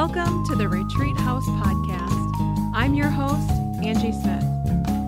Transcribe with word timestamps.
Welcome 0.00 0.46
to 0.46 0.54
the 0.54 0.66
Retreat 0.66 1.14
House 1.18 1.44
Podcast. 1.44 2.70
I'm 2.72 2.94
your 2.94 3.10
host, 3.10 3.50
Angie 3.84 4.12
Smith. 4.12 4.42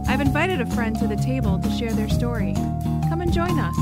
I've 0.06 0.20
invited 0.20 0.60
a 0.60 0.66
friend 0.66 0.94
to 0.98 1.06
the 1.06 1.16
table 1.16 1.58
to 1.58 1.70
share 1.78 1.94
their 1.94 2.10
story. 2.10 2.52
Come 3.08 3.22
and 3.22 3.32
join 3.32 3.58
us. 3.58 3.74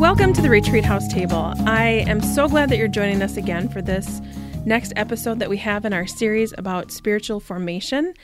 Welcome 0.00 0.32
to 0.32 0.42
the 0.42 0.50
Retreat 0.50 0.84
House 0.84 1.06
table. 1.06 1.54
I 1.64 2.04
am 2.08 2.20
so 2.20 2.48
glad 2.48 2.70
that 2.70 2.76
you're 2.76 2.88
joining 2.88 3.22
us 3.22 3.36
again 3.36 3.68
for 3.68 3.80
this 3.80 4.20
next 4.64 4.92
episode 4.96 5.38
that 5.38 5.48
we 5.48 5.58
have 5.58 5.84
in 5.84 5.92
our 5.92 6.08
series 6.08 6.52
about 6.58 6.90
spiritual 6.90 7.38
formation. 7.38 8.14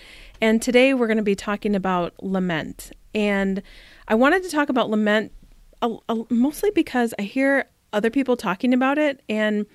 And 0.40 0.60
today 0.60 0.92
we're 0.92 1.06
going 1.06 1.18
to 1.18 1.22
be 1.22 1.36
talking 1.36 1.76
about 1.76 2.20
lament. 2.20 2.90
And 3.14 3.62
I 4.06 4.14
wanted 4.14 4.42
to 4.42 4.50
talk 4.50 4.68
about 4.68 4.90
lament 4.90 5.32
a, 5.82 5.96
a, 6.08 6.24
mostly 6.30 6.70
because 6.70 7.14
I 7.18 7.22
hear 7.22 7.66
other 7.92 8.10
people 8.10 8.36
talking 8.36 8.74
about 8.74 8.98
it, 8.98 9.22
and 9.28 9.66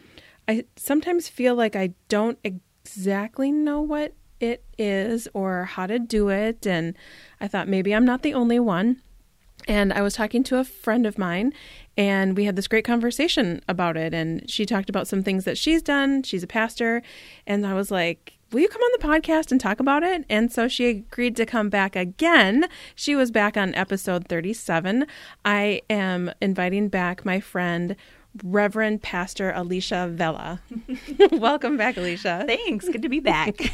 I 0.48 0.66
sometimes 0.76 1.30
feel 1.30 1.56
like 1.56 1.76
I 1.76 1.94
don't 2.08 2.40
exactly 2.44 3.52
know 3.52 3.82
what 3.82 4.14
it 4.40 4.64
is 4.78 5.28
or 5.34 5.66
how 5.66 5.86
to 5.86 6.00
do 6.00 6.30
it. 6.30 6.66
And 6.66 6.98
I 7.40 7.48
thought 7.48 7.68
maybe 7.68 7.94
I'm 7.94 8.06
not 8.06 8.24
the 8.24 8.34
only 8.34 8.60
one. 8.60 9.02
And 9.68 9.94
I 9.94 10.02
was 10.02 10.16
talking 10.16 10.44
to 10.46 10.58
a 10.58 10.64
friend 10.64 11.06
of 11.06 11.18
mine, 11.18 11.54
and 11.98 12.36
we 12.36 12.46
had 12.46 12.56
this 12.56 12.68
great 12.68 12.86
conversation 12.86 13.62
about 13.68 13.98
it. 13.98 14.14
And 14.14 14.50
she 14.50 14.66
talked 14.66 14.90
about 14.90 15.08
some 15.08 15.22
things 15.22 15.44
that 15.46 15.58
she's 15.58 15.84
done. 15.84 16.24
She's 16.24 16.44
a 16.44 16.48
pastor. 16.48 17.04
And 17.46 17.68
I 17.68 17.74
was 17.74 17.92
like, 17.92 18.39
will 18.52 18.62
you 18.62 18.68
come 18.68 18.82
on 18.82 18.92
the 19.00 19.08
podcast 19.08 19.52
and 19.52 19.62
talk 19.62 19.80
about 19.80 20.04
it? 20.04 20.26
And 20.30 20.52
so 20.52 20.68
she 20.68 20.88
agreed 20.88 21.36
to 21.38 21.46
come 21.46 21.70
back 21.70 21.96
again. 21.96 22.68
She 22.96 23.16
was 23.16 23.32
back 23.32 23.58
on 23.58 23.76
episode 23.76 24.28
37. 24.28 25.06
I 25.46 25.82
am 25.90 26.32
inviting 26.42 26.90
back 26.90 27.26
my 27.26 27.40
friend, 27.40 27.96
Reverend 28.44 29.02
Pastor 29.02 29.52
Alicia 29.52 30.10
Vela. 30.12 30.62
Welcome 31.32 31.78
back, 31.78 31.98
Alicia. 31.98 32.46
Thanks. 32.48 32.88
Good 32.90 33.04
to 33.04 33.10
be 33.10 33.20
back. 33.20 33.74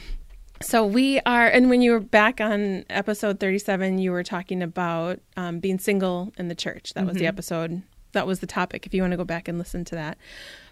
so 0.60 0.84
we 0.84 1.20
are, 1.20 1.46
and 1.46 1.70
when 1.70 1.80
you 1.80 1.92
were 1.92 2.00
back 2.00 2.40
on 2.40 2.84
episode 2.90 3.40
37, 3.40 3.98
you 3.98 4.12
were 4.12 4.22
talking 4.22 4.62
about 4.62 5.20
um, 5.36 5.58
being 5.58 5.78
single 5.78 6.32
in 6.36 6.48
the 6.48 6.54
church. 6.54 6.92
That 6.94 7.00
mm-hmm. 7.00 7.08
was 7.08 7.16
the 7.16 7.22
mm-hmm. 7.22 7.28
episode. 7.28 7.82
That 8.12 8.26
was 8.26 8.40
the 8.40 8.46
topic, 8.46 8.84
if 8.84 8.92
you 8.92 9.00
want 9.00 9.12
to 9.12 9.16
go 9.16 9.24
back 9.24 9.48
and 9.48 9.56
listen 9.56 9.86
to 9.86 9.94
that. 9.94 10.18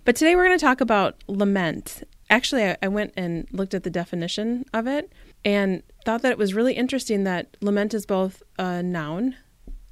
But 0.05 0.15
today 0.15 0.37
we're 0.37 0.47
going 0.47 0.59
to 0.59 0.65
talk 0.65 0.83
about 0.83 1.17
lament 1.27 2.03
actually, 2.31 2.65
I, 2.65 2.77
I 2.83 2.89
went 2.89 3.13
and 3.17 3.47
looked 3.53 3.75
at 3.75 3.83
the 3.83 3.91
definition 3.91 4.65
of 4.73 4.87
it 4.87 5.13
and 5.45 5.83
thought 6.05 6.23
that 6.23 6.33
it 6.33 6.39
was 6.39 6.55
really 6.55 6.75
interesting 6.75 7.25
that 7.25 7.57
lament 7.61 7.93
is 7.93 8.07
both 8.07 8.43
a 8.59 8.83
noun 8.83 9.37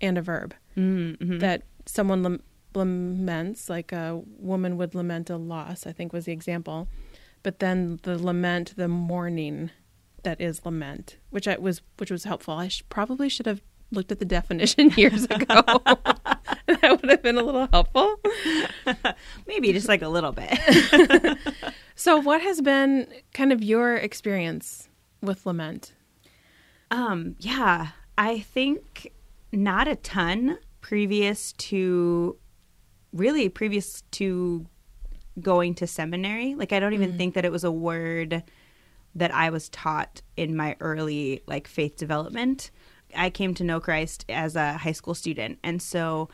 and 0.00 0.16
a 0.16 0.22
verb. 0.22 0.54
Mm-hmm. 0.76 1.38
That 1.38 1.62
someone 1.86 2.40
laments, 2.74 3.68
like 3.68 3.92
a 3.92 4.22
woman 4.38 4.76
would 4.76 4.94
lament 4.94 5.28
a 5.30 5.36
loss, 5.36 5.86
I 5.86 5.92
think 5.92 6.12
was 6.12 6.26
the 6.26 6.32
example. 6.32 6.88
But 7.42 7.58
then 7.58 8.00
the 8.02 8.18
lament, 8.18 8.74
the 8.76 8.88
mourning 8.88 9.70
that 10.22 10.40
is 10.40 10.64
lament, 10.64 11.16
which 11.30 11.46
I 11.48 11.56
was 11.56 11.82
which 11.98 12.10
was 12.10 12.24
helpful. 12.24 12.54
I 12.54 12.68
sh- 12.68 12.82
probably 12.88 13.28
should 13.28 13.46
have 13.46 13.62
looked 13.90 14.12
at 14.12 14.18
the 14.18 14.24
definition 14.24 14.90
years 14.96 15.24
ago. 15.24 15.46
that 16.66 16.98
would 17.00 17.10
have 17.10 17.22
been 17.22 17.38
a 17.38 17.42
little 17.42 17.68
helpful. 17.72 18.16
Maybe 19.46 19.72
just 19.72 19.88
like 19.88 20.02
a 20.02 20.08
little 20.08 20.32
bit. 20.32 20.58
So, 21.98 22.16
what 22.16 22.40
has 22.42 22.60
been 22.60 23.08
kind 23.34 23.52
of 23.52 23.60
your 23.60 23.96
experience 23.96 24.88
with 25.20 25.44
lament? 25.44 25.94
Um, 26.92 27.34
yeah, 27.40 27.88
I 28.16 28.38
think 28.38 29.12
not 29.50 29.88
a 29.88 29.96
ton 29.96 30.58
previous 30.80 31.52
to 31.54 32.36
really 33.12 33.48
previous 33.48 34.02
to 34.12 34.64
going 35.40 35.74
to 35.74 35.88
seminary. 35.88 36.54
Like 36.54 36.72
I 36.72 36.78
don't 36.78 36.94
even 36.94 37.14
mm. 37.14 37.16
think 37.16 37.34
that 37.34 37.44
it 37.44 37.50
was 37.50 37.64
a 37.64 37.72
word 37.72 38.44
that 39.16 39.34
I 39.34 39.50
was 39.50 39.68
taught 39.68 40.22
in 40.36 40.54
my 40.54 40.76
early 40.78 41.42
like 41.48 41.66
faith 41.66 41.96
development. 41.96 42.70
I 43.16 43.28
came 43.28 43.54
to 43.54 43.64
know 43.64 43.80
Christ 43.80 44.24
as 44.28 44.54
a 44.54 44.74
high 44.74 44.92
school 44.92 45.14
student. 45.14 45.58
And 45.64 45.82
so 45.82 46.28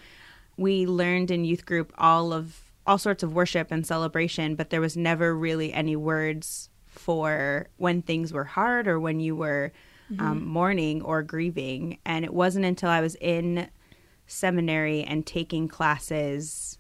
we 0.59 0.85
learned 0.85 1.31
in 1.31 1.47
youth 1.47 1.65
group 1.65 1.91
all 1.97 2.35
of 2.35 2.64
all 2.87 2.99
sorts 2.99 3.23
of 3.23 3.35
worship 3.35 3.71
and 3.71 3.87
celebration, 3.87 4.55
but 4.55 4.71
there 4.71 4.81
was 4.81 4.97
never 4.97 5.35
really 5.35 5.73
any 5.73 5.97
words 5.97 6.69
for 6.87 7.69
when 7.77 8.03
things 8.03 8.33
were 8.33 8.45
hard 8.45 8.87
or 8.87 9.01
when 9.01 9.21
you 9.21 9.35
were 9.35 9.73
mm-hmm. 10.11 10.25
um, 10.25 10.47
mourning 10.47 11.03
or 11.03 11.23
grieving. 11.23 11.99
And 12.05 12.25
it 12.25 12.33
wasn't 12.33 12.65
until 12.65 12.91
I 12.91 13.01
was 13.01 13.17
in 13.17 13.69
seminary 14.27 15.03
and 15.03 15.27
taking 15.27 15.69
classes, 15.69 16.79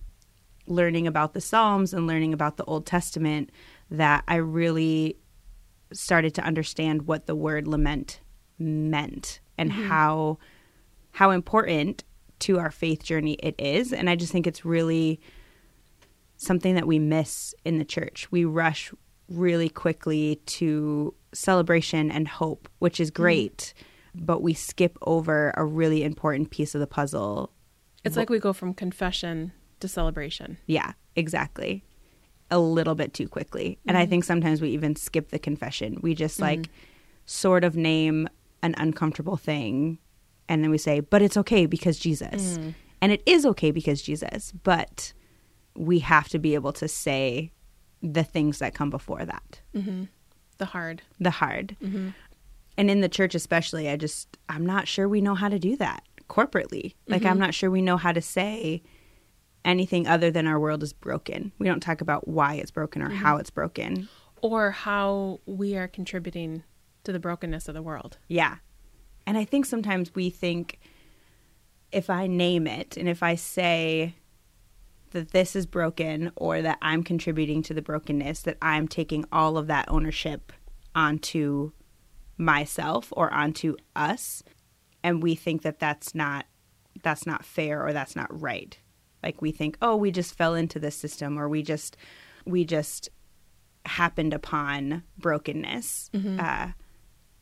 learning 0.66 1.06
about 1.06 1.34
the 1.34 1.40
Psalms 1.40 1.92
and 1.92 2.06
learning 2.06 2.32
about 2.32 2.56
the 2.56 2.64
Old 2.64 2.86
Testament, 2.86 3.50
that 3.90 4.24
I 4.28 4.36
really 4.36 5.18
started 5.92 6.34
to 6.34 6.42
understand 6.42 7.06
what 7.06 7.26
the 7.26 7.34
word 7.34 7.66
lament 7.66 8.20
meant 8.58 9.40
and 9.58 9.70
mm-hmm. 9.70 9.88
how 9.88 10.38
how 11.12 11.30
important 11.30 12.02
to 12.40 12.58
our 12.58 12.70
faith 12.70 13.02
journey 13.02 13.34
it 13.34 13.54
is 13.58 13.92
and 13.92 14.08
i 14.08 14.16
just 14.16 14.32
think 14.32 14.46
it's 14.46 14.64
really 14.64 15.20
something 16.36 16.74
that 16.74 16.86
we 16.86 16.98
miss 16.98 17.54
in 17.64 17.78
the 17.78 17.84
church 17.84 18.30
we 18.30 18.44
rush 18.44 18.92
really 19.28 19.68
quickly 19.68 20.36
to 20.46 21.14
celebration 21.32 22.10
and 22.10 22.28
hope 22.28 22.68
which 22.78 23.00
is 23.00 23.10
mm-hmm. 23.10 23.22
great 23.22 23.74
mm-hmm. 24.16 24.24
but 24.26 24.42
we 24.42 24.52
skip 24.54 24.98
over 25.02 25.52
a 25.56 25.64
really 25.64 26.02
important 26.02 26.50
piece 26.50 26.74
of 26.74 26.80
the 26.80 26.86
puzzle 26.86 27.50
it's 28.04 28.16
like 28.16 28.28
we 28.28 28.38
go 28.38 28.52
from 28.52 28.74
confession 28.74 29.52
to 29.80 29.88
celebration 29.88 30.58
yeah 30.66 30.92
exactly 31.16 31.84
a 32.50 32.58
little 32.58 32.94
bit 32.94 33.14
too 33.14 33.28
quickly 33.28 33.78
and 33.86 33.96
mm-hmm. 33.96 34.02
i 34.02 34.06
think 34.06 34.24
sometimes 34.24 34.60
we 34.60 34.70
even 34.70 34.94
skip 34.94 35.30
the 35.30 35.38
confession 35.38 35.98
we 36.02 36.14
just 36.14 36.40
like 36.40 36.60
mm-hmm. 36.60 36.72
sort 37.26 37.64
of 37.64 37.76
name 37.76 38.28
an 38.62 38.74
uncomfortable 38.78 39.36
thing 39.36 39.98
and 40.48 40.62
then 40.62 40.70
we 40.70 40.78
say, 40.78 41.00
but 41.00 41.22
it's 41.22 41.36
okay 41.38 41.66
because 41.66 41.98
Jesus. 41.98 42.58
Mm. 42.58 42.74
And 43.00 43.12
it 43.12 43.22
is 43.26 43.44
okay 43.46 43.70
because 43.70 44.02
Jesus, 44.02 44.52
but 44.62 45.12
we 45.76 45.98
have 46.00 46.28
to 46.28 46.38
be 46.38 46.54
able 46.54 46.72
to 46.74 46.88
say 46.88 47.50
the 48.02 48.24
things 48.24 48.58
that 48.58 48.74
come 48.74 48.90
before 48.90 49.24
that. 49.24 49.60
Mm-hmm. 49.74 50.04
The 50.58 50.66
hard. 50.66 51.02
The 51.18 51.30
hard. 51.30 51.76
Mm-hmm. 51.82 52.10
And 52.76 52.90
in 52.90 53.00
the 53.00 53.08
church, 53.08 53.34
especially, 53.34 53.88
I 53.88 53.96
just, 53.96 54.36
I'm 54.48 54.66
not 54.66 54.88
sure 54.88 55.08
we 55.08 55.20
know 55.20 55.34
how 55.34 55.48
to 55.48 55.58
do 55.58 55.76
that 55.76 56.04
corporately. 56.28 56.94
Like, 57.06 57.22
mm-hmm. 57.22 57.30
I'm 57.30 57.38
not 57.38 57.54
sure 57.54 57.70
we 57.70 57.82
know 57.82 57.96
how 57.96 58.12
to 58.12 58.22
say 58.22 58.82
anything 59.64 60.06
other 60.06 60.30
than 60.30 60.46
our 60.46 60.60
world 60.60 60.82
is 60.82 60.92
broken. 60.92 61.52
We 61.58 61.66
don't 61.66 61.80
talk 61.80 62.00
about 62.00 62.28
why 62.28 62.54
it's 62.54 62.70
broken 62.70 63.02
or 63.02 63.10
how 63.10 63.32
mm-hmm. 63.32 63.40
it's 63.40 63.50
broken. 63.50 64.08
Or 64.42 64.70
how 64.72 65.40
we 65.46 65.76
are 65.76 65.88
contributing 65.88 66.64
to 67.04 67.12
the 67.12 67.18
brokenness 67.18 67.68
of 67.68 67.74
the 67.74 67.82
world. 67.82 68.18
Yeah. 68.28 68.56
And 69.26 69.38
I 69.38 69.44
think 69.44 69.66
sometimes 69.66 70.14
we 70.14 70.30
think 70.30 70.78
if 71.92 72.10
I 72.10 72.26
name 72.26 72.66
it 72.66 72.96
and 72.96 73.08
if 73.08 73.22
I 73.22 73.36
say 73.36 74.14
that 75.14 75.30
this 75.30 75.56
is 75.56 75.64
broken 75.64 76.32
or 76.36 76.60
that 76.60 76.76
I'm 76.82 77.02
contributing 77.02 77.62
to 77.62 77.74
the 77.74 77.80
brokenness, 77.80 78.42
that 78.42 78.58
I'm 78.60 78.88
taking 78.88 79.24
all 79.32 79.56
of 79.56 79.68
that 79.68 79.88
ownership 79.88 80.52
onto 80.94 81.70
myself 82.36 83.12
or 83.16 83.32
onto 83.32 83.76
us. 83.94 84.42
And 85.02 85.22
we 85.22 85.34
think 85.34 85.62
that 85.62 85.78
that's 85.78 86.14
not 86.14 86.46
that's 87.02 87.26
not 87.26 87.44
fair 87.44 87.84
or 87.84 87.92
that's 87.92 88.16
not 88.16 88.40
right. 88.40 88.78
Like 89.22 89.40
we 89.40 89.52
think 89.52 89.78
oh 89.80 89.96
we 89.96 90.10
just 90.10 90.34
fell 90.34 90.54
into 90.54 90.78
this 90.78 90.96
system 90.96 91.38
or 91.38 91.48
we 91.48 91.62
just 91.62 91.96
we 92.44 92.64
just 92.64 93.08
happened 93.86 94.34
upon 94.34 95.04
brokenness. 95.16 96.10
Mm-hmm. 96.12 96.40
uh, 96.40 96.72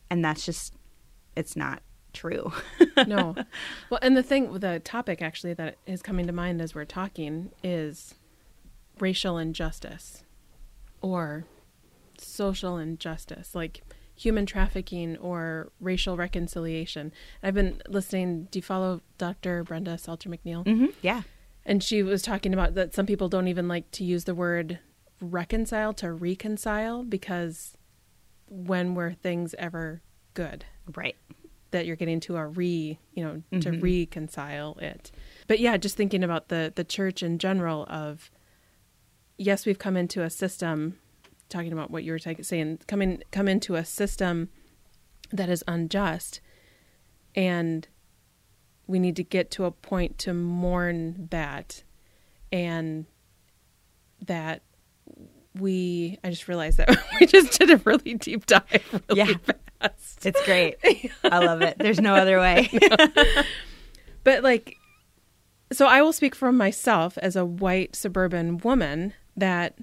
and 0.09 0.23
that's 0.23 0.45
just 0.45 0.75
it's 1.35 1.55
not 1.55 1.81
true. 2.13 2.51
no. 3.07 3.35
Well, 3.89 3.99
and 4.01 4.15
the 4.15 4.23
thing, 4.23 4.59
the 4.59 4.79
topic 4.79 5.21
actually 5.21 5.53
that 5.55 5.77
is 5.85 6.01
coming 6.01 6.27
to 6.27 6.33
mind 6.33 6.61
as 6.61 6.73
we're 6.73 6.85
talking 6.85 7.51
is 7.63 8.15
racial 8.99 9.37
injustice 9.37 10.23
or 11.01 11.45
social 12.17 12.77
injustice, 12.77 13.55
like 13.55 13.81
human 14.15 14.45
trafficking 14.45 15.17
or 15.17 15.71
racial 15.79 16.15
reconciliation. 16.17 17.11
I've 17.41 17.55
been 17.55 17.81
listening. 17.87 18.47
Do 18.51 18.59
you 18.59 18.63
follow 18.63 19.01
Dr. 19.17 19.63
Brenda 19.63 19.97
Salter 19.97 20.29
McNeil? 20.29 20.65
Mm-hmm. 20.65 20.87
Yeah. 21.01 21.23
And 21.65 21.83
she 21.83 22.03
was 22.03 22.21
talking 22.21 22.53
about 22.53 22.75
that 22.75 22.93
some 22.93 23.05
people 23.05 23.29
don't 23.29 23.47
even 23.47 23.67
like 23.67 23.89
to 23.91 24.03
use 24.03 24.25
the 24.25 24.35
word 24.35 24.79
reconcile 25.21 25.93
to 25.93 26.11
reconcile 26.11 27.03
because 27.03 27.77
when 28.47 28.95
were 28.95 29.13
things 29.13 29.55
ever 29.57 30.01
good? 30.33 30.65
Right. 30.95 31.15
That 31.73 31.85
you're 31.85 31.95
getting 31.97 32.19
to 32.21 32.37
a 32.37 32.47
re, 32.47 32.97
you 33.13 33.23
know, 33.23 33.41
mm-hmm. 33.51 33.59
to 33.59 33.71
reconcile 33.79 34.77
it. 34.81 35.11
But 35.47 35.59
yeah, 35.59 35.75
just 35.77 35.97
thinking 35.97 36.23
about 36.23 36.47
the 36.47 36.71
the 36.73 36.83
church 36.83 37.21
in 37.21 37.37
general 37.37 37.85
of 37.89 38.31
yes, 39.37 39.65
we've 39.65 39.79
come 39.79 39.97
into 39.97 40.23
a 40.23 40.29
system 40.29 40.97
talking 41.49 41.73
about 41.73 41.91
what 41.91 42.03
you 42.03 42.11
were 42.11 42.19
t- 42.19 42.41
saying, 42.41 42.79
coming 42.87 43.21
come 43.31 43.47
into 43.47 43.75
a 43.75 43.83
system 43.85 44.49
that 45.31 45.49
is 45.49 45.63
unjust 45.67 46.41
and 47.35 47.87
we 48.87 48.99
need 48.99 49.15
to 49.15 49.23
get 49.23 49.49
to 49.51 49.65
a 49.65 49.71
point 49.71 50.17
to 50.19 50.33
mourn 50.33 51.27
that 51.31 51.83
and 52.51 53.05
that 54.25 54.61
we 55.55 56.17
I 56.23 56.29
just 56.29 56.47
realized 56.47 56.77
that 56.77 56.89
we 57.19 57.25
just 57.25 57.59
did 57.59 57.69
a 57.71 57.77
really 57.77 58.13
deep 58.15 58.45
dive 58.45 58.63
really 59.09 59.19
Yeah. 59.19 59.37
fast. 59.37 59.59
It's 60.23 60.41
great. 60.45 60.77
I 61.23 61.39
love 61.39 61.61
it. 61.61 61.77
There's 61.77 61.99
no 61.99 62.15
other 62.15 62.39
way. 62.39 62.69
But 64.23 64.43
like 64.43 64.77
so 65.71 65.87
I 65.87 66.01
will 66.01 66.13
speak 66.13 66.35
from 66.35 66.55
myself 66.55 67.17
as 67.17 67.35
a 67.35 67.45
white 67.45 67.95
suburban 67.95 68.57
woman 68.57 69.13
that 69.35 69.77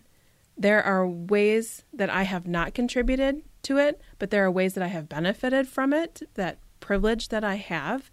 there 0.56 0.82
are 0.82 1.06
ways 1.06 1.84
that 1.92 2.10
I 2.10 2.22
have 2.22 2.46
not 2.46 2.74
contributed 2.74 3.42
to 3.62 3.76
it, 3.78 4.00
but 4.18 4.30
there 4.30 4.44
are 4.44 4.50
ways 4.50 4.74
that 4.74 4.84
I 4.84 4.88
have 4.88 5.08
benefited 5.08 5.66
from 5.66 5.92
it, 5.92 6.22
that 6.34 6.58
privilege 6.78 7.28
that 7.28 7.42
I 7.42 7.56
have, 7.56 8.10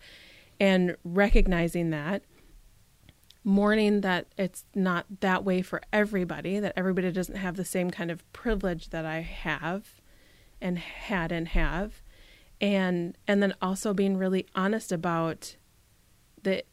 and 0.60 0.95
recognizing 1.04 1.92
that, 1.92 2.24
mourning 3.44 4.01
that 4.01 4.28
it's 4.38 4.66
not 4.74 5.06
that 5.19 5.44
way 5.44 5.62
for 5.62 5.81
everybody, 5.94 6.60
that 6.60 6.74
everybody 6.75 7.12
doesn't 7.12 7.36
have 7.36 7.57
the 7.57 7.66
same 7.66 7.92
kind 7.92 8.10
of 8.10 8.31
privilege 8.34 8.89
that 8.89 9.06
I 9.06 9.19
have 9.19 9.97
and 10.62 10.80
had 10.80 11.31
and 11.31 11.50
have. 11.50 12.01
And 12.59 13.18
and 13.27 13.42
then 13.44 13.54
also 13.62 13.94
being 13.94 14.18
really 14.18 14.48
honest 14.56 14.92
about 14.92 15.56
the 16.42 16.63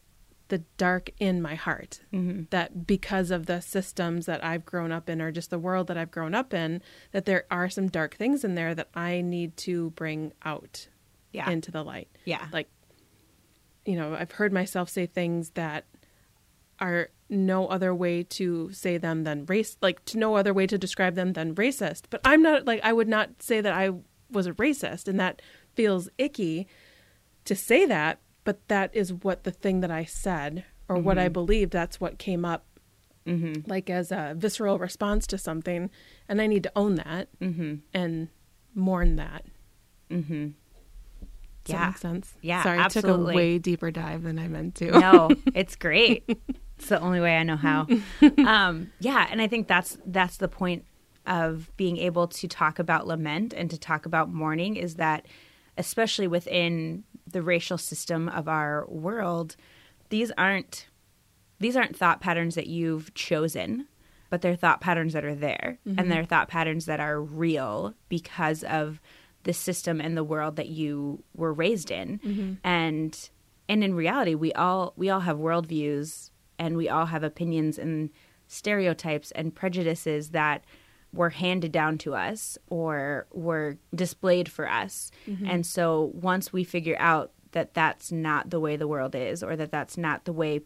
the 0.49 0.59
dark 0.77 1.11
in 1.19 1.41
my 1.41 1.55
heart 1.55 2.03
mm-hmm. 2.13 2.43
that 2.51 2.87
because 2.87 3.31
of 3.31 3.47
the 3.47 3.61
systems 3.61 4.27
that 4.27 4.45
I've 4.45 4.65
grown 4.65 4.93
up 4.93 5.09
in 5.09 5.21
or 5.23 5.33
just 5.33 5.51
the 5.51 5.59
world 5.59 5.87
that 5.87 5.97
I've 5.97 6.11
grown 6.11 6.35
up 6.35 6.53
in 6.53 6.83
that 7.13 7.25
there 7.25 7.45
are 7.51 7.71
some 7.71 7.89
dark 7.89 8.15
things 8.17 8.45
in 8.45 8.55
there 8.55 8.75
that 8.75 8.89
I 8.95 9.23
need 9.23 9.57
to 9.59 9.91
bring 9.91 10.33
out 10.45 10.89
Yeah. 11.33 11.51
into 11.51 11.71
the 11.71 11.83
light. 11.83 12.09
Yeah. 12.25 12.47
Like 12.53 12.69
you 13.87 13.97
know, 13.97 14.15
I've 14.15 14.33
heard 14.33 14.53
myself 14.53 14.89
say 14.89 15.07
things 15.07 15.51
that 15.51 15.85
are 16.81 17.11
no 17.35 17.67
other 17.67 17.95
way 17.95 18.23
to 18.23 18.71
say 18.73 18.97
them 18.97 19.25
than 19.25 19.45
race 19.47 19.77
like 19.83 20.05
to 20.07 20.19
no 20.19 20.37
other 20.37 20.55
way 20.55 20.67
to 20.67 20.79
describe 20.79 21.15
them 21.15 21.33
than 21.35 21.55
racist. 21.55 22.03
But 22.11 22.21
I'm 22.25 22.43
not 22.43 22.67
like 22.67 22.81
I 22.83 22.93
would 22.93 23.09
not 23.09 23.43
say 23.43 23.61
that 23.61 23.73
I 23.73 23.91
was 24.31 24.47
a 24.47 24.53
racist 24.53 25.09
and 25.09 25.19
that 25.21 25.43
feels 25.75 26.09
icky 26.19 26.67
to 27.45 27.55
say 27.55 27.85
that, 27.87 28.21
but 28.45 28.67
that 28.69 28.91
is 28.95 29.13
what 29.13 29.45
the 29.45 29.51
thing 29.51 29.81
that 29.81 29.91
I 29.91 30.05
said 30.05 30.65
or 30.89 30.97
what 30.99 31.19
I 31.19 31.29
believed 31.29 31.73
that's 31.73 32.01
what 32.01 32.19
came 32.19 32.45
up 32.45 32.65
Mm-hmm. 33.27 33.71
like 33.71 33.89
as 33.89 34.13
a 34.13 34.35
visceral 34.37 34.79
response 34.79 35.27
to 35.29 35.39
something 35.39 35.89
and 36.29 36.43
I 36.43 36.47
need 36.47 36.63
to 36.65 36.73
own 36.77 36.97
that 36.97 37.29
Mm-hmm. 37.41 37.77
and 37.95 38.29
mourn 38.75 39.17
that. 39.17 39.47
Mm-hmm. 40.11 40.49
Does 41.65 41.73
Yeah. 41.73 41.79
that 41.79 41.87
make 41.93 41.97
sense? 41.97 42.35
Yeah, 42.43 42.63
Sorry, 42.63 42.79
I 42.79 42.89
took 42.89 43.07
a 43.07 43.17
way 43.17 43.59
deeper 43.59 43.91
dive 43.91 44.25
than 44.25 44.39
I 44.39 44.49
meant 44.49 44.75
to. 44.75 44.91
No, 44.91 45.31
it's 45.55 45.75
great. 45.75 46.29
It's 46.77 46.89
the 46.89 47.01
only 47.01 47.21
way 47.21 47.37
I 47.37 47.43
know 47.43 47.57
how. 47.57 47.87
Um, 48.39 48.93
yeah, 49.01 49.27
and 49.31 49.41
I 49.41 49.47
think 49.49 49.69
that's 49.69 49.97
that's 50.07 50.37
the 50.39 50.49
point 50.49 50.85
of 51.27 51.71
being 51.77 51.97
able 51.97 52.29
to 52.29 52.47
talk 52.49 52.79
about 52.79 53.07
lament 53.07 53.55
and 53.55 53.71
to 53.71 53.79
talk 53.79 54.05
about 54.07 54.31
mourning 54.33 54.77
is 54.77 54.97
that 54.97 55.27
especially 55.79 56.29
within 56.29 57.05
the 57.27 57.43
racial 57.43 57.79
system 57.79 58.29
of 58.29 58.49
our 58.49 58.87
world, 58.89 59.57
these 60.11 60.31
aren't 60.37 60.87
these 61.59 61.77
aren't 61.77 61.97
thought 61.97 62.21
patterns 62.21 62.55
that 62.57 62.67
you've 62.67 63.15
chosen, 63.15 63.87
but 64.29 64.43
they're 64.43 64.57
thought 64.57 64.81
patterns 64.81 65.13
that 65.15 65.25
are 65.25 65.35
there 65.35 65.79
and 65.87 66.11
they're 66.11 66.25
thought 66.25 66.49
patterns 66.49 66.85
that 66.87 67.01
are 67.01 67.21
real 67.21 67.95
because 68.09 68.63
of 68.65 69.01
the 69.45 69.53
system 69.53 70.01
and 70.01 70.17
the 70.17 70.25
world 70.25 70.57
that 70.57 70.69
you 70.69 71.23
were 71.35 71.53
raised 71.53 71.91
in. 71.91 72.59
And 72.65 73.31
and 73.69 73.83
in 73.83 73.95
reality 73.95 74.35
we 74.35 74.53
all 74.53 74.93
we 74.97 75.09
all 75.09 75.21
have 75.21 75.39
worldviews 75.39 76.31
and 76.59 76.77
we 76.77 76.89
all 76.89 77.07
have 77.07 77.23
opinions 77.23 77.79
and 77.79 78.11
stereotypes 78.47 79.31
and 79.33 79.55
prejudices 79.55 80.31
that 80.31 80.65
were 81.13 81.31
handed 81.31 81.73
down 81.73 81.97
to 81.99 82.15
us 82.15 82.59
or 82.69 83.27
were 83.33 83.79
displayed 83.95 84.49
for 84.49 84.69
us. 84.69 85.11
Mm-hmm. 85.29 85.47
And 85.47 85.67
so 85.67 86.11
once 86.15 86.53
we 86.53 86.65
figure 86.65 86.97
out 86.99 87.33
that 87.53 87.75
that's 87.75 88.11
not 88.11 88.51
the 88.51 88.61
way 88.61 88.77
the 88.77 88.89
world 88.89 89.15
is 89.15 89.43
or 89.43 89.57
that 89.57 89.71
that's 89.71 89.97
not 89.97 90.25
the 90.25 90.33
way 90.33 90.61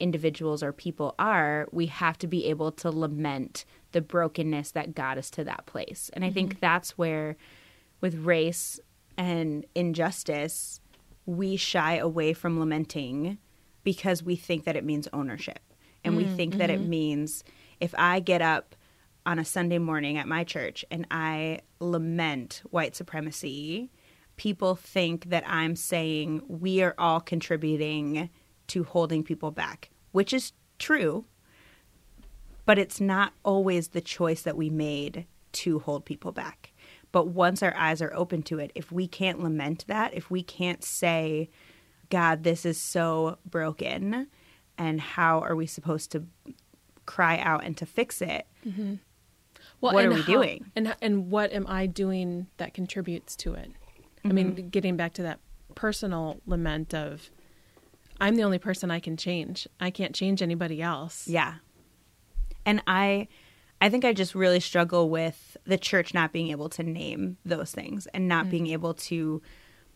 individuals 0.00 0.62
or 0.62 0.72
people 0.72 1.14
are, 1.18 1.68
we 1.70 1.86
have 1.86 2.18
to 2.18 2.26
be 2.26 2.46
able 2.46 2.72
to 2.72 2.90
lament 2.90 3.64
the 3.92 4.00
brokenness 4.00 4.72
that 4.72 4.94
got 4.94 5.18
us 5.18 5.30
to 5.30 5.44
that 5.44 5.66
place. 5.66 6.10
And 6.14 6.24
I 6.24 6.30
think 6.30 6.50
mm-hmm. 6.50 6.60
that's 6.60 6.96
where, 6.98 7.36
with 8.00 8.14
race 8.16 8.80
and 9.16 9.64
injustice, 9.74 10.80
we 11.26 11.56
shy 11.56 11.96
away 11.96 12.32
from 12.32 12.58
lamenting 12.58 13.38
because 13.84 14.22
we 14.22 14.36
think 14.36 14.64
that 14.64 14.76
it 14.76 14.84
means 14.84 15.08
ownership. 15.12 15.60
And 16.04 16.16
we 16.16 16.24
mm, 16.24 16.36
think 16.36 16.56
that 16.56 16.70
it 16.70 16.80
mm-hmm. 16.80 16.90
means 16.90 17.44
if 17.80 17.94
I 17.96 18.20
get 18.20 18.42
up 18.42 18.74
on 19.24 19.38
a 19.38 19.44
Sunday 19.44 19.78
morning 19.78 20.18
at 20.18 20.26
my 20.26 20.44
church 20.44 20.84
and 20.90 21.06
I 21.10 21.60
lament 21.80 22.62
white 22.70 22.96
supremacy, 22.96 23.90
people 24.36 24.74
think 24.74 25.30
that 25.30 25.44
I'm 25.46 25.76
saying 25.76 26.42
we 26.48 26.82
are 26.82 26.94
all 26.98 27.20
contributing 27.20 28.30
to 28.68 28.84
holding 28.84 29.22
people 29.22 29.50
back, 29.50 29.90
which 30.12 30.32
is 30.32 30.52
true, 30.78 31.24
but 32.64 32.78
it's 32.78 33.00
not 33.00 33.32
always 33.44 33.88
the 33.88 34.00
choice 34.00 34.42
that 34.42 34.56
we 34.56 34.70
made 34.70 35.26
to 35.52 35.78
hold 35.80 36.04
people 36.04 36.32
back. 36.32 36.72
But 37.12 37.28
once 37.28 37.62
our 37.62 37.76
eyes 37.76 38.00
are 38.00 38.14
open 38.14 38.42
to 38.44 38.58
it, 38.58 38.72
if 38.74 38.90
we 38.90 39.06
can't 39.06 39.42
lament 39.42 39.84
that, 39.86 40.14
if 40.14 40.30
we 40.30 40.42
can't 40.42 40.82
say, 40.82 41.50
God, 42.12 42.42
this 42.44 42.66
is 42.66 42.78
so 42.78 43.38
broken, 43.44 44.28
and 44.76 45.00
how 45.00 45.40
are 45.40 45.56
we 45.56 45.66
supposed 45.66 46.12
to 46.12 46.24
cry 47.06 47.38
out 47.38 47.64
and 47.64 47.74
to 47.78 47.86
fix 47.86 48.20
it? 48.20 48.46
Well, 49.80 49.94
What 49.94 50.04
are 50.04 50.10
we 50.10 50.20
how- 50.20 50.32
doing? 50.32 50.70
And 50.76 50.94
and 51.00 51.30
what 51.30 51.52
am 51.52 51.66
I 51.66 51.86
doing 51.86 52.48
that 52.58 52.74
contributes 52.74 53.34
to 53.36 53.54
it? 53.54 53.72
I 54.24 54.28
mean, 54.28 54.54
Mm-hmm. 54.54 54.68
getting 54.68 54.96
back 54.96 55.14
to 55.14 55.22
that 55.22 55.40
personal 55.74 56.40
lament 56.46 56.94
of 56.94 57.30
I'm 58.20 58.36
the 58.36 58.44
only 58.44 58.58
person 58.58 58.90
I 58.90 59.00
can 59.00 59.16
change. 59.16 59.66
I 59.80 59.90
can't 59.90 60.14
change 60.14 60.42
anybody 60.42 60.80
else. 60.82 61.26
Yeah. 61.26 61.54
And 62.66 62.82
I 62.86 63.26
I 63.80 63.88
think 63.88 64.04
I 64.04 64.12
just 64.12 64.34
really 64.36 64.60
struggle 64.60 65.08
with 65.08 65.56
the 65.64 65.78
church 65.78 66.14
not 66.14 66.30
being 66.32 66.50
able 66.50 66.68
to 66.68 66.82
name 66.84 67.38
those 67.44 67.72
things 67.72 68.06
and 68.14 68.28
not 68.28 68.48
being 68.50 68.68
able 68.68 68.94
to 69.10 69.42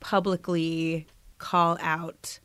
publicly 0.01 1.07
call 1.39 1.79
out 1.81 2.39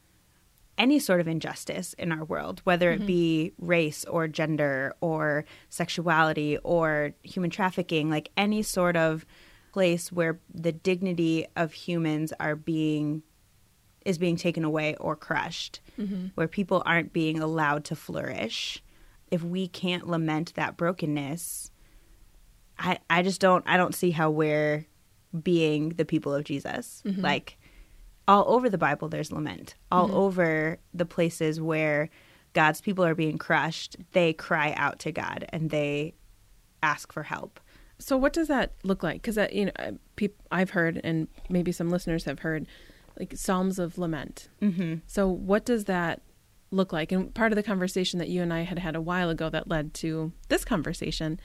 any 0.78 1.00
sort 1.00 1.20
of 1.20 1.28
injustice 1.28 1.94
in 1.94 2.12
our 2.12 2.24
world, 2.24 2.62
whether 2.64 2.92
it 2.92 2.98
mm-hmm. 2.98 3.08
be 3.08 3.54
race 3.60 4.04
or 4.06 4.28
gender 4.28 4.96
or 5.00 5.46
sexuality 5.70 6.58
or 6.64 7.14
human 7.22 7.50
trafficking, 7.50 8.10
like 8.10 8.32
any 8.36 8.64
sort 8.64 8.98
of 8.98 9.26
place 9.74 10.12
where 10.12 10.40
the 10.54 10.72
dignity 10.72 11.46
of 11.56 11.72
humans 11.72 12.34
are 12.40 12.56
being 12.56 13.22
is 14.04 14.18
being 14.18 14.36
taken 14.36 14.64
away 14.64 14.96
or 14.96 15.16
crushed, 15.16 15.80
mm-hmm. 16.00 16.28
where 16.34 16.48
people 16.48 16.82
aren't 16.86 17.14
being 17.14 17.40
allowed 17.40 17.86
to 17.86 17.96
flourish. 17.96 18.84
If 19.30 19.44
we 19.44 19.68
can't 19.68 20.08
lament 20.08 20.56
that 20.56 20.78
brokenness, 20.78 21.70
I 22.80 22.98
I 23.10 23.22
just 23.22 23.40
don't 23.40 23.64
I 23.68 23.78
don't 23.78 23.94
see 23.94 24.12
how 24.12 24.32
we're 24.32 24.88
being 25.44 25.90
the 25.90 26.06
people 26.06 26.34
of 26.34 26.44
Jesus. 26.44 27.04
Mm-hmm. 27.06 27.22
Like 27.22 27.58
all 28.28 28.46
over 28.48 28.70
the 28.70 28.78
Bible 28.78 29.10
there's 29.10 29.32
lament. 29.32 29.76
All 29.92 30.14
over 30.16 30.78
the 30.94 31.06
places 31.06 31.60
where 31.60 32.10
God's 32.54 32.82
people 32.82 33.06
are 33.06 33.16
being 33.16 33.38
crushed, 33.38 33.98
they 34.12 34.34
cry 34.34 34.74
out 34.74 35.00
to 35.00 35.12
God 35.12 35.46
and 35.50 35.70
they 35.70 36.14
ask 36.84 37.12
for 37.12 37.24
help. 37.24 37.60
So 38.00 38.18
what 38.18 38.34
does 38.34 38.48
that 38.48 38.74
look 38.84 39.04
like? 39.04 39.22
Because 39.22 39.38
you 39.54 39.66
know, 39.66 39.72
uh, 39.78 39.92
peop- 40.16 40.42
I've 40.52 40.72
heard, 40.72 41.00
and 41.04 41.28
maybe 41.50 41.72
some 41.72 41.90
listeners 41.90 42.24
have 42.26 42.40
heard, 42.40 42.68
like 43.20 43.36
psalms 43.36 43.78
of 43.78 43.98
lament. 43.98 44.50
Mm-hmm. 44.62 44.96
So 45.06 45.30
what 45.30 45.66
does 45.66 45.86
that 45.86 46.22
look 46.72 46.92
like? 46.92 47.12
And 47.12 47.34
part 47.34 47.52
of 47.52 47.56
the 47.56 47.64
conversation 47.64 48.18
that 48.20 48.30
you 48.30 48.42
and 48.42 48.52
I 48.52 48.62
had 48.62 48.80
had 48.80 48.96
a 48.96 49.02
while 49.02 49.30
ago 49.30 49.50
that 49.50 49.68
led 49.68 49.94
to 49.96 50.32
this 50.48 50.66
conversation 50.66 51.40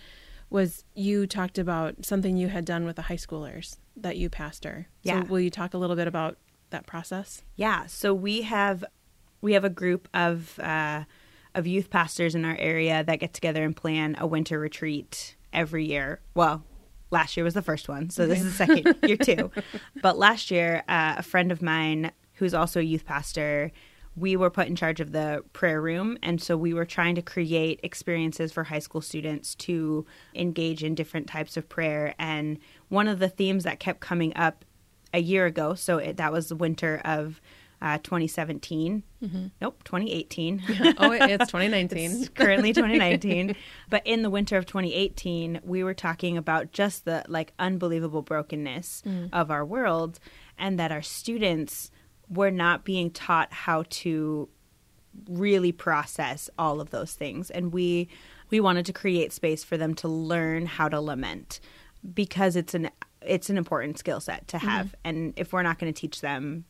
was 0.48 0.84
you 0.94 1.26
talked 1.26 1.58
about 1.58 2.06
something 2.06 2.36
you 2.36 2.48
had 2.48 2.64
done 2.64 2.84
with 2.84 2.96
the 2.96 3.02
high 3.02 3.16
schoolers 3.16 3.76
that 3.96 4.16
you 4.16 4.30
pastor. 4.30 4.86
Yeah. 5.02 5.22
So 5.22 5.28
will 5.28 5.40
you 5.40 5.50
talk 5.50 5.74
a 5.74 5.78
little 5.78 5.96
bit 5.96 6.06
about 6.06 6.38
that 6.70 6.86
process? 6.86 7.42
Yeah, 7.56 7.86
so 7.86 8.14
we 8.14 8.42
have 8.42 8.84
we 9.40 9.52
have 9.52 9.64
a 9.64 9.70
group 9.70 10.08
of 10.14 10.58
uh, 10.60 11.04
of 11.54 11.66
youth 11.66 11.90
pastors 11.90 12.34
in 12.34 12.44
our 12.44 12.56
area 12.58 13.02
that 13.04 13.16
get 13.16 13.32
together 13.32 13.64
and 13.64 13.74
plan 13.74 14.16
a 14.18 14.26
winter 14.26 14.58
retreat 14.58 15.36
every 15.52 15.86
year. 15.86 16.20
Well, 16.34 16.64
last 17.10 17.36
year 17.36 17.44
was 17.44 17.54
the 17.54 17.62
first 17.62 17.88
one, 17.88 18.10
so 18.10 18.26
this 18.26 18.40
is 18.40 18.56
the 18.56 18.66
second 18.66 18.96
year 19.08 19.16
too. 19.16 19.50
But 20.02 20.18
last 20.18 20.50
year, 20.50 20.82
uh, 20.88 21.14
a 21.18 21.22
friend 21.22 21.50
of 21.50 21.62
mine 21.62 22.12
who's 22.34 22.52
also 22.52 22.80
a 22.80 22.82
youth 22.82 23.06
pastor, 23.06 23.72
we 24.14 24.36
were 24.36 24.50
put 24.50 24.66
in 24.66 24.76
charge 24.76 25.00
of 25.00 25.12
the 25.12 25.42
prayer 25.54 25.80
room, 25.80 26.18
and 26.22 26.42
so 26.42 26.56
we 26.56 26.74
were 26.74 26.84
trying 26.84 27.14
to 27.14 27.22
create 27.22 27.80
experiences 27.82 28.52
for 28.52 28.64
high 28.64 28.78
school 28.78 29.00
students 29.00 29.54
to 29.54 30.04
engage 30.34 30.84
in 30.84 30.94
different 30.94 31.26
types 31.26 31.56
of 31.56 31.68
prayer. 31.68 32.14
And 32.18 32.58
one 32.88 33.08
of 33.08 33.18
the 33.18 33.28
themes 33.28 33.64
that 33.64 33.80
kept 33.80 34.00
coming 34.00 34.36
up 34.36 34.64
a 35.16 35.20
year 35.20 35.46
ago, 35.46 35.74
so 35.74 35.98
it, 35.98 36.16
that 36.18 36.32
was 36.32 36.48
the 36.48 36.56
winter 36.56 37.00
of 37.04 37.40
uh, 37.82 37.98
2017. 37.98 39.02
Nope, 39.60 39.82
2018. 39.84 40.62
oh, 40.98 41.12
it- 41.12 41.30
it's 41.30 41.50
2019. 41.50 42.10
It's 42.12 42.28
currently 42.30 42.72
2019 42.72 43.54
but 43.90 44.02
in 44.06 44.22
the 44.22 44.30
winter 44.30 44.56
of 44.56 44.64
2018 44.66 45.60
we 45.64 45.82
were 45.84 45.92
talking 45.94 46.36
about 46.38 46.72
just 46.72 47.04
the 47.04 47.24
like 47.28 47.52
unbelievable 47.58 48.22
brokenness 48.22 49.02
of 49.32 49.50
our 49.50 49.64
world 49.64 50.18
and 50.58 50.78
that 50.78 50.90
our 50.92 51.02
students 51.02 51.90
were 52.28 52.50
not 52.50 52.84
being 52.84 53.10
taught 53.10 53.52
how 53.52 53.84
to 53.90 54.48
really 55.28 55.72
process 55.72 56.48
all 56.58 56.80
of 56.80 56.90
those 56.90 57.12
things 57.14 57.50
and 57.50 57.72
we 57.72 58.08
we 58.50 58.60
wanted 58.60 58.84
to 58.86 58.92
create 58.92 59.32
space 59.32 59.64
for 59.64 59.76
them 59.76 59.94
to 59.94 60.08
learn 60.08 60.66
how 60.66 60.88
to 60.88 61.00
lament 61.00 61.58
because 62.14 62.54
it's 62.56 62.74
an 62.74 62.90
it's 63.26 63.50
an 63.50 63.58
important 63.58 63.98
skill 63.98 64.20
set 64.20 64.46
to 64.48 64.56
mm-hmm. 64.56 64.66
have 64.66 64.94
and 65.04 65.32
if 65.36 65.52
we're 65.52 65.62
not 65.62 65.78
going 65.78 65.92
to 65.92 66.00
teach 66.00 66.20
them 66.20 66.64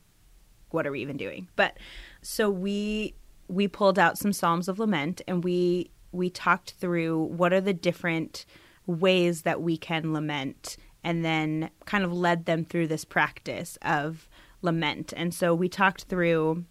what 0.71 0.87
are 0.87 0.91
we 0.91 1.01
even 1.01 1.17
doing? 1.17 1.49
But 1.57 1.79
so 2.23 2.51
we 2.51 3.15
we 3.49 3.69
pulled 3.69 3.99
out 3.99 4.19
some 4.19 4.33
psalms 4.33 4.69
of 4.69 4.79
lament 4.79 5.23
and 5.27 5.45
we 5.45 5.91
we 6.13 6.31
talked 6.31 6.73
through 6.73 7.25
what 7.25 7.53
are 7.53 7.61
the 7.61 7.75
different 7.75 8.45
ways 8.87 9.43
that 9.43 9.61
we 9.61 9.77
can 9.77 10.13
lament 10.13 10.77
and 11.05 11.25
then 11.25 11.71
kind 11.85 12.05
of 12.05 12.13
led 12.13 12.47
them 12.47 12.65
through 12.65 12.89
this 12.89 13.05
practice 13.05 13.79
of 13.83 14.29
lament. 14.63 15.13
And 15.17 15.33
so 15.33 15.55
we 15.55 15.69
talked 15.69 16.05
through 16.05 16.65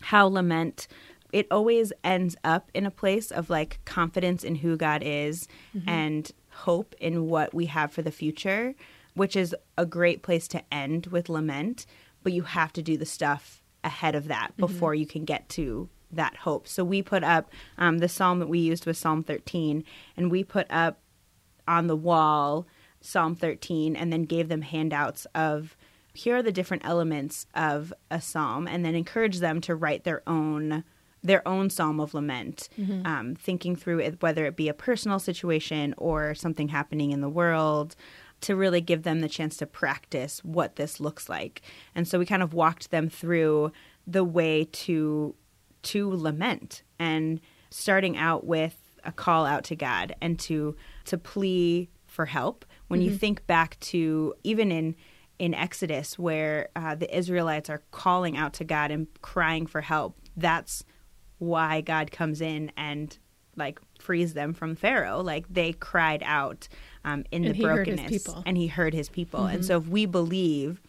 how 0.00 0.26
lament 0.26 0.86
it 1.32 1.46
always 1.50 1.92
ends 2.04 2.36
up 2.44 2.70
in 2.74 2.86
a 2.86 2.90
place 2.90 3.30
of 3.30 3.50
like 3.50 3.80
confidence 3.84 4.44
in 4.44 4.56
who 4.56 4.76
God 4.76 5.02
is 5.04 5.48
mm-hmm. 5.76 5.88
and 5.88 6.30
hope 6.54 6.94
in 7.00 7.26
what 7.26 7.52
we 7.52 7.66
have 7.66 7.92
for 7.92 8.02
the 8.02 8.10
future, 8.10 8.74
which 9.14 9.36
is 9.36 9.54
a 9.76 9.86
great 9.86 10.22
place 10.22 10.48
to 10.48 10.62
end 10.72 11.06
with 11.06 11.28
lament, 11.28 11.86
but 12.22 12.32
you 12.32 12.42
have 12.42 12.72
to 12.74 12.82
do 12.82 12.96
the 12.96 13.06
stuff 13.06 13.62
ahead 13.82 14.14
of 14.14 14.28
that 14.28 14.56
before 14.56 14.94
you 14.94 15.06
can 15.06 15.24
get 15.24 15.48
to 15.50 15.88
that 16.10 16.36
hope. 16.36 16.66
So 16.66 16.84
we 16.84 17.02
put 17.02 17.22
up 17.22 17.50
um, 17.76 17.98
the 17.98 18.08
psalm 18.08 18.38
that 18.38 18.48
we 18.48 18.60
used 18.60 18.86
was 18.86 18.98
Psalm 18.98 19.22
13, 19.22 19.84
and 20.16 20.30
we 20.30 20.42
put 20.42 20.66
up 20.70 21.00
on 21.66 21.86
the 21.86 21.96
wall 21.96 22.66
Psalm 23.00 23.34
13 23.34 23.96
and 23.96 24.12
then 24.12 24.24
gave 24.24 24.48
them 24.48 24.62
handouts 24.62 25.26
of 25.34 25.76
here 26.14 26.36
are 26.36 26.42
the 26.42 26.52
different 26.52 26.86
elements 26.86 27.46
of 27.54 27.92
a 28.10 28.20
psalm 28.20 28.68
and 28.68 28.84
then 28.84 28.94
encourage 28.94 29.40
them 29.40 29.60
to 29.60 29.74
write 29.74 30.04
their 30.04 30.22
own 30.28 30.84
their 31.24 31.46
own 31.48 31.70
psalm 31.70 31.98
of 31.98 32.14
lament 32.14 32.68
um, 33.04 33.34
thinking 33.34 33.74
through 33.74 33.98
it 33.98 34.22
whether 34.22 34.44
it 34.46 34.54
be 34.54 34.68
a 34.68 34.74
personal 34.74 35.18
situation 35.18 35.94
or 35.96 36.34
something 36.34 36.68
happening 36.68 37.10
in 37.10 37.20
the 37.20 37.28
world 37.28 37.96
to 38.44 38.54
really 38.54 38.82
give 38.82 39.04
them 39.04 39.20
the 39.20 39.28
chance 39.28 39.56
to 39.56 39.66
practice 39.66 40.44
what 40.44 40.76
this 40.76 41.00
looks 41.00 41.30
like. 41.30 41.62
And 41.94 42.06
so 42.06 42.18
we 42.18 42.26
kind 42.26 42.42
of 42.42 42.52
walked 42.52 42.90
them 42.90 43.08
through 43.08 43.72
the 44.06 44.22
way 44.22 44.68
to 44.70 45.34
to 45.84 46.14
lament 46.14 46.82
and 46.98 47.40
starting 47.70 48.16
out 48.16 48.46
with 48.46 48.76
a 49.04 49.12
call 49.12 49.46
out 49.46 49.64
to 49.64 49.76
God 49.76 50.14
and 50.20 50.38
to 50.40 50.76
to 51.06 51.16
plea 51.16 51.88
for 52.06 52.26
help. 52.26 52.66
When 52.88 53.00
you 53.00 53.16
think 53.16 53.46
back 53.46 53.80
to 53.80 54.34
even 54.44 54.70
in 54.70 54.94
in 55.38 55.54
Exodus, 55.54 56.18
where 56.18 56.68
uh, 56.76 56.94
the 56.94 57.16
Israelites 57.16 57.68
are 57.68 57.82
calling 57.90 58.36
out 58.36 58.52
to 58.54 58.64
God 58.64 58.90
and 58.90 59.08
crying 59.20 59.66
for 59.66 59.80
help, 59.80 60.16
that's 60.36 60.84
why 61.38 61.80
God 61.80 62.10
comes 62.10 62.40
in 62.40 62.70
and 62.76 63.16
like 63.56 63.80
frees 64.00 64.34
them 64.34 64.52
from 64.52 64.74
Pharaoh. 64.76 65.20
Like 65.22 65.44
they 65.48 65.72
cried 65.74 66.22
out 66.24 66.66
um, 67.04 67.24
in 67.30 67.44
And 67.44 67.54
the 67.54 67.56
he 67.58 67.62
heard 67.64 67.86
his 67.86 67.96
brokenness, 67.96 68.24
people. 68.26 68.42
and 68.46 68.56
He 68.56 68.66
heard 68.66 68.94
His 68.94 69.08
people. 69.08 69.46
And 69.46 69.64
so, 69.64 69.78
if 69.78 69.86
we 69.86 70.06
believe 70.06 70.80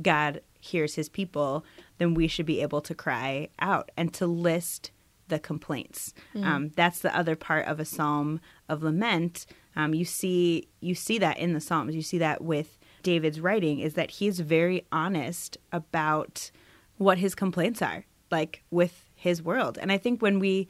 God 0.00 0.40
hears 0.60 0.94
His 0.94 1.08
people, 1.08 1.64
then 1.98 2.14
we 2.14 2.26
should 2.28 2.46
be 2.46 2.60
able 2.62 2.80
to 2.82 2.94
cry 2.94 3.48
out 3.58 3.90
and 3.96 4.12
to 4.14 4.26
list 4.26 4.90
the 5.28 5.38
complaints. 5.38 6.14
Um, 6.36 6.70
that's 6.76 7.00
the 7.00 7.14
other 7.16 7.34
part 7.36 7.66
of 7.66 7.80
a 7.80 7.84
psalm 7.84 8.40
of 8.68 8.82
lament. 8.82 9.44
Um, 9.74 9.92
you 9.92 10.04
see, 10.04 10.68
you 10.80 10.94
see 10.94 11.18
that 11.18 11.38
in 11.38 11.52
the 11.52 11.60
psalms. 11.60 11.94
You 11.96 12.02
see 12.02 12.18
that 12.18 12.42
with 12.42 12.78
David's 13.02 13.40
writing 13.40 13.80
is 13.80 13.94
that 13.94 14.10
he's 14.12 14.38
very 14.40 14.86
honest 14.92 15.58
about 15.72 16.50
what 16.96 17.18
his 17.18 17.34
complaints 17.34 17.82
are, 17.82 18.04
like 18.30 18.62
with 18.70 19.05
his 19.26 19.42
world. 19.42 19.76
And 19.80 19.90
I 19.90 19.98
think 19.98 20.22
when 20.22 20.38
we 20.38 20.68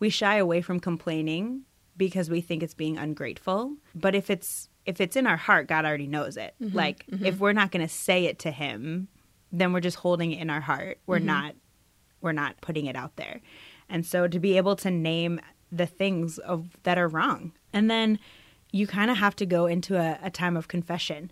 we 0.00 0.08
shy 0.08 0.36
away 0.36 0.62
from 0.62 0.80
complaining 0.80 1.62
because 1.96 2.30
we 2.30 2.40
think 2.40 2.62
it's 2.62 2.74
being 2.74 2.96
ungrateful, 2.96 3.76
but 3.94 4.14
if 4.14 4.30
it's 4.30 4.70
if 4.86 5.00
it's 5.00 5.16
in 5.16 5.26
our 5.26 5.36
heart, 5.36 5.68
God 5.68 5.84
already 5.84 6.06
knows 6.06 6.36
it. 6.36 6.54
Mm-hmm. 6.60 6.76
Like 6.76 7.06
mm-hmm. 7.06 7.26
if 7.26 7.38
we're 7.38 7.52
not 7.52 7.70
going 7.70 7.86
to 7.86 7.92
say 7.92 8.24
it 8.24 8.38
to 8.40 8.50
him, 8.50 9.08
then 9.52 9.72
we're 9.72 9.80
just 9.80 9.98
holding 9.98 10.32
it 10.32 10.40
in 10.40 10.50
our 10.50 10.62
heart. 10.62 10.98
We're 11.06 11.18
mm-hmm. 11.18 11.26
not 11.26 11.54
we're 12.22 12.32
not 12.32 12.60
putting 12.62 12.86
it 12.86 12.96
out 12.96 13.16
there. 13.16 13.42
And 13.88 14.06
so 14.06 14.26
to 14.26 14.40
be 14.40 14.56
able 14.56 14.76
to 14.76 14.90
name 14.90 15.40
the 15.70 15.86
things 15.86 16.38
of 16.38 16.70
that 16.84 16.98
are 16.98 17.08
wrong. 17.08 17.52
And 17.72 17.90
then 17.90 18.18
you 18.72 18.86
kind 18.86 19.10
of 19.10 19.18
have 19.18 19.36
to 19.36 19.46
go 19.46 19.66
into 19.66 19.96
a, 19.98 20.18
a 20.22 20.30
time 20.30 20.56
of 20.56 20.68
confession. 20.68 21.30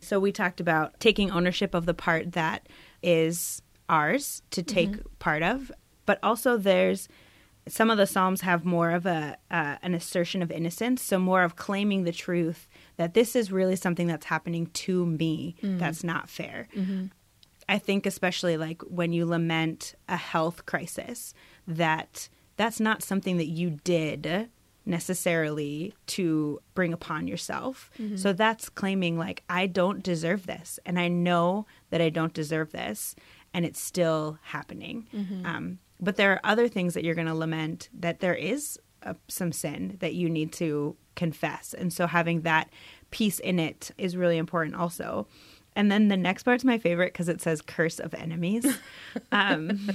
So 0.00 0.20
we 0.20 0.32
talked 0.32 0.60
about 0.60 1.00
taking 1.00 1.30
ownership 1.30 1.74
of 1.74 1.86
the 1.86 1.94
part 1.94 2.32
that 2.32 2.68
is 3.02 3.62
ours 3.92 4.42
to 4.50 4.62
mm-hmm. 4.62 4.74
take 4.74 5.18
part 5.18 5.42
of, 5.42 5.70
but 6.06 6.18
also 6.22 6.56
there's 6.56 7.08
some 7.68 7.90
of 7.90 7.98
the 7.98 8.06
psalms 8.06 8.40
have 8.40 8.64
more 8.64 8.90
of 8.90 9.06
a 9.06 9.36
uh, 9.50 9.76
an 9.82 9.94
assertion 9.94 10.42
of 10.42 10.50
innocence, 10.50 11.02
so 11.02 11.18
more 11.18 11.44
of 11.44 11.54
claiming 11.54 12.02
the 12.02 12.12
truth 12.12 12.68
that 12.96 13.14
this 13.14 13.36
is 13.36 13.52
really 13.52 13.76
something 13.76 14.08
that's 14.08 14.26
happening 14.26 14.66
to 14.66 15.06
me 15.06 15.54
mm. 15.62 15.78
that's 15.78 16.02
not 16.02 16.28
fair. 16.28 16.66
Mm-hmm. 16.74 17.06
I 17.68 17.78
think 17.78 18.06
especially 18.06 18.56
like 18.56 18.82
when 18.82 19.12
you 19.12 19.26
lament 19.26 19.94
a 20.08 20.16
health 20.16 20.66
crisis 20.66 21.34
that 21.68 22.28
that's 22.56 22.80
not 22.80 23.02
something 23.02 23.36
that 23.36 23.46
you 23.46 23.78
did 23.84 24.48
necessarily 24.84 25.94
to 26.06 26.60
bring 26.74 26.92
upon 26.92 27.28
yourself. 27.28 27.90
Mm-hmm. 27.98 28.16
So 28.16 28.32
that's 28.32 28.68
claiming 28.68 29.16
like 29.16 29.44
I 29.48 29.66
don't 29.66 30.02
deserve 30.02 30.46
this 30.46 30.80
and 30.84 30.98
I 30.98 31.08
know 31.08 31.66
that 31.90 32.00
I 32.00 32.08
don't 32.08 32.34
deserve 32.34 32.72
this 32.72 33.14
and 33.54 33.64
it's 33.64 33.80
still 33.80 34.38
happening. 34.42 35.06
Um, 35.46 35.78
but 36.00 36.16
there 36.16 36.32
are 36.32 36.40
other 36.44 36.68
things 36.68 36.94
that 36.94 37.04
you're 37.04 37.14
going 37.14 37.28
to 37.28 37.34
lament 37.34 37.88
that 37.98 38.20
there 38.20 38.34
is 38.34 38.78
a, 39.02 39.14
some 39.28 39.52
sin 39.52 39.96
that 40.00 40.14
you 40.14 40.28
need 40.28 40.52
to 40.54 40.96
confess. 41.14 41.74
And 41.74 41.92
so 41.92 42.06
having 42.06 42.42
that 42.42 42.70
piece 43.10 43.38
in 43.38 43.58
it 43.58 43.90
is 43.98 44.16
really 44.16 44.38
important 44.38 44.74
also. 44.74 45.26
And 45.74 45.90
then 45.90 46.08
the 46.08 46.16
next 46.16 46.42
part's 46.42 46.64
my 46.64 46.76
favorite 46.78 47.12
because 47.12 47.28
it 47.28 47.40
says 47.40 47.62
curse 47.62 47.98
of 47.98 48.12
enemies, 48.14 48.66
um, 49.32 49.88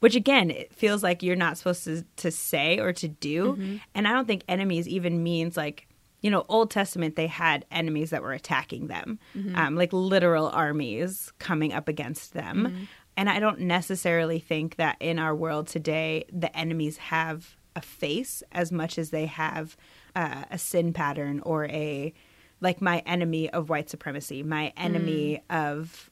which 0.00 0.14
again, 0.14 0.50
it 0.50 0.72
feels 0.74 1.02
like 1.02 1.22
you're 1.22 1.36
not 1.36 1.58
supposed 1.58 1.84
to, 1.84 2.04
to 2.16 2.30
say 2.30 2.78
or 2.78 2.92
to 2.94 3.08
do. 3.08 3.78
And 3.94 4.08
I 4.08 4.12
don't 4.12 4.26
think 4.26 4.44
enemies 4.48 4.88
even 4.88 5.22
means 5.22 5.56
like, 5.56 5.86
you 6.20 6.30
know, 6.30 6.44
Old 6.48 6.70
Testament, 6.70 7.16
they 7.16 7.26
had 7.26 7.64
enemies 7.70 8.10
that 8.10 8.22
were 8.22 8.32
attacking 8.32 8.88
them, 8.88 9.18
um, 9.54 9.74
like 9.74 9.92
literal 9.92 10.48
armies 10.48 11.32
coming 11.38 11.72
up 11.72 11.88
against 11.88 12.34
them. 12.34 12.88
And 13.16 13.28
I 13.28 13.38
don't 13.40 13.60
necessarily 13.60 14.38
think 14.38 14.76
that 14.76 14.96
in 15.00 15.18
our 15.18 15.34
world 15.34 15.66
today, 15.66 16.24
the 16.32 16.54
enemies 16.56 16.96
have 16.98 17.56
a 17.76 17.80
face 17.80 18.42
as 18.52 18.72
much 18.72 18.98
as 18.98 19.10
they 19.10 19.26
have 19.26 19.76
uh, 20.16 20.44
a 20.50 20.58
sin 20.58 20.92
pattern 20.92 21.40
or 21.40 21.66
a 21.66 22.12
like 22.60 22.80
my 22.82 22.98
enemy 23.06 23.48
of 23.50 23.68
white 23.70 23.88
supremacy, 23.88 24.42
my 24.42 24.72
enemy 24.76 25.42
of 25.48 26.10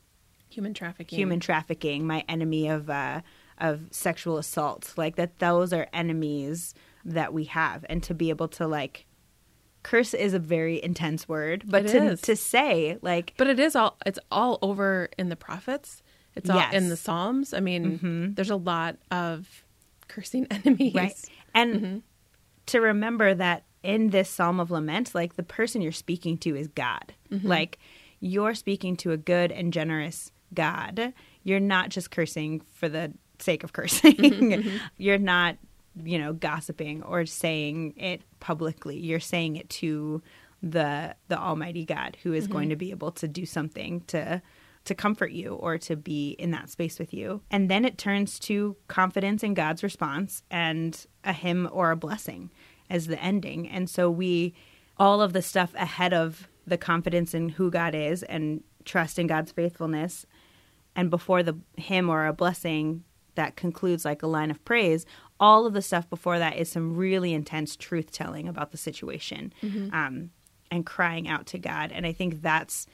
Human 0.51 0.73
trafficking. 0.73 1.19
human 1.19 1.41
trafficking, 1.41 2.07
my 2.07 2.25
enemy 2.29 2.69
of 2.69 2.89
uh, 2.89 3.21
of 3.59 3.89
sexual 3.91 4.39
assault. 4.39 4.95
Like 4.97 5.17
that, 5.17 5.39
those 5.41 5.73
are 5.75 5.87
enemies 5.93 6.75
that 7.05 7.35
we 7.35 7.45
have, 7.45 7.85
and 7.89 8.03
to 8.05 8.15
be 8.15 8.31
able 8.31 8.49
to 8.49 8.67
like 8.67 9.07
curse 9.83 10.15
is 10.15 10.35
a 10.35 10.39
very 10.39 10.83
intense 10.83 11.29
word, 11.29 11.65
but 11.67 11.85
It 11.87 11.89
to 11.93 12.03
is. 12.13 12.21
to 12.23 12.37
say 12.37 12.99
like 13.03 13.35
But 13.37 13.47
it 13.49 13.59
is 13.61 13.75
all 13.77 13.97
it's 14.07 14.19
all 14.31 14.59
over 14.63 15.09
in 15.19 15.29
the 15.29 15.37
prophets. 15.37 16.03
It's 16.35 16.49
all 16.51 16.57
Yes. 16.57 16.67
Mm-hmm. 16.69 16.77
in 16.77 16.89
the 16.89 16.97
Psalms. 16.97 17.55
I 17.55 17.61
mean, 17.61 18.35
there's 18.37 18.51
a 18.51 18.57
lot 18.57 18.97
of 19.11 19.65
cursing 20.09 20.47
enemies. 20.51 20.95
right 20.95 21.15
and 21.55 21.75
Mm-hmm. 21.75 21.99
to 22.67 22.81
remember 22.81 23.35
that 23.35 23.65
in 23.83 24.11
this 24.11 24.29
psalm 24.29 24.59
of 24.61 24.71
lament 24.71 25.15
like 25.15 25.37
the 25.37 25.43
person 25.43 25.81
you're 25.81 25.93
speaking 25.93 26.37
to 26.39 26.57
is 26.57 26.67
god 26.69 27.15
Mm-hmm. 27.31 27.47
like 27.47 27.79
you're 28.21 28.55
speaking 28.55 28.97
to 28.99 29.13
a 29.13 29.17
good 29.17 29.53
and 29.53 29.73
generous 29.73 30.33
god 30.55 31.13
you're 31.45 31.61
not 31.61 31.91
just 31.91 32.11
cursing 32.11 32.63
for 32.73 32.89
the 32.89 33.13
sake 33.39 33.63
of 33.65 33.73
cursing 33.73 34.15
Mm-hmm, 34.17 34.77
you're 34.97 35.19
not 35.19 35.57
you 36.05 36.19
know 36.19 36.33
gossiping 36.33 37.03
or 37.03 37.27
saying 37.27 37.95
it 37.97 38.23
publicly 38.41 38.99
you're 38.99 39.21
saying 39.21 39.57
it 39.57 39.69
to 39.69 40.23
the 40.63 41.15
the 41.29 41.39
almighty 41.39 41.85
god 41.85 42.17
who 42.23 42.33
is 42.33 42.45
Mm-hmm. 42.45 42.53
going 42.53 42.69
to 42.71 42.77
be 42.77 42.91
able 42.91 43.13
to 43.13 43.29
do 43.29 43.47
something 43.47 44.01
to 44.09 44.43
to 44.85 44.95
comfort 44.95 45.33
you 45.33 45.51
or 45.55 45.77
to 45.77 45.97
be 45.97 46.31
in 46.39 46.51
that 46.53 46.71
space 46.71 46.99
with 46.99 47.13
you. 47.13 47.43
And 47.51 47.71
then 47.71 47.85
it 47.85 47.99
turns 47.99 48.39
to 48.41 48.75
confidence 48.87 49.43
in 49.43 49.53
God's 49.53 49.83
response 49.83 50.43
and 50.51 51.07
a 51.25 51.35
hymn 51.35 51.69
or 51.71 51.91
a 51.91 51.97
blessing 51.97 52.51
as 52.89 53.07
the 53.07 53.23
ending. 53.23 53.69
And 53.69 53.91
so 53.91 54.11
we, 54.11 54.55
all 54.97 55.21
of 55.21 55.35
the 55.35 55.43
stuff 55.43 55.75
ahead 55.75 56.15
of 56.15 56.49
the 56.67 56.79
confidence 56.79 57.35
in 57.35 57.51
who 57.51 57.71
God 57.71 57.95
is 57.95 58.23
and 58.23 58.63
trust 58.87 59.19
in 59.19 59.27
God's 59.27 59.53
faithfulness 59.53 60.25
and 60.97 61.11
before 61.11 61.43
the 61.43 61.59
hymn 61.77 62.09
or 62.09 62.27
a 62.27 62.33
blessing 62.33 63.05
that 63.35 63.57
concludes 63.57 64.07
like 64.07 64.23
a 64.23 64.27
line 64.27 64.51
of 64.51 64.65
praise, 64.65 65.05
all 65.41 65.67
of 65.67 65.73
the 65.73 65.83
stuff 65.83 66.09
before 66.09 66.39
that 66.39 66.57
is 66.57 66.69
some 66.69 66.97
really 66.97 67.33
intense 67.33 67.77
truth 67.77 68.11
telling 68.11 68.49
about 68.49 68.71
the 68.73 68.77
situation 68.77 69.53
mm-hmm. 69.63 69.95
um, 69.95 70.31
and 70.71 70.85
crying 70.85 71.29
out 71.29 71.47
to 71.47 71.59
God. 71.59 71.93
And 71.93 72.07
I 72.07 72.13
think 72.13 72.43
that's 72.43 72.87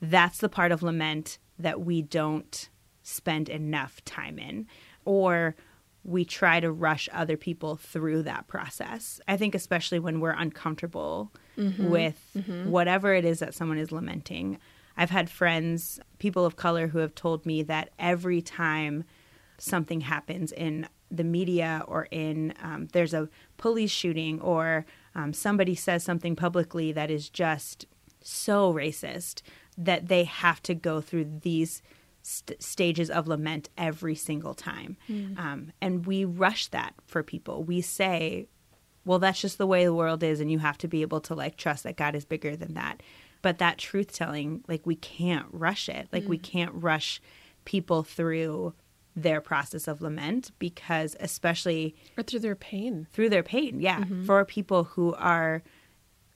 that's 0.00 0.38
the 0.38 0.48
part 0.48 0.70
of 0.70 0.82
lament 0.82 1.38
that 1.58 1.80
we 1.80 2.02
don't 2.02 2.68
spend 3.02 3.48
enough 3.48 4.04
time 4.04 4.38
in, 4.38 4.66
or 5.04 5.56
we 6.04 6.24
try 6.24 6.60
to 6.60 6.70
rush 6.70 7.08
other 7.12 7.36
people 7.36 7.76
through 7.76 8.22
that 8.22 8.46
process. 8.46 9.20
I 9.26 9.36
think 9.36 9.54
especially 9.54 9.98
when 9.98 10.20
we're 10.20 10.30
uncomfortable 10.30 11.32
mm-hmm. 11.56 11.90
with 11.90 12.30
mm-hmm. 12.36 12.70
whatever 12.70 13.14
it 13.14 13.24
is 13.24 13.40
that 13.40 13.54
someone 13.54 13.78
is 13.78 13.92
lamenting. 13.92 14.58
I've 14.96 15.10
had 15.10 15.28
friends, 15.28 16.00
people 16.18 16.44
of 16.44 16.56
color, 16.56 16.88
who 16.88 16.98
have 16.98 17.14
told 17.14 17.44
me 17.44 17.62
that 17.64 17.90
every 17.98 18.40
time 18.40 19.04
something 19.58 20.00
happens 20.00 20.52
in 20.52 20.88
the 21.10 21.24
media 21.24 21.82
or 21.86 22.06
in 22.10 22.52
um, 22.62 22.88
there's 22.92 23.14
a 23.14 23.28
police 23.56 23.90
shooting 23.90 24.40
or 24.40 24.84
um, 25.14 25.32
somebody 25.32 25.74
says 25.74 26.04
something 26.04 26.36
publicly 26.36 26.92
that 26.92 27.10
is 27.10 27.28
just 27.28 27.86
so 28.22 28.72
racist 28.72 29.42
that 29.76 30.08
they 30.08 30.24
have 30.24 30.60
to 30.62 30.74
go 30.74 31.00
through 31.00 31.40
these 31.42 31.82
st- 32.22 32.62
stages 32.62 33.08
of 33.10 33.26
lament 33.28 33.68
every 33.78 34.14
single 34.14 34.54
time. 34.54 34.96
Um, 35.38 35.72
and 35.80 36.04
we 36.06 36.24
rush 36.24 36.66
that 36.68 36.94
for 37.06 37.22
people. 37.22 37.64
We 37.64 37.80
say 37.80 38.48
well 39.04 39.18
that's 39.18 39.40
just 39.40 39.56
the 39.56 39.66
way 39.66 39.84
the 39.84 39.94
world 39.94 40.22
is 40.22 40.38
and 40.40 40.50
you 40.52 40.58
have 40.58 40.76
to 40.78 40.88
be 40.88 41.00
able 41.00 41.20
to 41.22 41.34
like 41.34 41.56
trust 41.56 41.84
that 41.84 41.96
god 41.96 42.14
is 42.14 42.24
bigger 42.24 42.56
than 42.56 42.74
that. 42.74 43.02
But 43.40 43.58
that 43.58 43.78
truth 43.78 44.12
telling 44.12 44.64
like 44.68 44.84
we 44.84 44.96
can't 44.96 45.46
rush 45.52 45.88
it. 45.88 46.08
Like 46.12 46.28
we 46.28 46.38
can't 46.38 46.72
rush 46.74 47.20
people 47.64 48.02
through 48.02 48.74
their 49.22 49.40
process 49.40 49.88
of 49.88 50.00
lament 50.00 50.52
because 50.58 51.16
especially 51.20 51.96
Or 52.16 52.22
through 52.22 52.40
their 52.40 52.56
pain. 52.56 53.06
through 53.12 53.30
their 53.30 53.42
pain 53.42 53.80
yeah. 53.80 54.00
Mm-hmm. 54.00 54.24
For 54.24 54.44
people 54.44 54.84
who 54.84 55.14
are 55.14 55.62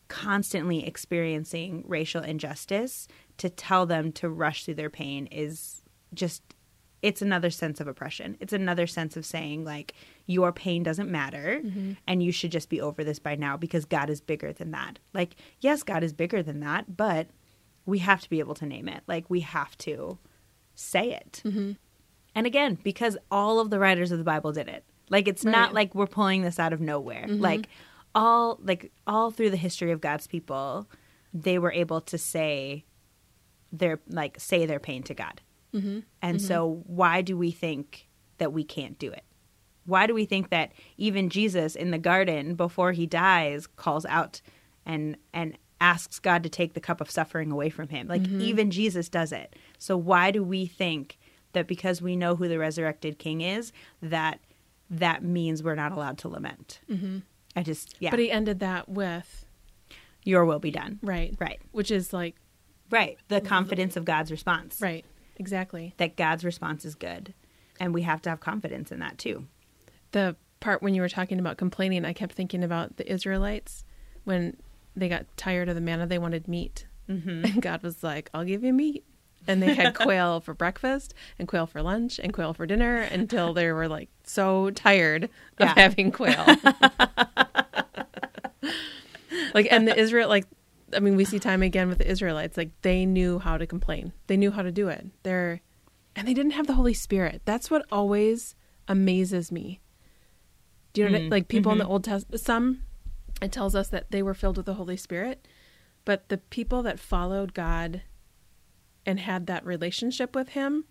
constantly 0.09 0.87
experiencing 0.87 1.85
racial 1.87 2.23
injustice 2.23 3.09
to 3.39 3.49
tell 3.49 3.87
them 3.87 4.13
to 4.13 4.29
rush 4.29 4.65
through 4.65 4.75
their 4.75 4.91
pain 4.91 5.27
is 5.27 5.83
just 6.13 6.43
it's 7.01 7.21
another 7.21 7.51
sense 7.51 7.81
of 7.81 7.89
oppression. 7.89 8.37
It's 8.39 8.53
another 8.53 8.87
sense 8.87 9.17
of 9.17 9.27
saying 9.27 9.65
like 9.65 9.95
your 10.27 10.53
pain 10.53 10.83
doesn't 10.85 11.11
matter 11.11 11.61
mm-hmm. 11.65 11.93
and 12.07 12.23
you 12.23 12.31
should 12.31 12.53
just 12.53 12.69
be 12.69 12.81
over 12.81 13.03
this 13.03 13.19
by 13.19 13.35
now 13.35 13.57
because 13.57 13.85
god 13.85 14.11
is 14.11 14.21
bigger 14.21 14.53
than 14.53 14.71
that. 14.73 14.99
Like 15.15 15.35
yes 15.61 15.83
god 15.83 16.05
is 16.05 16.13
bigger 16.13 16.43
than 16.43 16.61
that 16.61 16.97
but 16.97 17.29
we 17.87 17.99
have 17.99 18.21
to 18.21 18.31
be 18.31 18.39
able 18.39 18.55
to 18.55 18.67
name 18.67 18.89
it. 18.89 19.03
Like 19.09 19.29
we 19.29 19.41
have 19.41 19.77
to 19.79 20.19
say 20.75 21.13
it 21.13 21.43
mm-hmm. 21.45 21.73
And 22.35 22.47
again, 22.47 22.79
because 22.83 23.17
all 23.31 23.61
of 23.61 23.71
the 23.71 23.79
writers 23.79 24.11
of 24.11 24.19
the 24.19 24.25
Bible 24.25 24.53
did 24.53 24.69
it. 24.69 24.85
Like 25.11 25.29
it's 25.29 25.45
not 25.45 25.75
like 25.75 25.95
we're 25.95 26.07
pulling 26.07 26.43
this 26.43 26.59
out 26.59 26.73
of 26.73 26.81
nowhere. 26.81 27.27
Mm-hmm. 27.29 27.43
Like 27.43 27.69
all 28.15 28.59
like 28.63 28.93
all 29.07 29.31
through 29.31 29.51
the 29.51 29.57
history 29.57 29.93
of 29.93 30.01
God's 30.01 30.27
people, 30.27 30.89
they 31.35 31.59
were 31.59 31.73
able 31.73 32.01
to 32.03 32.17
say 32.17 32.85
their 33.71 34.01
like 34.09 34.41
say 34.41 34.65
their 34.65 34.81
pain 34.81 35.03
to 35.05 35.15
God. 35.15 35.41
Mm-hmm. 35.75 36.01
And 36.23 36.39
mm-hmm. 36.39 36.47
so 36.47 36.83
why 36.87 37.23
do 37.23 37.37
we 37.37 37.51
think 37.51 38.09
that 38.39 38.53
we 38.53 38.65
can't 38.65 38.99
do 38.99 39.11
it? 39.11 39.25
Why 39.85 40.07
do 40.07 40.15
we 40.15 40.25
think 40.25 40.51
that 40.51 40.73
even 40.97 41.29
Jesus 41.29 41.75
in 41.75 41.91
the 41.91 41.99
garden 41.99 42.55
before 42.55 42.93
he 42.93 43.07
dies 43.07 43.67
calls 43.67 44.07
out 44.07 44.41
and 44.87 45.17
and 45.35 45.59
asks 45.81 46.21
God 46.21 46.43
to 46.45 46.49
take 46.49 46.75
the 46.75 46.81
cup 46.81 47.01
of 47.01 47.11
suffering 47.11 47.51
away 47.51 47.69
from 47.69 47.89
him? 47.89 48.09
Like 48.09 48.23
mm-hmm. 48.23 48.41
even 48.41 48.71
Jesus 48.71 49.09
does 49.09 49.33
it. 49.33 49.57
So 49.79 49.97
why 49.97 50.31
do 50.31 50.43
we 50.43 50.65
think 50.67 51.19
that 51.53 51.67
because 51.67 52.01
we 52.03 52.17
know 52.17 52.37
who 52.37 52.49
the 52.49 52.59
resurrected 52.59 53.19
king 53.19 53.41
is 53.41 53.73
that 54.01 54.41
that 54.91 55.23
means 55.23 55.63
we're 55.63 55.75
not 55.75 55.93
allowed 55.93 56.19
to 56.19 56.29
lament? 56.29 56.81
Mm-hmm. 56.91 57.19
I 57.57 57.63
just 57.63 57.95
yeah. 58.01 58.11
But 58.11 58.19
he 58.21 58.31
ended 58.31 58.61
that 58.61 58.89
with, 58.89 59.45
your 60.25 60.45
will 60.45 60.59
be 60.59 60.71
done. 60.71 60.99
right. 61.03 61.35
Right. 61.39 61.61
Which 61.73 61.91
is 61.91 62.13
like, 62.13 62.37
Right. 62.91 63.19
The 63.29 63.41
confidence 63.41 63.97
of 63.97 64.05
God's 64.05 64.31
response. 64.31 64.81
right. 64.81 65.05
Exactly. 65.37 65.95
That 65.97 66.15
God's 66.17 66.45
response 66.45 66.85
is 66.85 66.95
good. 66.95 67.33
And 67.81 67.95
we 67.95 68.03
have 68.03 68.21
to 68.23 68.31
have 68.31 68.41
confidence 68.41 68.93
in 68.93 69.01
that 69.01 69.19
too. 69.19 69.47
the 70.13 70.37
part 70.61 70.83
when 70.83 70.95
you 70.95 71.01
were 71.03 71.09
talking 71.09 71.41
about 71.41 71.57
complaining, 71.57 72.05
I 72.05 72.13
kept 72.13 72.35
thinking 72.35 72.63
about 72.63 72.97
the 72.99 73.11
Israelites 73.11 73.85
when 74.25 74.57
they 74.95 75.09
got 75.09 75.27
tired 75.37 75.69
of 75.69 75.75
the 75.75 75.81
manna, 75.81 76.07
they 76.07 76.19
wanted 76.19 76.47
meat. 76.47 76.87
Mm-hmm. 77.09 77.45
And 77.47 77.63
God 77.63 77.83
was 77.83 78.03
like, 78.05 78.31
I'll 78.33 78.45
give 78.45 78.63
you 78.63 78.73
meat. 78.73 79.05
And 79.47 79.63
they 79.63 79.75
had 79.75 79.95
quail 79.99 80.41
for 80.41 80.55
breakfast 80.55 81.15
and 81.39 81.47
quail 81.49 81.67
for 81.67 81.83
lunch 81.83 82.19
and 82.19 82.33
quail 82.33 82.55
for 82.55 82.67
dinner 82.67 82.99
until 82.99 83.53
they 83.53 83.71
were 83.73 83.89
like 83.89 84.09
so 84.25 84.71
tired 84.71 85.25
of 85.25 85.69
Yeah. 85.69 85.75
having 85.77 86.13
quail. 86.13 86.45
like, 89.55 89.69
and 89.71 89.87
the 89.89 89.99
Israel, 89.99 90.29
like, 90.29 90.47
I 90.95 91.01
mean, 91.01 91.17
we 91.17 91.25
see 91.25 91.39
time 91.39 91.63
again 91.63 91.89
with 91.89 91.99
the 91.99 92.11
Israelites, 92.11 92.57
like, 92.57 92.71
they 92.83 93.07
knew 93.07 93.39
how 93.39 93.57
to 93.57 93.67
complain, 93.67 94.13
they 94.27 94.37
knew 94.37 94.51
how 94.51 94.63
to 94.63 94.73
do 94.73 94.89
it. 94.89 95.07
They're, 95.23 95.61
and 96.15 96.29
they 96.29 96.35
didn't 96.35 96.53
have 96.53 96.67
the 96.67 96.75
Holy 96.75 96.95
Spirit. 96.95 97.43
That's 97.45 97.71
what 97.71 97.87
always 97.91 98.55
amazes 98.89 99.51
me. 99.51 99.81
Do 100.93 101.01
you 101.01 101.09
know, 101.09 101.13
what 101.13 101.21
I- 101.21 101.25
hmm. 101.25 101.31
like 101.31 101.49
people 101.49 101.73
in 101.73 101.79
the 101.79 101.85
mm-hmm. 101.85 101.93
Old 101.93 102.05
Testament, 102.05 102.41
some 102.41 102.83
it 103.43 103.51
tells 103.51 103.75
us 103.75 103.89
that 103.89 104.11
they 104.11 104.23
were 104.23 104.35
filled 104.35 104.57
with 104.57 104.67
the 104.67 104.75
Holy 104.75 104.97
Spirit, 104.97 105.49
but 106.05 106.29
the 106.29 106.39
people 106.39 106.83
that 106.85 107.01
followed 107.01 107.55
God 107.55 108.03
and 109.05 109.21
had 109.21 109.47
that 109.47 109.65
relationship 109.65 110.35
with 110.35 110.51
Him 110.51 110.85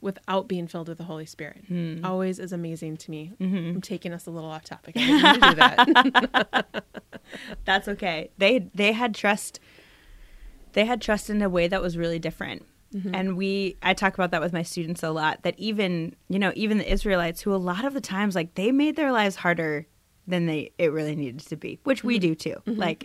without 0.00 0.46
being 0.46 0.66
filled 0.68 0.88
with 0.88 0.98
the 0.98 1.04
Holy 1.04 1.26
Spirit 1.26 1.64
hmm. 1.66 2.04
always 2.04 2.38
is 2.38 2.52
amazing 2.52 2.96
to 2.98 3.10
me. 3.10 3.32
Mm-hmm. 3.40 3.76
I'm 3.76 3.80
taking 3.80 4.12
us 4.12 4.26
a 4.26 4.30
little 4.30 4.50
off 4.50 4.64
topic. 4.64 4.94
I 4.96 5.00
didn't 5.00 5.40
do 5.40 5.54
that. 5.56 6.84
That's 7.64 7.88
okay. 7.88 8.30
They 8.38 8.70
they 8.74 8.92
had 8.92 9.14
trust 9.14 9.60
they 10.72 10.84
had 10.84 11.00
trust 11.00 11.30
in 11.30 11.40
a 11.42 11.48
way 11.48 11.68
that 11.68 11.80
was 11.80 11.96
really 11.96 12.18
different. 12.18 12.64
Mm-hmm. 12.94 13.14
And 13.14 13.36
we 13.36 13.76
I 13.82 13.94
talk 13.94 14.14
about 14.14 14.30
that 14.30 14.40
with 14.40 14.52
my 14.52 14.62
students 14.62 15.02
a 15.02 15.10
lot 15.10 15.42
that 15.42 15.58
even, 15.58 16.14
you 16.28 16.38
know, 16.38 16.52
even 16.54 16.78
the 16.78 16.90
Israelites 16.90 17.40
who 17.42 17.54
a 17.54 17.56
lot 17.56 17.84
of 17.84 17.94
the 17.94 18.00
times 18.00 18.34
like 18.34 18.54
they 18.54 18.72
made 18.72 18.96
their 18.96 19.12
lives 19.12 19.36
harder 19.36 19.86
than 20.28 20.46
they 20.46 20.72
it 20.78 20.92
really 20.92 21.16
needed 21.16 21.40
to 21.40 21.56
be, 21.56 21.80
which 21.84 22.04
we 22.04 22.16
mm-hmm. 22.16 22.28
do 22.28 22.34
too. 22.34 22.62
Like 22.66 23.04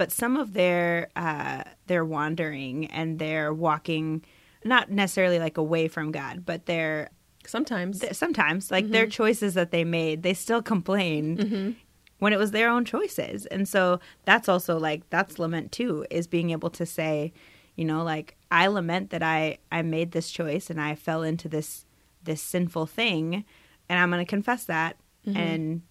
but 0.00 0.10
some 0.10 0.38
of 0.38 0.54
their 0.54 1.10
uh 1.14 1.62
their 1.86 2.06
wandering 2.06 2.86
and 2.86 3.18
their 3.18 3.52
walking 3.52 4.24
not 4.64 4.90
necessarily 4.90 5.38
like 5.38 5.58
away 5.58 5.88
from 5.88 6.10
God, 6.10 6.46
but 6.46 6.64
their 6.64 7.10
Sometimes, 7.46 8.00
th- 8.00 8.14
sometimes 8.14 8.70
like 8.70 8.90
their 8.90 9.04
mm-hmm. 9.04 9.10
choices 9.10 9.54
that 9.54 9.72
they 9.72 9.84
made 9.84 10.22
they 10.22 10.32
still 10.32 10.62
complained 10.62 11.38
mm-hmm. 11.38 11.70
when 12.18 12.32
it 12.32 12.38
was 12.38 12.50
their 12.50 12.70
own 12.70 12.86
choices. 12.86 13.44
And 13.44 13.68
so 13.68 14.00
that's 14.24 14.48
also 14.48 14.78
like 14.78 15.08
that's 15.10 15.38
lament 15.38 15.70
too 15.70 16.06
is 16.10 16.26
being 16.26 16.48
able 16.48 16.70
to 16.70 16.86
say 16.86 17.34
you 17.76 17.84
know 17.84 18.02
like 18.02 18.36
i 18.50 18.66
lament 18.66 19.10
that 19.10 19.22
i 19.22 19.58
i 19.70 19.82
made 19.82 20.12
this 20.12 20.30
choice 20.30 20.70
and 20.70 20.80
i 20.80 20.94
fell 20.94 21.22
into 21.22 21.48
this 21.48 21.86
this 22.22 22.42
sinful 22.42 22.86
thing 22.86 23.44
and 23.88 23.98
i'm 23.98 24.10
going 24.10 24.24
to 24.24 24.28
confess 24.28 24.64
that 24.64 24.96
mm-hmm. 25.26 25.36
and 25.36 25.82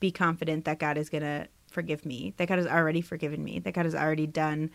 be 0.00 0.10
confident 0.10 0.64
that 0.64 0.78
god 0.78 0.96
is 0.96 1.10
going 1.10 1.22
to 1.22 1.46
forgive 1.74 2.06
me 2.06 2.32
that 2.36 2.48
god 2.48 2.58
has 2.58 2.66
already 2.66 3.02
forgiven 3.02 3.44
me 3.44 3.58
that 3.58 3.74
god 3.74 3.84
has 3.84 3.94
already 3.94 4.26
done 4.26 4.70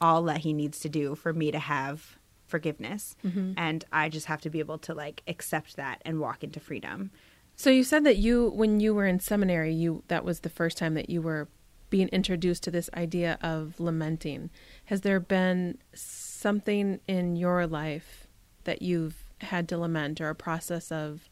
all 0.00 0.22
that 0.22 0.38
he 0.38 0.52
needs 0.52 0.78
to 0.80 0.88
do 0.88 1.14
for 1.14 1.32
me 1.32 1.50
to 1.50 1.58
have 1.58 2.16
forgiveness 2.46 3.16
mm-hmm. 3.24 3.52
and 3.56 3.84
i 3.92 4.08
just 4.08 4.26
have 4.26 4.40
to 4.40 4.48
be 4.48 4.60
able 4.60 4.78
to 4.78 4.94
like 4.94 5.22
accept 5.26 5.76
that 5.76 6.00
and 6.04 6.20
walk 6.20 6.42
into 6.44 6.60
freedom 6.60 7.10
So 7.56 7.70
you 7.70 7.84
said 7.84 8.04
that 8.04 8.18
you, 8.18 8.50
when 8.50 8.80
you 8.80 8.94
were 8.94 9.06
in 9.06 9.18
seminary, 9.18 9.72
you 9.72 10.04
that 10.08 10.24
was 10.24 10.40
the 10.40 10.50
first 10.50 10.76
time 10.76 10.92
that 10.94 11.08
you 11.08 11.22
were 11.22 11.48
being 11.88 12.08
introduced 12.08 12.62
to 12.64 12.70
this 12.70 12.90
idea 12.94 13.38
of 13.40 13.80
lamenting. 13.80 14.50
Has 14.86 15.00
there 15.00 15.20
been 15.20 15.78
something 15.94 17.00
in 17.08 17.36
your 17.36 17.66
life 17.66 18.26
that 18.64 18.82
you've 18.82 19.24
had 19.40 19.68
to 19.70 19.78
lament, 19.78 20.20
or 20.20 20.28
a 20.28 20.34
process 20.34 20.92
of 20.92 21.30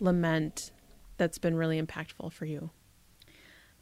lament 0.00 0.72
that's 1.16 1.38
been 1.38 1.54
really 1.54 1.80
impactful 1.80 2.32
for 2.32 2.44
you? 2.44 2.70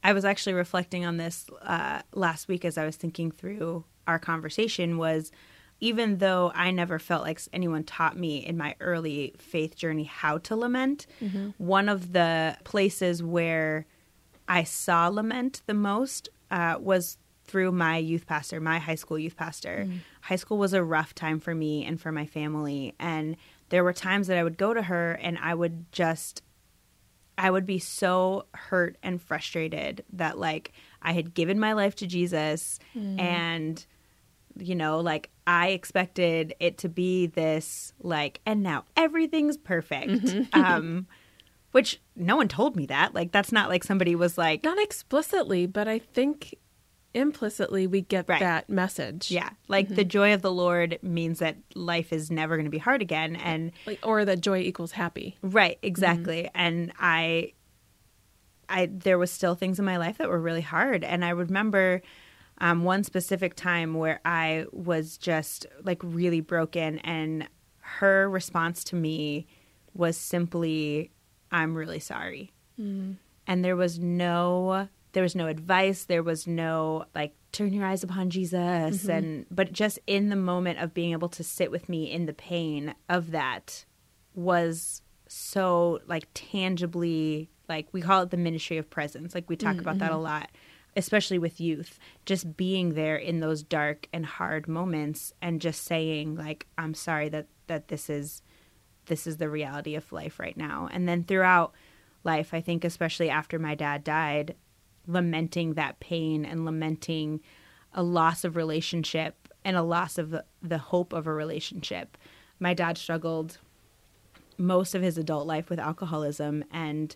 I 0.03 0.13
was 0.13 0.25
actually 0.25 0.53
reflecting 0.53 1.05
on 1.05 1.17
this 1.17 1.45
uh, 1.61 2.01
last 2.13 2.47
week 2.47 2.65
as 2.65 2.77
I 2.77 2.85
was 2.85 2.95
thinking 2.95 3.31
through 3.31 3.83
our 4.07 4.19
conversation. 4.19 4.97
Was 4.97 5.31
even 5.79 6.17
though 6.17 6.51
I 6.55 6.71
never 6.71 6.99
felt 6.99 7.23
like 7.23 7.39
anyone 7.53 7.83
taught 7.83 8.17
me 8.17 8.37
in 8.45 8.57
my 8.57 8.75
early 8.79 9.33
faith 9.37 9.75
journey 9.75 10.03
how 10.03 10.37
to 10.39 10.55
lament, 10.55 11.07
one 11.57 11.89
of 11.89 12.13
the 12.13 12.57
places 12.63 13.23
where 13.23 13.85
I 14.47 14.63
saw 14.63 15.07
lament 15.07 15.61
the 15.65 15.73
most 15.73 16.29
uh, 16.51 16.75
was 16.79 17.17
through 17.45 17.71
my 17.71 17.97
youth 17.97 18.25
pastor, 18.27 18.59
my 18.61 18.79
high 18.79 18.95
school 18.95 19.17
youth 19.19 19.35
pastor. 19.35 19.87
High 20.21 20.35
school 20.35 20.57
was 20.57 20.73
a 20.73 20.83
rough 20.83 21.13
time 21.15 21.39
for 21.39 21.53
me 21.55 21.83
and 21.85 21.99
for 21.99 22.11
my 22.11 22.25
family. 22.25 22.93
And 22.99 23.35
there 23.69 23.83
were 23.83 23.93
times 23.93 24.27
that 24.27 24.37
I 24.37 24.43
would 24.43 24.57
go 24.57 24.73
to 24.73 24.83
her 24.83 25.13
and 25.13 25.37
I 25.39 25.53
would 25.55 25.91
just 25.91 26.43
I 27.41 27.49
would 27.49 27.65
be 27.65 27.79
so 27.79 28.45
hurt 28.53 28.97
and 29.01 29.19
frustrated 29.19 30.05
that 30.13 30.37
like 30.37 30.73
I 31.01 31.13
had 31.13 31.33
given 31.33 31.59
my 31.59 31.73
life 31.73 31.95
to 31.95 32.07
Jesus 32.07 32.77
and 33.19 33.83
you 34.59 34.75
know, 34.75 34.99
like 34.99 35.31
I 35.47 35.69
expected 35.69 36.53
it 36.59 36.77
to 36.79 36.89
be 36.89 37.25
this 37.25 37.93
like 37.99 38.41
and 38.45 38.61
now 38.61 38.85
everything's 38.95 39.57
perfect. 39.57 40.11
Mm-hmm. 40.11 40.61
um 40.63 41.07
which 41.71 41.99
no 42.15 42.35
one 42.35 42.47
told 42.47 42.75
me 42.75 42.85
that. 42.85 43.15
Like 43.15 43.31
that's 43.31 43.51
not 43.51 43.69
like 43.69 43.83
somebody 43.83 44.13
was 44.13 44.37
like 44.37 44.63
Not 44.63 44.77
explicitly, 44.77 45.65
but 45.65 45.87
I 45.87 45.97
think 45.97 46.53
implicitly 47.13 47.87
we 47.87 48.01
get 48.01 48.27
Right. 48.27 48.39
that 48.39 48.69
message. 48.69 49.31
yeah, 49.31 49.49
like 49.67 49.89
the 49.89 49.95
mm-hmm. 49.95 50.07
joy 50.07 50.33
of 50.33 50.41
the 50.41 50.51
Lord 50.51 50.99
means 51.01 51.39
that 51.39 51.57
life 51.75 52.13
is 52.13 52.31
never 52.31 52.55
going 52.55 52.65
to 52.65 52.71
be 52.71 52.77
hard 52.77 53.01
again 53.01 53.35
and 53.35 53.71
Like 53.85 53.99
or 54.03 54.25
that 54.25 54.41
joy 54.41 54.59
equals 54.59 54.93
happy. 54.93 55.37
Right, 55.41 55.77
mm-hmm. 55.77 55.87
exactly. 55.87 56.49
And 56.53 56.93
I 56.99 57.53
I 58.69 58.89
there 58.91 59.17
was 59.17 59.31
still 59.31 59.55
things 59.55 59.79
in 59.79 59.85
my 59.85 59.97
life 59.97 60.17
that 60.17 60.29
were 60.29 60.39
really 60.39 60.61
hard 60.61 61.03
and 61.03 61.25
I 61.25 61.29
remember 61.29 62.01
um, 62.59 62.83
one 62.83 63.03
specific 63.03 63.55
time 63.55 63.95
where 63.95 64.21
I 64.23 64.65
was 64.71 65.17
just 65.17 65.65
like 65.83 65.99
really 66.03 66.41
broken 66.41 66.99
and 66.99 67.47
her 67.79 68.29
response 68.29 68.83
to 68.85 68.95
me 68.95 69.47
was 69.93 70.15
simply 70.15 71.11
I'm 71.51 71.75
really 71.75 71.99
sorry. 71.99 72.53
Mm-hmm. 72.79 73.13
And 73.47 73.65
there 73.65 73.75
was 73.75 73.99
no 73.99 74.87
there 75.13 75.23
was 75.23 75.35
no 75.35 75.47
advice, 75.47 76.05
there 76.05 76.23
was 76.23 76.47
no 76.47 77.05
like 77.13 77.33
turn 77.51 77.73
your 77.73 77.85
eyes 77.85 78.03
upon 78.03 78.29
Jesus 78.29 79.03
mm-hmm. 79.03 79.11
and 79.11 79.45
but 79.51 79.73
just 79.73 79.99
in 80.07 80.29
the 80.29 80.35
moment 80.35 80.79
of 80.79 80.93
being 80.93 81.11
able 81.11 81.29
to 81.29 81.43
sit 81.43 81.69
with 81.69 81.89
me 81.89 82.09
in 82.09 82.25
the 82.25 82.33
pain 82.33 82.95
of 83.09 83.31
that 83.31 83.85
was 84.33 85.01
so 85.27 85.99
like 86.07 86.27
tangibly 86.33 87.49
like 87.67 87.87
we 87.91 88.01
call 88.01 88.23
it 88.23 88.31
the 88.31 88.37
ministry 88.37 88.77
of 88.77 88.89
presence. 88.89 89.33
Like 89.33 89.49
we 89.49 89.55
talk 89.55 89.79
about 89.79 89.99
that 89.99 90.11
a 90.11 90.15
mm-hmm. 90.15 90.23
lot 90.23 90.49
especially 90.97 91.39
with 91.39 91.61
youth 91.61 91.97
just 92.25 92.57
being 92.57 92.95
there 92.95 93.15
in 93.15 93.39
those 93.39 93.63
dark 93.63 94.09
and 94.11 94.25
hard 94.25 94.67
moments 94.67 95.31
and 95.41 95.61
just 95.61 95.85
saying 95.85 96.35
like 96.35 96.67
i'm 96.77 96.93
sorry 96.93 97.29
that 97.29 97.47
that 97.67 97.87
this 97.87 98.09
is 98.09 98.41
this 99.05 99.25
is 99.25 99.37
the 99.37 99.49
reality 99.49 99.95
of 99.95 100.11
life 100.11 100.39
right 100.39 100.55
now. 100.55 100.87
And 100.91 101.07
then 101.07 101.23
throughout 101.23 101.73
life 102.23 102.53
i 102.53 102.61
think 102.61 102.83
especially 102.83 103.29
after 103.29 103.57
my 103.57 103.75
dad 103.75 104.03
died 104.03 104.55
lamenting 105.11 105.73
that 105.73 105.99
pain 105.99 106.45
and 106.45 106.65
lamenting 106.65 107.41
a 107.93 108.03
loss 108.03 108.43
of 108.43 108.55
relationship 108.55 109.49
and 109.63 109.75
a 109.75 109.81
loss 109.81 110.17
of 110.17 110.31
the, 110.31 110.45
the 110.61 110.77
hope 110.77 111.13
of 111.13 111.27
a 111.27 111.33
relationship. 111.33 112.17
My 112.59 112.73
dad 112.73 112.97
struggled 112.97 113.57
most 114.57 114.95
of 114.95 115.01
his 115.01 115.17
adult 115.17 115.47
life 115.47 115.69
with 115.69 115.79
alcoholism 115.79 116.63
and 116.71 117.15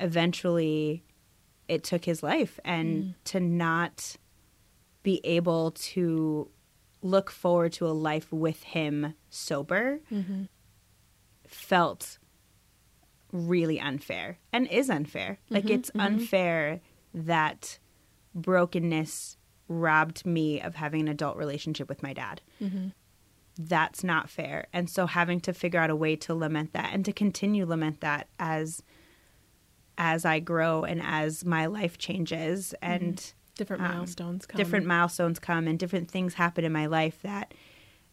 eventually 0.00 1.04
it 1.68 1.84
took 1.84 2.04
his 2.04 2.22
life. 2.22 2.58
And 2.64 3.04
mm. 3.04 3.14
to 3.24 3.40
not 3.40 4.16
be 5.02 5.20
able 5.24 5.72
to 5.72 6.48
look 7.02 7.30
forward 7.30 7.72
to 7.74 7.86
a 7.86 7.92
life 7.92 8.32
with 8.32 8.62
him 8.62 9.14
sober 9.28 10.00
mm-hmm. 10.10 10.44
felt 11.46 12.18
really 13.30 13.78
unfair 13.78 14.38
and 14.52 14.66
is 14.68 14.88
unfair. 14.88 15.38
Like 15.50 15.64
mm-hmm, 15.64 15.74
it's 15.74 15.90
mm-hmm. 15.90 16.00
unfair 16.00 16.80
that 17.14 17.78
brokenness 18.34 19.38
robbed 19.68 20.26
me 20.26 20.60
of 20.60 20.74
having 20.74 21.00
an 21.00 21.08
adult 21.08 21.36
relationship 21.36 21.88
with 21.88 22.02
my 22.02 22.12
dad 22.12 22.42
mm-hmm. 22.60 22.88
that's 23.58 24.04
not 24.04 24.28
fair. 24.28 24.66
And 24.72 24.90
so 24.90 25.06
having 25.06 25.40
to 25.40 25.52
figure 25.54 25.80
out 25.80 25.88
a 25.88 25.96
way 25.96 26.16
to 26.16 26.34
lament 26.34 26.72
that 26.74 26.90
and 26.92 27.04
to 27.04 27.12
continue 27.12 27.64
lament 27.64 28.00
that 28.00 28.28
as 28.38 28.82
as 29.96 30.24
I 30.24 30.40
grow 30.40 30.82
and 30.82 31.00
as 31.02 31.44
my 31.44 31.66
life 31.66 31.96
changes 31.98 32.74
mm-hmm. 32.82 32.92
and 32.92 33.32
Different 33.56 33.82
Um, 33.82 33.88
milestones 33.94 34.46
come. 34.46 34.58
different 34.58 34.86
milestones 34.86 35.38
come 35.38 35.68
and 35.68 35.78
different 35.78 36.10
things 36.10 36.34
happen 36.34 36.64
in 36.64 36.72
my 36.72 36.86
life 36.86 37.22
that 37.22 37.54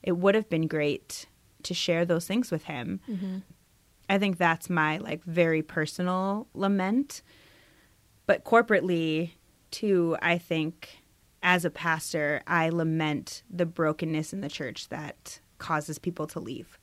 it 0.04 0.14
would 0.18 0.36
have 0.36 0.50
been 0.50 0.68
great 0.68 1.26
to 1.64 1.74
share 1.74 2.06
those 2.06 2.28
things 2.28 2.52
with 2.52 2.66
him. 2.66 3.00
Mm-hmm. 3.10 3.38
I 4.08 4.20
think 4.20 4.38
that's 4.38 4.70
my 4.70 4.98
like 4.98 5.24
very 5.24 5.64
personal 5.64 6.48
lament. 6.54 7.24
But 8.32 8.46
corporately, 8.46 9.32
too, 9.72 10.16
I 10.22 10.38
think 10.38 11.04
as 11.44 11.66
a 11.66 11.70
pastor, 11.70 12.42
I 12.48 12.70
lament 12.70 13.44
the 13.50 13.66
brokenness 13.66 14.32
in 14.32 14.40
the 14.40 14.48
church 14.48 14.88
that 14.88 15.42
causes 15.58 16.00
people 16.00 16.28
to 16.28 16.40
leave. 16.40 16.80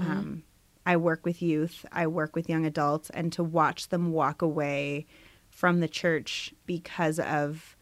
Um, 0.00 0.44
I 0.86 0.96
work 0.96 1.26
with 1.26 1.42
youth, 1.42 1.84
I 1.92 2.06
work 2.06 2.34
with 2.34 2.48
young 2.48 2.64
adults, 2.64 3.10
and 3.10 3.30
to 3.34 3.44
watch 3.44 3.90
them 3.90 4.12
walk 4.12 4.40
away 4.40 5.04
from 5.50 5.80
the 5.80 5.88
church 5.88 6.54
because 6.64 7.20
of 7.20 7.76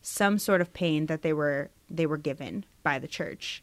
some 0.00 0.38
sort 0.38 0.62
of 0.62 0.72
pain 0.72 1.04
that 1.06 1.20
they 1.20 1.34
were 1.34 1.68
they 1.90 2.06
were 2.06 2.16
given 2.16 2.64
by 2.82 2.98
the 2.98 3.06
church. 3.06 3.62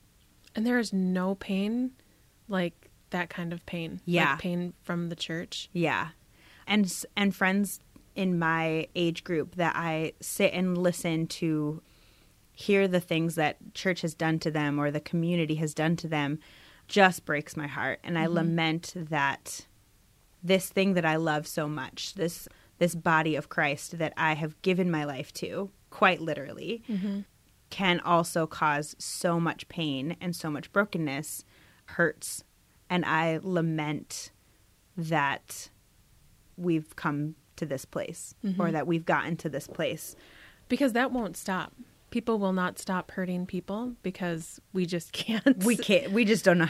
And 0.56 0.68
there 0.68 0.78
is 0.78 0.94
no 0.94 1.34
pain 1.34 1.94
like 2.48 2.92
that 3.10 3.32
kind 3.32 3.54
of 3.54 3.66
pain. 3.66 4.02
Yeah. 4.06 4.34
Like 4.34 4.40
pain 4.40 4.74
from 4.84 5.10
the 5.10 5.16
church. 5.16 5.68
Yeah. 5.74 6.10
And 6.68 6.94
and 7.16 7.36
friends 7.36 7.80
in 8.18 8.38
my 8.38 8.88
age 8.96 9.24
group 9.24 9.56
that 9.56 9.76
I 9.76 10.14
sit 10.20 10.52
and 10.52 10.78
listen 10.78 11.28
to 11.28 11.82
hear 12.52 12.88
the 12.88 13.00
things 13.00 13.36
that 13.36 13.76
church 13.76 14.02
has 14.02 14.16
done 14.16 14.40
to 14.40 14.50
them 14.50 14.80
or 14.80 14.90
the 14.90 15.00
community 15.00 15.56
has 15.56 15.76
done 15.76 15.96
to 15.98 16.08
them 16.08 16.40
just 16.88 17.24
breaks 17.24 17.56
my 17.56 17.68
heart. 17.68 18.00
And 18.04 18.18
I 18.18 18.26
mm-hmm. 18.26 18.34
lament 18.34 18.94
that 18.96 19.68
this 20.44 20.68
thing 20.68 20.96
that 20.96 21.06
I 21.06 21.18
love 21.18 21.46
so 21.46 21.68
much, 21.68 22.16
this 22.16 22.48
this 22.80 22.96
body 22.96 23.36
of 23.36 23.50
Christ 23.50 23.98
that 23.98 24.14
I 24.18 24.34
have 24.34 24.62
given 24.62 24.92
my 24.92 25.04
life 25.04 25.34
to, 25.34 25.72
quite 25.90 26.22
literally, 26.22 26.84
mm-hmm. 26.88 27.22
can 27.70 28.00
also 28.00 28.46
cause 28.46 28.96
so 29.00 29.40
much 29.40 29.68
pain 29.68 30.16
and 30.22 30.36
so 30.36 30.50
much 30.52 30.72
brokenness, 30.72 31.44
hurts. 31.86 32.44
And 32.88 33.04
I 33.04 33.40
lament 33.42 34.32
that 34.96 35.70
we've 36.56 36.96
come 36.96 37.36
to 37.58 37.66
this 37.66 37.86
place 37.86 38.34
or 38.44 38.50
mm-hmm. 38.50 38.72
that 38.72 38.88
we've 38.88 39.06
gotten 39.06 39.36
to 39.38 39.50
this 39.50 39.68
place. 39.68 40.16
Because 40.70 40.94
that 40.94 41.12
won't 41.12 41.38
stop. 41.38 41.74
People 42.10 42.40
will 42.40 42.54
not 42.54 42.80
stop 42.80 43.12
hurting 43.12 43.46
people 43.46 43.94
because 44.02 44.60
we 44.74 44.86
just 44.86 45.12
can't. 45.14 45.64
We 45.64 45.76
can't, 45.76 46.12
we 46.12 46.26
just 46.26 46.46
don't 46.46 46.58
know. 46.58 46.68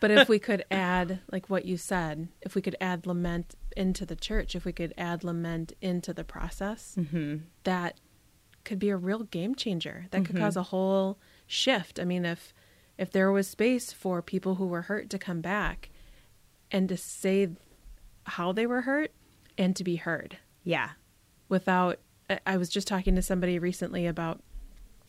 But 0.00 0.10
if 0.12 0.28
we 0.28 0.38
could 0.38 0.64
add, 0.70 1.20
like 1.32 1.50
what 1.50 1.64
you 1.64 1.76
said, 1.76 2.28
if 2.40 2.54
we 2.54 2.62
could 2.62 2.76
add 2.80 3.06
lament 3.06 3.54
into 3.76 4.06
the 4.06 4.16
church, 4.16 4.54
if 4.54 4.64
we 4.64 4.72
could 4.72 4.94
add 4.96 5.24
lament 5.24 5.72
into 5.80 6.14
the 6.14 6.24
process, 6.24 6.94
mm-hmm. 6.98 7.38
that 7.64 7.98
could 8.64 8.78
be 8.78 8.90
a 8.90 8.96
real 8.96 9.24
game 9.24 9.54
changer. 9.54 10.06
That 10.10 10.24
could 10.24 10.36
mm-hmm. 10.36 10.44
cause 10.44 10.56
a 10.56 10.64
whole 10.64 11.18
shift. 11.46 11.98
I 11.98 12.04
mean, 12.04 12.24
if 12.24 12.52
if 12.96 13.10
there 13.10 13.32
was 13.32 13.48
space 13.48 13.92
for 13.92 14.22
people 14.22 14.56
who 14.56 14.66
were 14.66 14.82
hurt 14.82 15.08
to 15.10 15.18
come 15.18 15.40
back 15.40 15.90
and 16.70 16.88
to 16.88 16.96
say 16.96 17.48
how 18.24 18.52
they 18.52 18.66
were 18.66 18.82
hurt 18.82 19.12
and 19.58 19.74
to 19.76 19.84
be 19.84 19.96
heard 19.96 20.38
Yeah. 20.64 20.90
without 21.48 21.98
I- 22.46 22.56
was 22.56 22.68
just 22.68 22.86
talking 22.88 23.14
to 23.16 23.22
somebody 23.22 23.58
recently 23.58 24.06
about 24.06 24.42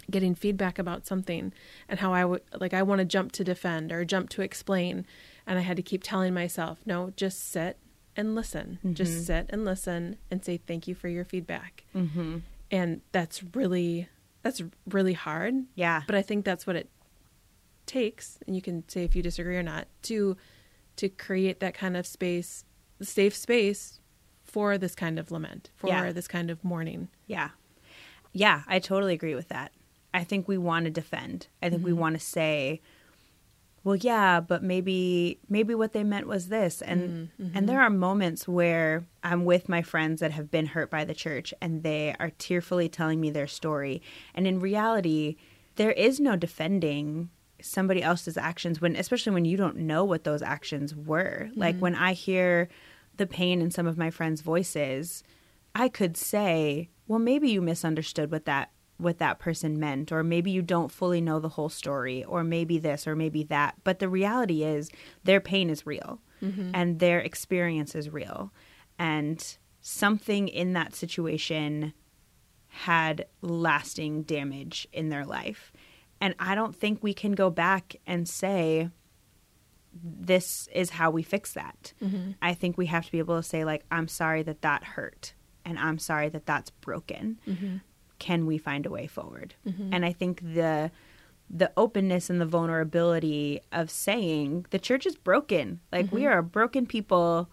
getting 0.10 0.34
feedback 0.36 0.80
about 0.80 1.06
something 1.06 1.54
and 1.88 2.00
how 2.00 2.14
I 2.14 2.26
would 2.26 2.42
like 2.60 2.74
I 2.74 2.82
want 2.82 3.00
to 3.00 3.06
jump 3.06 3.32
to 3.34 3.44
defend 3.44 3.92
or 3.92 4.04
jump 4.06 4.30
to 4.32 4.42
explain 4.42 5.06
and 5.46 5.60
I 5.60 5.62
had 5.62 5.78
to 5.78 5.84
keep 5.84 6.02
telling 6.04 6.34
myself 6.34 6.80
no 6.86 7.12
just 7.16 7.52
sit 7.52 7.78
and 8.16 8.34
listen 8.36 8.80
just 8.94 9.26
sit 9.28 9.46
and 9.50 9.64
listen 9.66 10.18
and 10.32 10.44
say 10.44 10.58
thank 10.58 10.88
you 10.88 10.96
for 10.96 11.10
your 11.10 11.26
feedback 11.26 11.84
mm-hmm. 11.94 12.38
and 12.72 13.02
that's 13.12 13.44
really 13.54 14.08
that's 14.42 14.62
really 14.88 15.14
hard 15.14 15.66
Yeah. 15.76 16.02
but 16.08 16.16
I 16.16 16.22
think 16.24 16.44
that's 16.46 16.66
what 16.66 16.76
it 16.78 16.90
takes 17.86 18.40
and 18.48 18.56
you 18.56 18.62
can 18.62 18.88
say 18.88 19.04
if 19.04 19.16
you 19.16 19.22
disagree 19.22 19.58
or 19.58 19.64
not 19.64 19.88
to 20.04 20.38
to 20.96 21.10
create 21.10 21.60
that 21.60 21.74
kind 21.74 21.98
of 21.98 22.06
space 22.08 22.64
safe 23.02 23.36
space 23.36 24.00
for 24.50 24.78
this 24.78 24.96
kind 24.96 25.20
of 25.20 25.32
lament 25.32 25.70
for 25.78 25.88
Yeah. 25.88 26.12
this 26.12 26.28
kind 26.28 26.50
of 26.50 26.64
mourning 26.64 27.10
Yeah. 27.28 27.50
Yeah, 28.34 28.64
I 28.68 28.80
totally 28.80 29.14
agree 29.14 29.36
with 29.36 29.48
that. 29.50 29.72
I 30.14 30.24
think 30.24 30.48
we 30.48 30.58
want 30.58 30.86
to 30.86 30.92
defend. 30.92 31.48
I 31.62 31.70
think 31.70 31.84
we 31.84 31.92
mm-hmm. 31.92 32.00
want 32.00 32.20
to 32.20 32.24
say, 32.24 32.82
well, 33.84 33.96
yeah, 33.96 34.40
but 34.40 34.62
maybe 34.62 35.40
maybe 35.48 35.74
what 35.74 35.94
they 35.94 36.04
meant 36.04 36.28
was 36.28 36.50
this. 36.50 36.82
And 36.82 37.30
mm-hmm. 37.40 37.58
and 37.58 37.70
there 37.70 37.78
mm-hmm. 37.78 37.94
are 37.94 37.98
moments 37.98 38.48
where 38.48 39.06
I'm 39.24 39.46
with 39.46 39.70
my 39.70 39.82
friends 39.82 40.20
that 40.20 40.32
have 40.32 40.52
been 40.52 40.68
hurt 40.68 40.90
by 40.90 41.06
the 41.06 41.14
church 41.14 41.54
and 41.62 41.84
they 41.84 42.16
are 42.20 42.32
tearfully 42.32 42.90
telling 42.90 43.22
me 43.22 43.32
their 43.32 43.48
story. 43.48 44.02
And 44.34 44.46
in 44.46 44.60
reality, 44.60 45.38
there 45.76 45.92
is 45.92 46.20
no 46.20 46.36
defending 46.36 47.30
somebody 47.62 48.02
else's 48.02 48.38
actions 48.38 48.80
when 48.80 48.96
especially 48.96 49.34
when 49.34 49.46
you 49.46 49.58
don't 49.58 49.78
know 49.78 50.04
what 50.04 50.24
those 50.24 50.42
actions 50.42 50.96
were. 50.96 51.50
Like 51.56 51.78
when 51.78 51.96
I 51.96 52.14
hear 52.14 52.70
the 53.20 53.28
pain 53.28 53.62
in 53.62 53.70
some 53.70 53.86
of 53.86 53.98
my 53.98 54.10
friends' 54.10 54.42
voices, 54.42 55.24
I 55.76 55.90
could 55.90 56.18
say, 56.18 56.90
well, 57.08 57.20
maybe 57.20 57.50
you 57.50 57.62
misunderstood 57.62 58.32
what 58.32 58.46
that 58.46 58.72
what 58.98 59.18
that 59.20 59.40
person 59.40 59.80
meant 59.80 60.12
or 60.12 60.24
maybe 60.24 60.52
you 60.52 60.62
don't 60.62 60.92
fully 60.92 61.22
know 61.22 61.40
the 61.40 61.48
whole 61.48 61.70
story 61.70 62.22
or 62.26 62.44
maybe 62.44 62.78
this 62.78 63.08
or 63.08 63.16
maybe 63.16 63.44
that. 63.44 63.76
But 63.86 64.00
the 64.00 64.10
reality 64.10 64.64
is 64.64 64.90
their 65.24 65.40
pain 65.40 65.70
is 65.70 65.86
real 65.86 66.20
mm-hmm. 66.44 66.72
and 66.74 67.00
their 67.00 67.20
experience 67.20 67.96
is 67.96 68.10
real 68.10 68.52
and 68.98 69.58
something 69.80 70.50
in 70.50 70.74
that 70.74 70.94
situation 70.94 71.94
had 72.68 73.26
lasting 73.42 74.24
damage 74.24 74.86
in 74.92 75.08
their 75.08 75.26
life. 75.26 75.72
And 76.20 76.36
I 76.38 76.54
don't 76.54 76.76
think 76.76 77.02
we 77.02 77.14
can 77.14 77.32
go 77.32 77.50
back 77.50 77.96
and 78.06 78.28
say, 78.28 78.90
this 79.94 80.68
is 80.74 80.92
how 80.92 81.10
we 81.10 81.24
fix 81.24 81.54
that. 81.54 81.94
Mm-hmm. 82.02 82.32
I 82.42 82.54
think 82.54 82.78
we 82.78 82.86
have 82.88 83.06
to 83.06 83.12
be 83.12 83.20
able 83.20 83.38
to 83.38 83.44
say, 83.44 83.66
like, 83.66 83.86
I'm 83.92 84.08
sorry 84.08 84.44
that 84.44 84.62
that 84.62 84.84
hurt, 84.84 85.34
and 85.66 85.80
I'm 85.80 86.00
sorry 86.00 86.30
that 86.30 86.46
that's 86.46 86.70
broken. 86.70 87.40
Mm-hmm. 87.48 87.78
Can 88.20 88.46
we 88.46 88.58
find 88.58 88.86
a 88.86 88.90
way 88.90 89.08
forward? 89.08 89.56
Mm-hmm. 89.68 89.94
And 89.94 90.06
I 90.06 90.12
think 90.14 90.42
the 90.42 90.92
the 91.50 91.72
openness 91.78 92.30
and 92.30 92.40
the 92.40 92.46
vulnerability 92.46 93.60
of 93.72 93.90
saying 93.90 94.68
the 94.70 94.78
church 94.78 95.06
is 95.06 95.16
broken. 95.16 95.80
Like 95.92 96.12
we 96.12 96.28
are 96.28 96.38
a 96.38 96.44
broken 96.44 96.86
people 96.86 97.50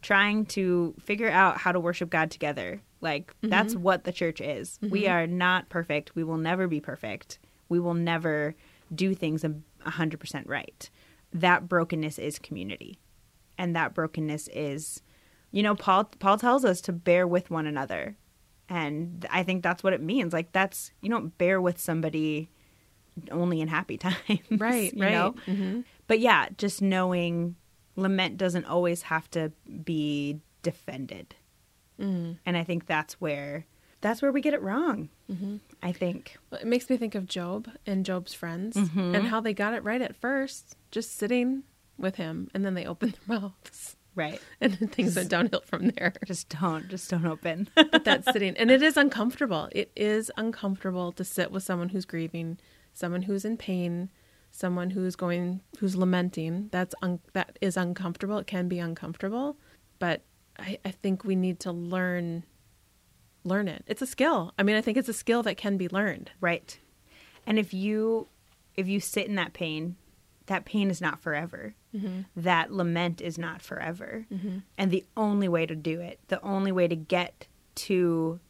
trying 0.00 0.46
to 0.46 0.94
figure 1.00 1.28
out 1.28 1.58
how 1.58 1.72
to 1.72 1.80
worship 1.80 2.08
God 2.08 2.30
together. 2.30 2.80
Like 3.00 3.34
that's 3.42 3.74
what 3.74 4.04
the 4.04 4.12
church 4.12 4.40
is. 4.40 4.78
We 4.80 5.08
are 5.08 5.26
not 5.26 5.68
perfect. 5.70 6.14
We 6.14 6.22
will 6.22 6.36
never 6.36 6.68
be 6.68 6.78
perfect. 6.78 7.40
We 7.68 7.80
will 7.80 7.94
never 7.94 8.54
do 8.94 9.12
things 9.14 9.42
a 9.42 9.54
100% 9.86 10.48
right. 10.48 10.90
That 11.32 11.68
brokenness 11.68 12.18
is 12.18 12.38
community. 12.38 12.98
And 13.58 13.76
that 13.76 13.94
brokenness 13.94 14.48
is 14.52 15.02
you 15.50 15.62
know 15.62 15.74
Paul 15.74 16.04
Paul 16.18 16.38
tells 16.38 16.64
us 16.64 16.80
to 16.82 16.92
bear 16.92 17.26
with 17.26 17.50
one 17.50 17.66
another. 17.66 18.16
And 18.68 19.26
I 19.30 19.42
think 19.42 19.62
that's 19.62 19.82
what 19.82 19.92
it 19.92 20.00
means. 20.00 20.32
Like 20.32 20.52
that's 20.52 20.92
you 21.00 21.10
don't 21.10 21.36
bear 21.36 21.60
with 21.60 21.78
somebody 21.78 22.48
only 23.30 23.60
in 23.60 23.68
happy 23.68 23.96
times. 23.98 24.16
Right, 24.50 24.92
you 24.94 25.02
right. 25.02 25.12
know? 25.12 25.34
hmm 25.44 25.80
But 26.06 26.20
yeah, 26.20 26.48
just 26.56 26.80
knowing 26.80 27.56
lament 27.96 28.36
doesn't 28.38 28.64
always 28.64 29.02
have 29.02 29.30
to 29.32 29.52
be 29.84 30.40
defended. 30.62 31.34
Mm. 32.00 32.38
And 32.46 32.56
I 32.56 32.64
think 32.64 32.86
that's 32.86 33.20
where 33.20 33.66
that's 34.00 34.22
where 34.22 34.32
we 34.32 34.40
get 34.40 34.54
it 34.54 34.62
wrong. 34.62 35.08
Mm-hmm. 35.30 35.56
I 35.82 35.92
think. 35.92 36.36
It 36.52 36.66
makes 36.66 36.88
me 36.88 36.96
think 36.96 37.14
of 37.14 37.26
Job 37.26 37.68
and 37.86 38.04
Job's 38.06 38.32
friends 38.34 38.76
Mhm. 38.76 39.16
and 39.16 39.26
how 39.26 39.40
they 39.40 39.52
got 39.54 39.74
it 39.74 39.82
right 39.82 40.00
at 40.00 40.14
first, 40.16 40.76
just 40.90 41.16
sitting 41.16 41.64
with 41.98 42.16
him, 42.16 42.48
and 42.54 42.64
then 42.64 42.74
they 42.74 42.86
opened 42.86 43.14
their 43.26 43.38
mouths, 43.40 43.96
Right. 44.14 44.40
and 44.60 44.74
then 44.74 44.88
things 44.88 45.16
went 45.16 45.28
downhill 45.30 45.62
from 45.66 45.88
there. 45.90 46.12
Just 46.24 46.48
don't 46.50 46.88
just 46.88 47.10
don't 47.10 47.26
open. 47.26 47.68
But 47.74 48.04
that's 48.04 48.30
sitting, 48.32 48.56
and 48.56 48.70
it 48.70 48.82
is 48.82 48.96
uncomfortable. 48.96 49.68
It 49.72 49.90
is 49.96 50.30
uncomfortable 50.36 51.12
to 51.12 51.24
sit 51.24 51.50
with 51.50 51.62
someone 51.64 51.88
who's 51.90 52.04
grieving, 52.04 52.58
someone 52.92 53.22
who's 53.22 53.44
in 53.44 53.56
pain, 53.56 54.10
someone 54.50 54.90
who's 54.90 55.16
going, 55.16 55.62
who's 55.78 55.96
lamenting. 55.96 56.68
That's 56.70 56.94
un- 57.02 57.20
that 57.32 57.58
is 57.60 57.76
uncomfortable. 57.76 58.38
It 58.38 58.46
can 58.46 58.68
be 58.68 58.78
uncomfortable, 58.78 59.56
but 59.98 60.22
I, 60.58 60.78
I 60.84 60.90
think 60.92 61.24
we 61.24 61.34
need 61.34 61.58
to 61.60 61.72
learn 61.72 62.44
learn 63.44 63.68
it. 63.68 63.84
It's 63.86 64.02
a 64.02 64.06
skill. 64.06 64.52
I 64.58 64.62
mean, 64.62 64.76
I 64.76 64.80
think 64.80 64.96
it's 64.96 65.08
a 65.08 65.14
skill 65.14 65.42
that 65.44 65.56
can 65.56 65.76
be 65.76 65.88
learned. 65.88 66.30
right. 66.40 66.78
And 67.44 67.58
if 67.58 67.74
you 67.74 68.28
if 68.76 68.86
you 68.86 69.00
sit 69.00 69.26
in 69.26 69.34
that 69.34 69.52
pain, 69.52 69.96
that 70.46 70.64
pain 70.64 70.90
is 70.90 71.00
not 71.00 71.20
forever. 71.20 71.74
Mm-hmm. 71.94 72.20
That 72.36 72.72
lament 72.72 73.20
is 73.20 73.36
not 73.36 73.62
forever. 73.62 74.26
Mm-hmm. 74.32 74.58
And 74.78 74.90
the 74.90 75.04
only 75.16 75.48
way 75.48 75.66
to 75.66 75.74
do 75.74 76.00
it, 76.00 76.20
the 76.28 76.40
only 76.42 76.72
way 76.72 76.86
to 76.88 76.96
get 76.96 77.46
to 77.74 78.40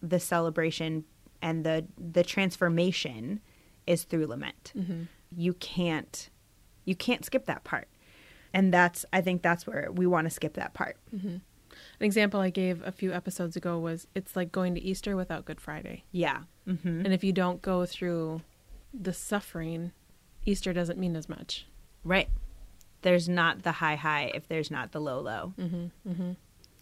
the 0.00 0.20
celebration 0.20 1.04
and 1.40 1.64
the 1.64 1.86
the 1.98 2.22
transformation 2.22 3.40
is 3.86 4.04
through 4.04 4.26
lament. 4.26 4.72
Mm-hmm. 4.76 5.02
You 5.36 5.54
can't 5.54 6.30
you 6.84 6.94
can't 6.94 7.24
skip 7.24 7.46
that 7.46 7.64
part. 7.64 7.88
And 8.54 8.72
that's 8.72 9.04
I 9.12 9.20
think 9.20 9.42
that's 9.42 9.66
where 9.66 9.88
we 9.92 10.06
want 10.06 10.26
to 10.26 10.30
skip 10.30 10.54
that 10.54 10.74
part. 10.74 10.96
An 12.00 12.06
example 12.06 12.40
I 12.40 12.50
gave 12.50 12.82
a 12.82 12.92
few 12.92 13.12
episodes 13.12 13.56
ago 13.56 13.78
was 13.78 14.06
it's 14.14 14.34
like 14.34 14.50
going 14.50 14.74
to 14.74 14.80
Easter 14.80 15.16
without 15.16 15.44
Good 15.44 15.60
Friday. 15.60 16.04
Yeah. 16.10 16.42
Mhm. 16.66 17.04
And 17.04 17.12
if 17.12 17.22
you 17.22 17.32
don't 17.32 17.62
go 17.62 17.86
through 17.86 18.42
the 18.92 19.12
suffering, 19.12 19.92
Easter 20.44 20.72
doesn't 20.72 20.98
mean 20.98 21.16
as 21.16 21.28
much. 21.28 21.66
Right. 22.04 22.28
There's 23.02 23.28
not 23.28 23.62
the 23.62 23.72
high 23.72 23.96
high 23.96 24.30
if 24.34 24.48
there's 24.48 24.70
not 24.70 24.92
the 24.92 25.00
low 25.00 25.20
low. 25.20 25.54
Mm-hmm, 25.58 26.10
mm-hmm. 26.10 26.32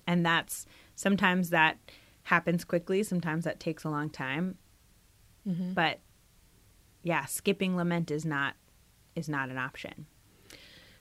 And 0.07 0.27
that's 0.27 0.67
sometimes 0.95 1.51
that 1.51 1.79
happens 2.25 2.65
quickly, 2.65 3.03
sometimes 3.03 3.45
that 3.45 3.61
takes 3.61 3.85
a 3.85 3.91
long 3.91 4.11
time. 4.11 4.57
Mm-hmm. 5.47 5.73
But 5.73 6.01
yeah, 7.03 7.25
skipping 7.25 7.77
lament 7.77 8.11
is 8.11 8.25
not 8.25 8.55
is 9.17 9.29
not 9.29 9.49
an 9.49 9.59
option. 9.59 10.07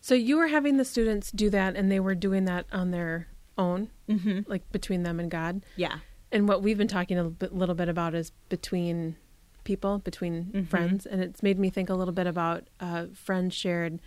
So 0.02 0.15
you 0.15 0.38
were 0.38 0.48
having 0.48 0.78
the 0.78 0.86
students 0.86 1.32
do 1.32 1.50
that, 1.50 1.76
and 1.76 1.91
they 1.91 2.00
were 2.00 2.15
doing 2.15 2.45
that 2.45 2.65
on 2.72 2.91
their 2.91 3.28
own, 3.60 3.89
Mm-hmm. 4.10 4.39
like 4.50 4.63
between 4.72 5.04
them 5.04 5.19
and 5.19 5.30
God. 5.30 5.63
Yeah. 5.76 6.00
And 6.32 6.48
what 6.48 6.62
we've 6.63 6.78
been 6.78 6.88
talking 6.88 7.17
a 7.19 7.24
little 7.24 7.76
bit, 7.76 7.89
about 7.89 8.15
is 8.15 8.32
between 8.50 9.15
people, 9.63 10.00
between 10.00 10.45
Mhm. 10.54 10.67
friends, 10.67 11.06
and 11.06 11.22
it's 11.22 11.43
made 11.43 11.60
me 11.60 11.69
think 11.69 11.89
a 11.89 11.93
little 11.95 12.13
bit 12.13 12.26
about 12.28 12.67
a 12.80 13.08
friend 13.10 13.54
shared 13.54 14.00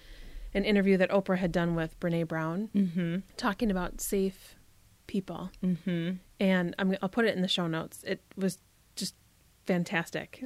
an 0.54 0.64
interview 0.64 0.96
that 0.98 1.10
Oprah 1.10 1.38
had 1.38 1.50
done 1.52 1.74
with 1.74 1.98
Brene 2.00 2.26
Brown, 2.28 2.68
Mm-hmm. 2.74 3.16
talking 3.36 3.70
about 3.70 4.00
safe 4.00 4.54
people. 5.06 5.50
Mm-hmm. 5.62 6.16
and 6.40 6.74
I'm, 6.78 6.96
I'll 7.02 7.08
put 7.08 7.24
it 7.26 7.36
in 7.36 7.42
the 7.42 7.48
show 7.48 7.66
notes. 7.68 8.02
It 8.06 8.20
was 8.36 8.58
just 8.96 9.14
fantastic. 9.66 10.44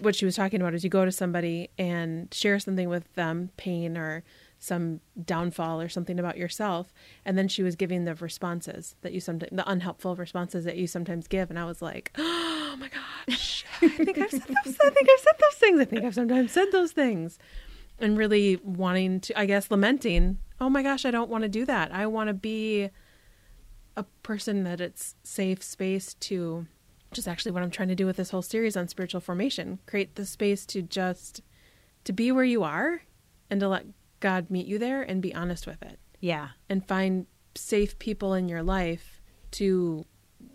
What 0.00 0.14
she 0.14 0.24
was 0.26 0.36
talking 0.36 0.60
about 0.60 0.74
is 0.74 0.84
you 0.84 0.90
go 0.90 1.04
to 1.06 1.12
somebody 1.12 1.70
and 1.78 2.32
share 2.34 2.58
something 2.58 2.88
with 2.88 3.10
them, 3.14 3.50
pain 3.56 3.96
or 3.96 4.22
some 4.62 5.00
downfall 5.24 5.80
or 5.80 5.88
something 5.88 6.20
about 6.20 6.36
yourself, 6.36 6.94
and 7.24 7.36
then 7.36 7.48
she 7.48 7.64
was 7.64 7.74
giving 7.74 8.04
the 8.04 8.14
responses 8.14 8.94
that 9.02 9.12
you 9.12 9.18
sometimes, 9.18 9.50
the 9.50 9.68
unhelpful 9.68 10.14
responses 10.14 10.64
that 10.64 10.76
you 10.76 10.86
sometimes 10.86 11.26
give, 11.26 11.50
and 11.50 11.58
I 11.58 11.64
was 11.64 11.82
like, 11.82 12.12
oh 12.18 12.76
my 12.78 12.88
gosh, 12.88 13.64
I 13.82 13.88
think 13.88 14.18
I've 14.18 14.30
said 14.30 14.42
those. 14.42 14.76
I 14.80 14.90
think 14.90 15.08
I've 15.10 15.20
said 15.20 15.34
those 15.40 15.58
things. 15.58 15.80
I 15.80 15.84
think 15.84 16.04
I've 16.04 16.14
sometimes 16.14 16.52
said 16.52 16.70
those 16.70 16.92
things, 16.92 17.40
and 17.98 18.16
really 18.16 18.60
wanting 18.62 19.18
to, 19.22 19.36
I 19.36 19.46
guess, 19.46 19.68
lamenting. 19.68 20.38
Oh 20.60 20.70
my 20.70 20.84
gosh, 20.84 21.04
I 21.04 21.10
don't 21.10 21.28
want 21.28 21.42
to 21.42 21.48
do 21.48 21.66
that. 21.66 21.92
I 21.92 22.06
want 22.06 22.28
to 22.28 22.34
be 22.34 22.90
a 23.96 24.04
person 24.22 24.62
that 24.62 24.80
it's 24.80 25.16
safe 25.24 25.60
space 25.62 26.14
to 26.14 26.66
which 27.10 27.18
is 27.18 27.28
actually 27.28 27.52
what 27.52 27.62
I'm 27.62 27.70
trying 27.70 27.88
to 27.88 27.94
do 27.94 28.06
with 28.06 28.16
this 28.16 28.30
whole 28.30 28.40
series 28.40 28.74
on 28.74 28.88
spiritual 28.88 29.20
formation 29.20 29.80
create 29.84 30.14
the 30.14 30.24
space 30.24 30.64
to 30.66 30.80
just 30.80 31.42
to 32.04 32.12
be 32.14 32.32
where 32.32 32.42
you 32.42 32.62
are 32.62 33.02
and 33.50 33.60
to 33.60 33.68
let 33.68 33.84
God 34.22 34.50
meet 34.50 34.66
you 34.66 34.78
there 34.78 35.02
and 35.02 35.20
be 35.20 35.34
honest 35.34 35.66
with 35.66 35.82
it 35.82 35.98
Yeah. 36.20 36.48
and 36.70 36.86
find 36.86 37.26
safe 37.54 37.98
people 37.98 38.32
in 38.32 38.48
your 38.48 38.62
life 38.62 39.20
to 39.52 40.06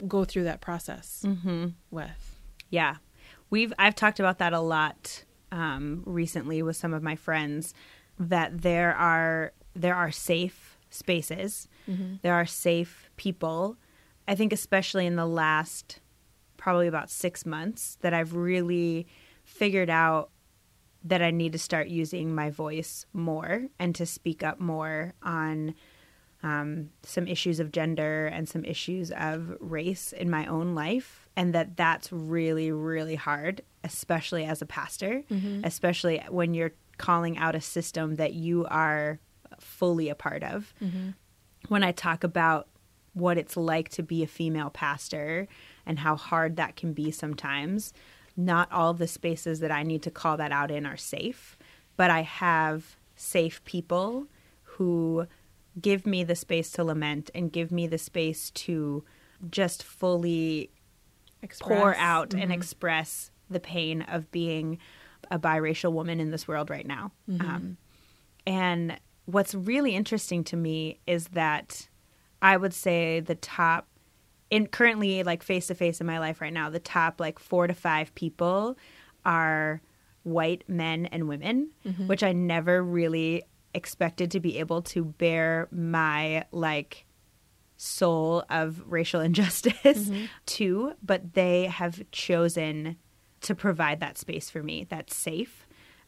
go 0.08 0.26
through 0.26 0.46
that 0.46 0.62
process 0.62 1.24
Mm-hmm. 1.26 1.68
with 1.92 2.40
Yeah. 2.72 2.96
We've 3.52 3.72
I've 3.80 3.96
talked 3.96 4.20
about 4.20 4.40
that 4.40 4.54
a 4.54 4.60
lot 4.60 5.24
um, 5.52 6.04
recently 6.06 6.62
with 6.64 6.76
some 6.76 6.94
of 6.94 7.02
my 7.04 7.16
friends 7.16 7.74
that 8.20 8.62
there 8.64 8.94
are 8.96 9.54
there 9.76 9.96
are 9.96 10.12
safe 10.12 10.78
spaces. 10.90 11.68
There 12.24 12.34
are 12.34 12.46
safe 12.46 13.10
people. 13.16 13.78
I 14.28 14.36
think 14.36 14.52
especially 14.52 15.06
in 15.06 15.16
the 15.16 15.26
last 15.28 16.00
probably 16.58 16.88
about 16.88 17.10
6 17.10 17.46
months 17.46 17.98
that 18.02 18.14
I've 18.14 18.34
really 18.34 19.08
figured 19.46 19.90
out 19.90 20.30
that 21.08 21.22
I 21.22 21.32
need 21.32 21.54
to 21.54 21.60
start 21.60 21.88
using 21.88 22.34
my 22.36 22.50
voice 22.50 23.06
more 23.14 23.68
and 23.80 23.96
to 23.96 24.06
speak 24.06 24.44
up 24.44 24.60
more 24.60 25.14
on 25.24 25.74
um, 26.44 26.90
some 27.04 27.28
issues 27.28 27.60
of 27.60 27.72
gender 27.72 28.28
and 28.28 28.48
some 28.48 28.64
issues 28.64 29.12
of 29.12 29.56
race 29.60 30.14
in 30.14 30.30
my 30.30 30.46
own 30.46 30.76
life 30.76 31.28
and 31.36 31.54
that 31.56 31.76
that's 31.76 32.12
really 32.12 32.72
really 32.72 33.16
hard 33.16 33.62
especially 33.84 34.46
as 34.46 34.62
a 34.62 34.66
pastor 34.66 35.24
especially 35.64 36.22
when 36.30 36.54
you're 36.54 36.74
calling 36.98 37.38
out 37.38 37.56
a 37.56 37.62
system 37.62 38.16
that 38.16 38.34
you 38.34 38.66
are 38.70 39.20
fully 39.60 40.10
a 40.10 40.16
part 40.16 40.44
of. 40.44 40.74
When 41.70 41.84
i 41.84 41.92
talk 41.92 42.24
about 42.24 42.68
what 43.14 43.38
it's 43.38 43.58
like 43.58 43.90
to 43.90 44.04
be 44.04 44.22
a 44.24 44.28
female 44.28 44.70
pastor 44.70 45.48
and 45.88 46.00
how 46.00 46.16
hard 46.16 46.56
that 46.58 46.76
can 46.76 46.94
be 46.94 47.10
sometimes 47.12 47.94
not 48.38 48.72
all 48.72 48.92
of 48.92 48.98
the 49.00 49.08
spaces 49.08 49.60
that 49.60 49.72
i 49.72 49.82
need 49.84 50.02
to 50.04 50.12
call 50.12 50.38
that 50.38 50.52
out 50.52 50.70
in 50.72 50.86
are 50.86 50.96
safe 50.98 51.58
but 51.98 52.10
i 52.12 52.22
have 52.22 52.96
safe 53.16 53.64
people 53.66 54.28
who 54.64 55.26
give 55.82 56.06
me 56.06 56.24
the 56.24 56.36
space 56.36 56.72
to 56.72 56.84
lament 56.84 57.30
and 57.36 57.52
give 57.52 57.72
me 57.72 57.88
the 57.88 57.98
space 57.98 58.52
to 58.52 59.04
just 59.50 59.84
fully 59.84 60.70
pour 61.60 61.96
out 61.96 62.34
and 62.34 62.52
Mhm. 62.52 62.56
express 62.56 63.32
the 63.50 63.60
pain 63.60 64.02
of 64.04 64.32
being 64.32 64.78
a 65.32 65.38
biracial 65.40 65.92
woman 65.92 66.20
in 66.20 66.32
this 66.32 66.48
world 66.48 66.70
right 66.70 66.86
now. 66.88 67.12
Um, 67.30 67.78
and 68.46 69.00
what's 69.26 69.54
really 69.54 69.96
interesting 69.96 70.44
to 70.46 70.56
me 70.58 71.00
is 71.08 71.28
that 71.30 71.88
I 72.42 72.58
would 72.58 72.74
say 72.74 73.20
the 73.20 73.36
top, 73.36 73.88
in 74.50 74.68
currently 74.68 75.24
like 75.24 75.44
face 75.44 75.68
to 75.68 75.76
face 75.76 76.00
in 76.02 76.08
my 76.08 76.20
life 76.20 76.42
right 76.42 76.54
now, 76.54 76.70
the 76.70 76.80
top 76.80 77.20
like 77.20 77.40
four 77.40 77.68
to 77.68 77.74
five 77.74 78.14
people 78.16 78.78
are 79.26 79.82
white 80.24 80.64
men 80.68 81.06
and 81.08 81.28
women, 81.28 81.70
mm-hmm. 81.86 82.08
which 82.08 82.24
I 82.24 82.34
never 82.34 82.84
really 82.84 83.44
expected 83.74 84.32
to 84.32 84.40
be 84.40 84.60
able 84.60 84.82
to 84.82 85.06
bare 85.06 85.68
my 85.72 86.46
like 86.52 87.06
soul 87.78 88.44
of 88.50 88.82
racial 88.86 89.22
injustice 89.22 89.74
mm-hmm. 89.84 90.26
to, 90.46 90.94
but 91.04 91.34
they 91.34 91.66
have 91.66 92.02
chosen 92.12 92.98
to 93.42 93.54
provide 93.54 94.00
that 94.00 94.18
space 94.18 94.50
for 94.50 94.64
me 94.64 94.88
that's 94.90 95.16
safe 95.16 95.67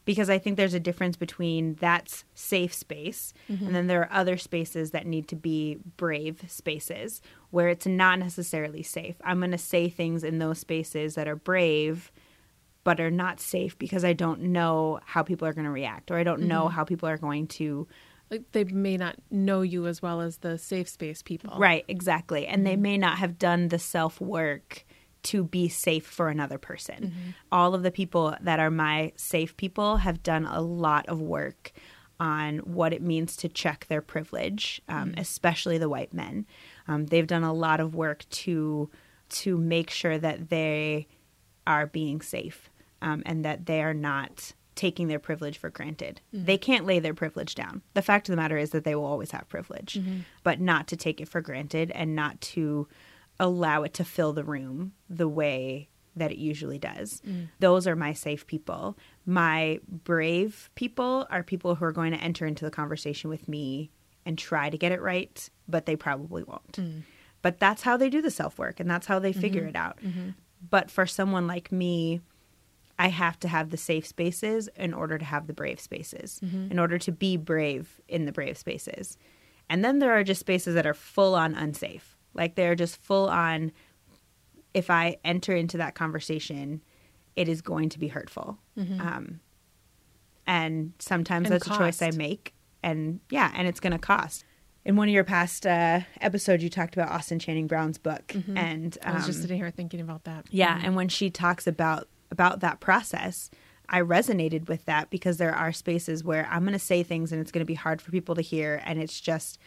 because 0.09 0.27
I 0.27 0.39
think 0.39 0.57
there's 0.57 0.73
a 0.73 0.79
difference 0.79 1.17
between 1.17 1.75
that's 1.75 2.25
safe 2.33 2.73
space 2.73 3.31
and 3.47 3.59
mm-hmm. 3.59 3.73
then 3.73 3.85
there 3.85 4.01
are 4.01 4.11
other 4.11 4.37
spaces 4.37 4.89
that 4.89 5.05
need 5.05 5.27
to 5.27 5.35
be 5.35 5.77
brave 5.97 6.41
spaces 6.47 7.21
where 7.51 7.69
it's 7.69 7.85
not 7.85 8.17
necessarily 8.17 8.81
safe. 8.81 9.17
I'm 9.23 9.37
going 9.37 9.51
to 9.51 9.57
say 9.59 9.87
things 9.87 10.23
in 10.23 10.39
those 10.39 10.57
spaces 10.57 11.13
that 11.13 11.27
are 11.27 11.35
brave 11.35 12.11
but 12.83 12.99
are 12.99 13.11
not 13.11 13.39
safe 13.39 13.77
because 13.77 14.03
I 14.03 14.13
don't 14.13 14.41
know 14.45 14.99
how 15.05 15.21
people 15.21 15.47
are 15.47 15.53
going 15.53 15.65
to 15.65 15.71
react 15.71 16.09
or 16.09 16.17
I 16.17 16.23
don't 16.23 16.41
know 16.41 16.63
mm-hmm. 16.63 16.73
how 16.73 16.85
people 16.85 17.07
are 17.07 17.19
going 17.19 17.45
to 17.59 17.87
Like 18.31 18.51
they 18.51 18.63
may 18.63 18.97
not 18.97 19.15
know 19.29 19.61
you 19.61 19.85
as 19.85 20.01
well 20.01 20.21
as 20.21 20.37
the 20.37 20.57
safe 20.57 20.89
space 20.89 21.21
people. 21.21 21.55
Right, 21.59 21.85
exactly. 21.87 22.47
And 22.47 22.65
they 22.65 22.73
mm-hmm. 22.73 22.81
may 22.81 22.97
not 22.97 23.19
have 23.19 23.37
done 23.37 23.67
the 23.67 23.77
self 23.77 24.19
work 24.19 24.87
to 25.23 25.43
be 25.43 25.67
safe 25.69 26.05
for 26.05 26.29
another 26.29 26.57
person. 26.57 27.35
All 27.51 27.75
of 27.75 27.83
the 27.83 27.91
people 27.91 28.35
that 28.41 28.59
are 28.59 28.71
my 28.71 29.11
safe 29.15 29.55
people 29.57 29.97
have 29.97 30.23
done 30.23 30.45
a 30.45 30.61
lot 30.61 31.07
of 31.07 31.21
work 31.21 31.71
on 32.19 32.57
what 32.59 32.91
it 32.93 33.01
means 33.01 33.35
to 33.37 33.47
check 33.47 33.85
their 33.87 34.01
privilege, 34.01 34.81
um, 34.89 35.13
especially 35.17 35.77
the 35.77 35.89
white 35.89 36.13
men. 36.13 36.45
Um, 36.87 37.05
they've 37.05 37.27
done 37.27 37.43
a 37.43 37.53
lot 37.53 37.79
of 37.79 37.95
work 37.95 38.25
to 38.29 38.89
to 39.29 39.57
make 39.57 39.89
sure 39.91 40.17
that 40.17 40.49
they 40.49 41.07
are 41.67 41.85
being 41.85 42.19
safe 42.19 42.69
um, 43.01 43.21
and 43.25 43.45
that 43.45 43.67
they 43.67 43.81
are 43.83 43.93
not 43.93 44.53
taking 44.75 45.07
their 45.07 45.19
privilege 45.19 45.57
for 45.57 45.69
granted. 45.69 46.19
They 46.31 46.57
can't 46.57 46.85
lay 46.85 46.99
their 46.99 47.13
privilege 47.13 47.53
down. 47.53 47.81
The 47.93 48.01
fact 48.01 48.27
of 48.27 48.33
the 48.33 48.41
matter 48.41 48.57
is 48.57 48.71
that 48.71 48.85
they 48.85 48.95
will 48.95 49.05
always 49.05 49.31
have 49.31 49.47
privilege, 49.49 49.99
but 50.43 50.59
not 50.59 50.87
to 50.87 50.95
take 50.95 51.21
it 51.21 51.27
for 51.27 51.41
granted 51.41 51.91
and 51.91 52.15
not 52.15 52.39
to 52.41 52.87
allow 53.39 53.83
it 53.83 53.93
to 53.95 54.03
fill 54.03 54.33
the 54.33 54.43
room 54.43 54.93
the 55.09 55.27
way 55.27 55.89
that 56.15 56.31
it 56.31 56.37
usually 56.37 56.77
does. 56.77 57.21
Mm. 57.25 57.49
Those 57.59 57.87
are 57.87 57.95
my 57.95 58.13
safe 58.13 58.45
people. 58.45 58.97
My 59.25 59.79
brave 59.87 60.69
people 60.75 61.27
are 61.29 61.43
people 61.43 61.75
who 61.75 61.85
are 61.85 61.91
going 61.91 62.11
to 62.11 62.21
enter 62.21 62.45
into 62.45 62.65
the 62.65 62.71
conversation 62.71 63.29
with 63.29 63.47
me 63.47 63.91
and 64.25 64.37
try 64.37 64.69
to 64.69 64.77
get 64.77 64.91
it 64.91 65.01
right, 65.01 65.49
but 65.67 65.85
they 65.85 65.95
probably 65.95 66.43
won't. 66.43 66.73
Mm. 66.73 67.03
But 67.41 67.59
that's 67.59 67.83
how 67.83 67.95
they 67.95 68.09
do 68.09 68.21
the 68.21 68.31
self 68.31 68.57
work 68.57 68.79
and 68.79 68.89
that's 68.89 69.07
how 69.07 69.19
they 69.19 69.31
mm-hmm. 69.31 69.39
figure 69.39 69.65
it 69.65 69.75
out. 69.75 69.97
Mm-hmm. 70.01 70.31
But 70.69 70.91
for 70.91 71.05
someone 71.05 71.47
like 71.47 71.71
me, 71.71 72.19
I 72.97 73.07
have 73.07 73.39
to 73.39 73.47
have 73.47 73.69
the 73.69 73.77
safe 73.77 74.05
spaces 74.05 74.67
in 74.75 74.93
order 74.93 75.17
to 75.17 75.23
have 75.23 75.47
the 75.47 75.53
brave 75.53 75.79
spaces, 75.79 76.41
mm-hmm. 76.43 76.69
in 76.69 76.79
order 76.79 76.97
to 76.99 77.13
be 77.13 77.37
brave 77.37 78.01
in 78.09 78.25
the 78.25 78.33
brave 78.33 78.57
spaces. 78.57 79.17
And 79.69 79.85
then 79.85 79.99
there 79.99 80.11
are 80.11 80.23
just 80.23 80.41
spaces 80.41 80.75
that 80.75 80.85
are 80.85 80.93
full 80.93 81.33
on 81.33 81.55
unsafe. 81.55 82.17
Like 82.33 82.55
they're 82.55 82.75
just 82.75 82.97
full 83.01 83.27
on, 83.29 83.71
if 84.73 84.89
I 84.89 85.17
enter 85.23 85.55
into 85.55 85.77
that 85.77 85.95
conversation, 85.95 86.81
it 87.35 87.47
is 87.49 87.61
going 87.61 87.89
to 87.89 87.99
be 87.99 88.07
hurtful. 88.07 88.59
Um, 88.77 89.39
and 90.47 90.93
sometimes 90.99 91.45
And 91.49 91.53
that's 91.53 91.67
a 91.67 91.77
choice 91.77 92.01
I 92.01 92.11
make. 92.11 92.53
And 92.81 93.19
yeah, 93.29 93.51
and 93.55 93.67
it's 93.67 93.79
going 93.79 93.93
to 93.93 93.99
cost. 93.99 94.45
In 94.85 94.95
one 94.95 95.07
of 95.07 95.13
your 95.13 95.23
past 95.25 95.67
uh, 95.67 95.99
episodes, 96.21 96.63
you 96.63 96.69
talked 96.69 96.95
about 96.95 97.09
Austin 97.11 97.37
Channing 97.37 97.67
Brown's 97.67 97.97
book. 97.97 98.33
And 98.55 98.97
I 99.03 99.13
was 99.13 99.25
just 99.25 99.39
um, 99.39 99.41
sitting 99.43 99.57
here 99.57 99.69
thinking 99.69 99.99
about 99.99 100.23
that. 100.23 100.45
yeah, 100.49 100.79
and 100.83 100.95
when 100.95 101.09
she 101.09 101.29
talks 101.29 101.67
about 101.67 102.07
about 102.31 102.59
that 102.61 102.79
process, 102.79 103.49
I 103.89 104.01
resonated 104.01 104.69
with 104.69 104.85
that 104.85 105.09
because 105.09 105.37
there 105.37 105.53
are 105.53 105.71
spaces 105.71 106.23
where 106.23 106.47
I'm 106.49 106.61
going 106.61 106.73
to 106.73 106.79
say 106.79 107.03
things 107.03 107.31
and 107.31 107.41
it's 107.41 107.51
going 107.51 107.61
to 107.61 107.65
be 107.65 107.73
hard 107.73 108.01
for 108.01 108.11
people 108.11 108.35
to 108.35 108.41
hear 108.41 108.81
and 108.85 108.99
it's 109.01 109.19
just 109.19 109.57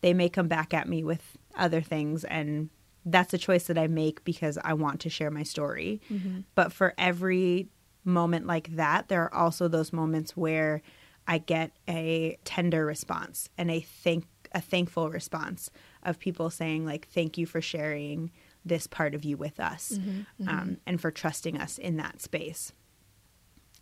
they 0.00 0.14
may 0.14 0.28
come 0.28 0.48
back 0.48 0.72
at 0.72 0.88
me 0.88 1.04
with 1.04 1.36
other 1.56 1.80
things 1.80 2.24
and 2.24 2.70
that's 3.06 3.32
a 3.32 3.38
choice 3.38 3.64
that 3.68 3.78
I 3.78 3.86
make 3.86 4.24
because 4.24 4.58
I 4.62 4.74
want 4.74 5.00
to 5.02 5.10
share 5.10 5.30
my 5.30 5.44
story. 5.44 6.00
Mm-hmm. 6.10 6.40
But 6.56 6.72
for 6.72 6.92
every 6.98 7.68
moment 8.04 8.46
like 8.46 8.74
that, 8.74 9.08
there 9.08 9.22
are 9.22 9.34
also 9.34 9.68
those 9.68 9.92
moments 9.92 10.36
where 10.36 10.82
I 11.26 11.38
get 11.38 11.70
a 11.88 12.36
tender 12.44 12.84
response 12.84 13.48
and 13.56 13.70
a 13.70 13.80
thank 13.80 14.26
a 14.52 14.60
thankful 14.60 15.10
response 15.10 15.70
of 16.04 16.20
people 16.20 16.50
saying 16.50 16.86
like 16.86 17.08
thank 17.08 17.36
you 17.36 17.46
for 17.46 17.60
sharing 17.60 18.30
this 18.64 18.86
part 18.86 19.14
of 19.14 19.24
you 19.24 19.36
with 19.36 19.58
us 19.60 19.92
mm-hmm. 19.98 20.20
Mm-hmm. 20.42 20.48
Um, 20.48 20.76
and 20.86 21.00
for 21.00 21.10
trusting 21.10 21.58
us 21.58 21.78
in 21.78 21.96
that 21.96 22.22
space. 22.22 22.72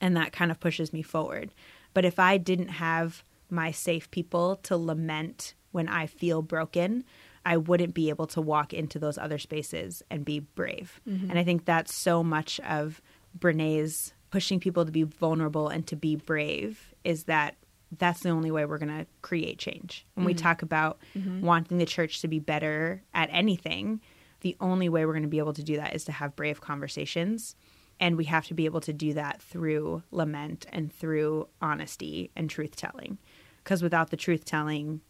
And 0.01 0.17
that 0.17 0.33
kind 0.33 0.51
of 0.51 0.61
pushes 0.61 0.93
me 0.93 1.03
forward. 1.03 1.55
But 1.93 2.05
if 2.05 2.19
i 2.19 2.39
didn't 2.39 2.69
have 2.69 3.23
my 3.51 3.71
safe 3.71 4.11
people 4.11 4.57
to 4.57 4.77
lament 4.77 5.55
when 5.71 5.87
i 5.87 6.07
feel 6.07 6.43
broken 6.43 7.05
i 7.45 7.57
wouldn't 7.57 7.95
be 7.95 8.09
able 8.09 8.27
to 8.27 8.41
walk 8.41 8.73
into 8.73 8.99
those 8.99 9.19
other 9.19 9.39
spaces 9.39 10.03
and 10.11 10.25
be 10.25 10.41
brave. 10.41 11.01
Mm-hmm. 11.09 11.31
And 11.31 11.39
i 11.39 11.45
think 11.45 11.65
that's 11.65 11.95
so 11.95 12.23
much 12.23 12.61
of 12.61 13.01
brene's 13.35 14.13
pushing 14.31 14.61
people 14.61 14.85
to 14.85 14.93
be 14.93 15.05
vulnerable 15.05 15.69
and 15.69 15.87
to 15.87 15.97
be 15.97 16.17
brave 16.17 16.95
is 17.05 17.25
that 17.25 17.57
that's 17.97 18.21
the 18.21 18.31
only 18.31 18.51
way 18.51 18.65
we're 18.65 18.79
going 18.79 18.89
to 18.89 19.07
create 19.23 19.59
change. 19.59 20.05
When 20.15 20.27
we 20.27 20.35
mm-hmm. 20.35 20.43
talk 20.43 20.63
about 20.63 20.99
mm-hmm. 21.17 21.43
wanting 21.43 21.79
the 21.79 21.87
church 21.87 22.23
to 22.23 22.29
be 22.29 22.41
better 22.41 23.03
at 23.15 23.29
anything 23.31 24.01
the 24.45 24.57
only 24.61 24.91
way 24.91 25.07
we're 25.07 25.15
going 25.15 25.23
to 25.23 25.29
be 25.29 25.39
able 25.39 25.55
to 25.55 25.63
do 25.63 25.77
that 25.77 25.95
is 25.95 26.05
to 26.05 26.13
have 26.13 26.37
brave 26.37 26.61
conversations. 26.61 27.57
And 27.99 28.17
we 28.17 28.25
have 28.27 28.47
to 28.49 28.55
be 28.55 28.67
able 28.67 28.83
to 28.83 28.93
do 28.93 29.15
that 29.15 29.41
through 29.41 30.03
lament 30.11 30.67
and 30.71 30.93
through 30.93 31.49
honesty 31.63 32.31
and 32.37 32.51
truth 32.51 32.77
telling. 32.77 33.17
Because 33.63 33.83
without 33.83 34.11
the 34.11 34.19
truth 34.19 34.45
telling 34.45 35.01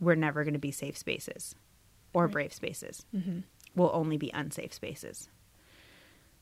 we're 0.00 0.16
never 0.16 0.42
going 0.42 0.54
to 0.54 0.60
be 0.60 0.72
safe 0.72 0.98
spaces 0.98 1.54
or 2.14 2.28
brave 2.28 2.52
spaces 2.52 3.04
mm-hmm. 3.14 3.40
we'll 3.74 3.90
only 3.92 4.16
be 4.16 4.30
unsafe 4.32 4.72
spaces. 4.72 5.28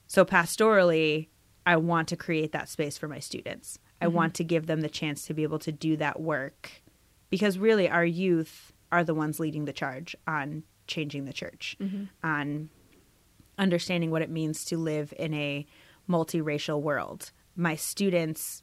So 0.07 0.25
pastorally 0.25 1.29
i 1.65 1.77
want 1.77 2.09
to 2.09 2.17
create 2.17 2.53
that 2.53 2.69
space 2.69 2.99
for 2.99 3.09
my 3.09 3.19
students. 3.19 3.79
I 4.01 4.07
mm-hmm. 4.07 4.15
want 4.17 4.35
to 4.35 4.45
give 4.45 4.67
them 4.67 4.81
the 4.81 4.89
chance 4.89 5.27
to 5.27 5.35
be 5.35 5.43
able 5.43 5.61
to 5.61 5.73
do 5.73 5.97
that 5.97 6.21
work 6.21 6.83
because 7.31 7.57
really 7.57 7.89
our 7.89 8.05
youth 8.05 8.73
are 8.91 9.05
the 9.05 9.15
ones 9.15 9.41
leading 9.41 9.65
the 9.65 9.73
charge 9.73 10.15
on 10.27 10.65
changing 10.87 11.25
the 11.25 11.33
church 11.33 11.77
mm-hmm. 11.81 12.05
on 12.23 12.69
understanding 13.59 14.11
what 14.11 14.23
it 14.23 14.31
means 14.31 14.65
to 14.67 14.77
live 14.77 15.15
in 15.19 15.33
a 15.35 15.67
multiracial 16.09 16.81
world. 16.81 17.31
My 17.57 17.77
students' 17.77 18.63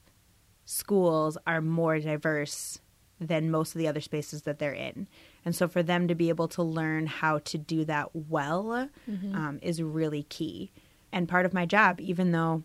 schools 0.65 1.37
are 1.47 1.61
more 1.61 1.99
diverse 1.99 2.79
than 3.19 3.51
most 3.51 3.75
of 3.75 3.79
the 3.79 3.87
other 3.87 4.01
spaces 4.01 4.43
that 4.43 4.59
they're 4.59 4.73
in. 4.73 5.07
And 5.49 5.55
so 5.55 5.67
for 5.67 5.81
them 5.81 6.07
to 6.09 6.13
be 6.13 6.29
able 6.29 6.47
to 6.49 6.61
learn 6.61 7.07
how 7.07 7.39
to 7.39 7.57
do 7.57 7.83
that 7.85 8.09
well 8.13 8.87
mm-hmm. 9.09 9.35
um, 9.35 9.57
is 9.63 9.81
really 9.81 10.21
key. 10.21 10.71
And 11.11 11.27
part 11.27 11.43
of 11.43 11.55
my 11.55 11.65
job, 11.65 11.99
even 11.99 12.33
though 12.33 12.61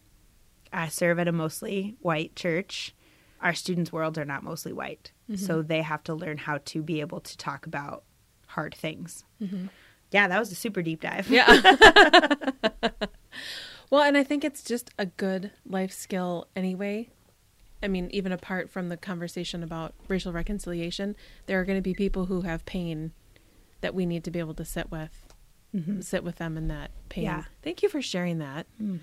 I 0.70 0.88
serve 0.88 1.18
at 1.18 1.26
a 1.26 1.32
mostly 1.32 1.96
white 2.00 2.36
church, 2.36 2.94
our 3.40 3.54
students' 3.54 3.90
worlds 3.90 4.18
are 4.18 4.26
not 4.26 4.42
mostly 4.42 4.74
white. 4.74 5.12
So 5.34 5.60
mm-hmm. 5.60 5.66
they 5.66 5.80
have 5.80 6.02
to 6.04 6.12
learn 6.12 6.36
how 6.36 6.58
to 6.62 6.82
be 6.82 7.00
able 7.00 7.20
to 7.20 7.38
talk 7.38 7.64
about 7.64 8.04
hard 8.48 8.74
things. 8.74 9.24
Mm-hmm. 9.40 9.68
Yeah, 10.10 10.28
that 10.28 10.38
was 10.38 10.52
a 10.52 10.54
super 10.54 10.82
deep 10.82 11.00
dive. 11.00 11.30
Yeah. 11.30 11.46
well, 13.90 14.02
and 14.02 14.18
I 14.18 14.24
think 14.24 14.44
it's 14.44 14.62
just 14.62 14.90
a 14.98 15.06
good 15.06 15.52
life 15.64 15.92
skill 15.92 16.48
anyway. 16.54 17.08
I 17.84 17.88
mean, 17.88 18.08
even 18.12 18.32
apart 18.32 18.70
from 18.70 18.88
the 18.88 18.96
conversation 18.96 19.62
about 19.62 19.94
racial 20.08 20.32
reconciliation, 20.32 21.14
there 21.44 21.60
are 21.60 21.64
going 21.66 21.78
to 21.78 21.82
be 21.82 21.92
people 21.92 22.24
who 22.24 22.40
have 22.40 22.64
pain 22.64 23.12
that 23.82 23.94
we 23.94 24.06
need 24.06 24.24
to 24.24 24.30
be 24.30 24.38
able 24.38 24.54
to 24.54 24.64
sit 24.64 24.90
with, 24.90 25.34
mm-hmm. 25.74 26.00
sit 26.00 26.24
with 26.24 26.36
them 26.36 26.56
in 26.56 26.68
that 26.68 26.90
pain. 27.10 27.24
Yeah. 27.24 27.44
Thank 27.62 27.82
you 27.82 27.90
for 27.90 28.00
sharing 28.00 28.38
that. 28.38 28.66
Mm. 28.82 29.00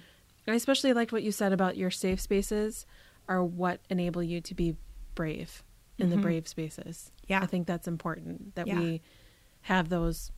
I 0.48 0.56
especially 0.56 0.94
liked 0.94 1.12
what 1.12 1.22
you 1.22 1.32
said 1.32 1.54
about 1.54 1.78
your 1.78 1.91
safe 1.91 2.20
spaces 2.20 2.88
are 3.30 3.44
what 3.44 3.82
enable 3.91 4.24
you 4.24 4.41
to 4.41 4.56
be 4.56 4.76
brave 5.13 5.63
in 6.00 6.10
the 6.10 6.15
mm-hmm. 6.15 6.24
brave 6.24 6.48
spaces. 6.48 7.12
Yeah. 7.28 7.41
I 7.44 7.46
think 7.46 7.67
that's 7.67 7.88
important 7.88 8.56
that 8.56 8.65
Yeah. 8.65 8.80
we 8.80 9.02
have 9.62 9.89
those 9.89 10.32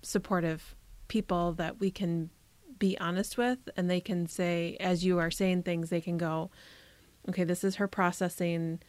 supportive 0.00 0.74
people 1.08 1.52
that 1.52 1.78
we 1.78 1.90
can 1.90 2.30
be 2.78 2.96
honest 2.98 3.36
with 3.36 3.58
and 3.76 3.90
they 3.90 4.00
can 4.00 4.26
say 4.26 4.78
as 4.80 5.04
you 5.04 5.18
are 5.18 5.30
saying 5.30 5.62
things 5.62 5.90
they 5.90 6.00
can 6.00 6.16
go 6.16 6.50
okay 7.28 7.44
this 7.44 7.64
is 7.64 7.76
her 7.76 7.88
processing 7.88 8.80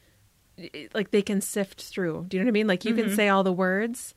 like 0.94 1.12
they 1.12 1.22
can 1.22 1.42
sift 1.42 1.82
through 1.82 2.26
do 2.28 2.38
you 2.38 2.44
know 2.44 2.48
what 2.48 2.52
i 2.52 2.54
mean 2.54 2.68
like 2.68 2.86
you 2.86 2.94
can 2.94 3.06
mm-hmm. 3.06 3.16
say 3.16 3.30
all 3.30 3.44
the 3.44 3.54
words 3.54 4.14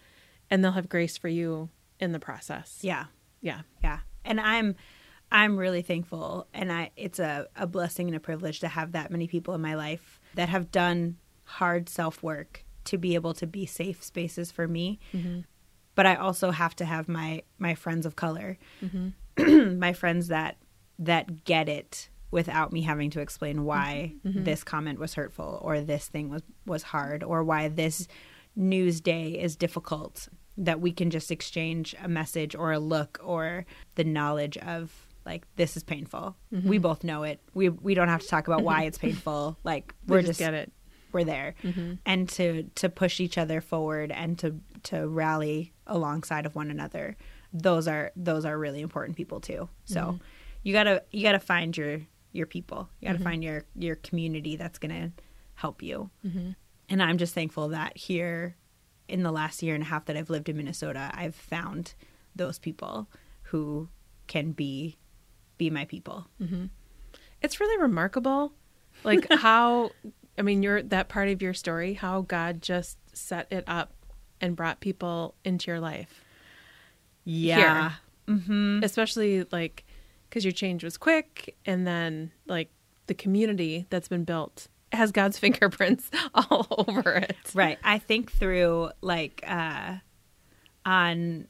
and 0.51 0.63
they'll 0.63 0.73
have 0.73 0.89
grace 0.89 1.17
for 1.17 1.29
you 1.29 1.69
in 1.99 2.13
the 2.13 2.19
process 2.21 2.79
Yeah. 2.83 3.07
yeah 3.41 3.63
Yeah. 3.83 4.01
And 4.25 4.41
I'm 4.41 4.75
I'm 5.31 5.57
really 5.57 5.83
thankful 5.83 6.47
and 6.55 6.73
I 6.73 6.91
it's 6.97 7.19
a, 7.19 7.47
a 7.57 7.67
blessing 7.67 8.09
and 8.09 8.17
a 8.17 8.21
privilege 8.21 8.61
to 8.61 8.69
have 8.69 8.93
that 8.93 9.11
many 9.11 9.27
people 9.27 9.55
in 9.55 9.61
my 9.61 9.75
life 9.75 10.21
that 10.35 10.49
have 10.49 10.71
done 10.71 11.17
hard 11.45 11.89
self 11.89 12.23
work 12.23 12.65
to 12.85 12.99
be 12.99 13.15
able 13.15 13.35
to 13.35 13.47
be 13.47 13.67
safe 13.67 14.03
spaces 14.03 14.53
for 14.53 14.69
me. 14.69 14.99
Mm-hmm. 15.13 15.41
But 15.95 16.07
I 16.07 16.17
also 16.17 16.51
have 16.51 16.77
to 16.77 16.85
have 16.85 17.09
my 17.09 17.43
my 17.59 17.75
friends 17.75 18.07
of 18.07 18.15
color. 18.15 18.59
Mm-hmm. 18.85 19.79
my 19.79 19.93
friends 19.93 20.29
that 20.29 20.57
that 20.99 21.45
get 21.45 21.69
it 21.69 22.09
without 22.37 22.71
me 22.71 22.83
having 22.83 23.09
to 23.09 23.21
explain 23.21 23.57
mm-hmm. 23.57 23.65
why 23.65 24.13
mm-hmm. 24.23 24.45
this 24.45 24.63
comment 24.63 24.99
was 24.99 25.15
hurtful 25.15 25.59
or 25.63 25.81
this 25.81 26.07
thing 26.07 26.29
was 26.29 26.43
was 26.67 26.83
hard 26.83 27.25
or 27.25 27.43
why 27.43 27.67
this 27.67 28.07
news 28.55 29.01
day 29.01 29.31
is 29.31 29.57
difficult 29.57 30.29
that 30.59 30.79
we 30.79 30.93
can 30.93 31.09
just 31.09 31.31
exchange 31.31 31.97
a 32.03 32.09
message 32.09 32.55
or 32.55 32.73
a 32.73 32.79
look 32.79 33.19
or 33.25 33.65
the 33.95 34.05
knowledge 34.05 34.59
of 34.59 35.07
like 35.25 35.47
this 35.57 35.79
is 35.79 35.83
painful. 35.83 36.37
Mm-hmm. 36.53 36.69
We 36.69 36.77
both 36.77 37.05
know 37.05 37.23
it. 37.23 37.41
We 37.55 37.71
we 37.71 37.95
don't 37.95 38.09
have 38.09 38.21
to 38.21 38.29
talk 38.29 38.49
about 38.49 38.63
why 38.63 38.83
it's 38.83 38.99
painful. 38.99 39.57
Like 39.65 39.95
we're 40.07 40.21
just 40.21 40.33
just 40.33 40.41
get 40.41 40.53
it. 40.53 40.71
we're 41.13 41.25
there 41.25 41.55
and 42.05 42.29
to 42.29 42.65
to 42.75 42.91
push 42.91 43.19
each 43.19 43.39
other 43.39 43.63
forward 43.63 44.13
and 44.13 44.39
to 44.41 44.61
to 44.91 45.09
rally 45.09 45.73
alongside 45.87 46.45
of 46.45 46.55
one 46.55 46.71
another 46.71 47.17
those 47.55 47.89
are 47.89 48.13
those 48.15 48.45
are 48.45 48.59
really 48.59 48.83
important 48.83 49.17
people 49.17 49.41
too 49.41 49.69
so 49.87 50.19
you 50.63 50.73
gotta 50.73 51.03
you 51.13 51.23
gotta 51.23 51.39
find 51.39 51.77
your 51.77 52.01
your 52.37 52.47
people. 52.47 52.89
You 53.01 53.09
gotta 53.09 53.19
mm-hmm. 53.19 53.25
find 53.25 53.45
your 53.45 53.65
your 53.75 53.97
community 53.97 54.57
that's 54.57 54.79
gonna 54.79 55.13
help 55.55 55.83
you. 55.83 56.11
Mm-hmm. 56.25 56.51
And 56.89 57.03
i'm 57.03 57.19
just 57.19 57.35
thankful 57.35 57.69
that 57.69 57.97
here 57.97 58.57
in 59.09 59.25
the 59.25 59.33
last 59.33 59.63
year 59.63 59.75
and 59.75 59.83
a 59.83 59.87
half 59.87 60.05
that 60.05 60.17
i've 60.17 60.31
lived 60.31 60.49
in 60.49 60.57
minnesota 60.57 61.11
i've 61.15 61.35
found 61.35 61.95
those 62.37 62.59
people 62.59 63.09
who 63.43 63.89
can 64.27 64.53
be 64.53 64.97
be 65.59 65.71
my 65.71 65.85
people. 65.87 66.27
Mm-hmm. 66.41 66.67
It's 67.43 67.61
really 67.61 67.81
remarkable, 67.81 68.53
like 69.05 69.27
how 69.33 69.91
I 70.39 70.43
mean, 70.43 70.63
you're 70.63 70.83
that 70.83 71.09
part 71.09 71.29
of 71.29 71.41
your 71.43 71.55
story, 71.55 71.95
how 71.95 72.23
God 72.23 72.61
just 72.61 72.99
set 73.17 73.51
it 73.51 73.65
up 73.67 73.93
and 74.41 74.55
brought 74.55 74.81
people 74.81 75.35
into 75.45 75.71
your 75.71 75.81
life. 75.81 76.23
yeah. 77.25 77.93
Especially 78.83 79.47
like 79.51 79.86
because 80.29 80.45
your 80.45 80.53
change 80.53 80.83
was 80.85 80.97
quick 80.97 81.57
and 81.65 81.87
then 81.87 82.31
like 82.47 82.71
the 83.07 83.15
community 83.15 83.87
that's 83.91 84.09
been 84.09 84.25
built 84.25 84.69
has 84.93 85.13
god's 85.13 85.39
fingerprints 85.45 86.11
all 86.35 86.67
over 86.89 87.11
it 87.15 87.37
Right. 87.55 87.79
I 87.85 87.99
think 87.99 88.33
through 88.33 88.91
like 89.01 89.43
uh 89.47 89.97
on 90.85 91.49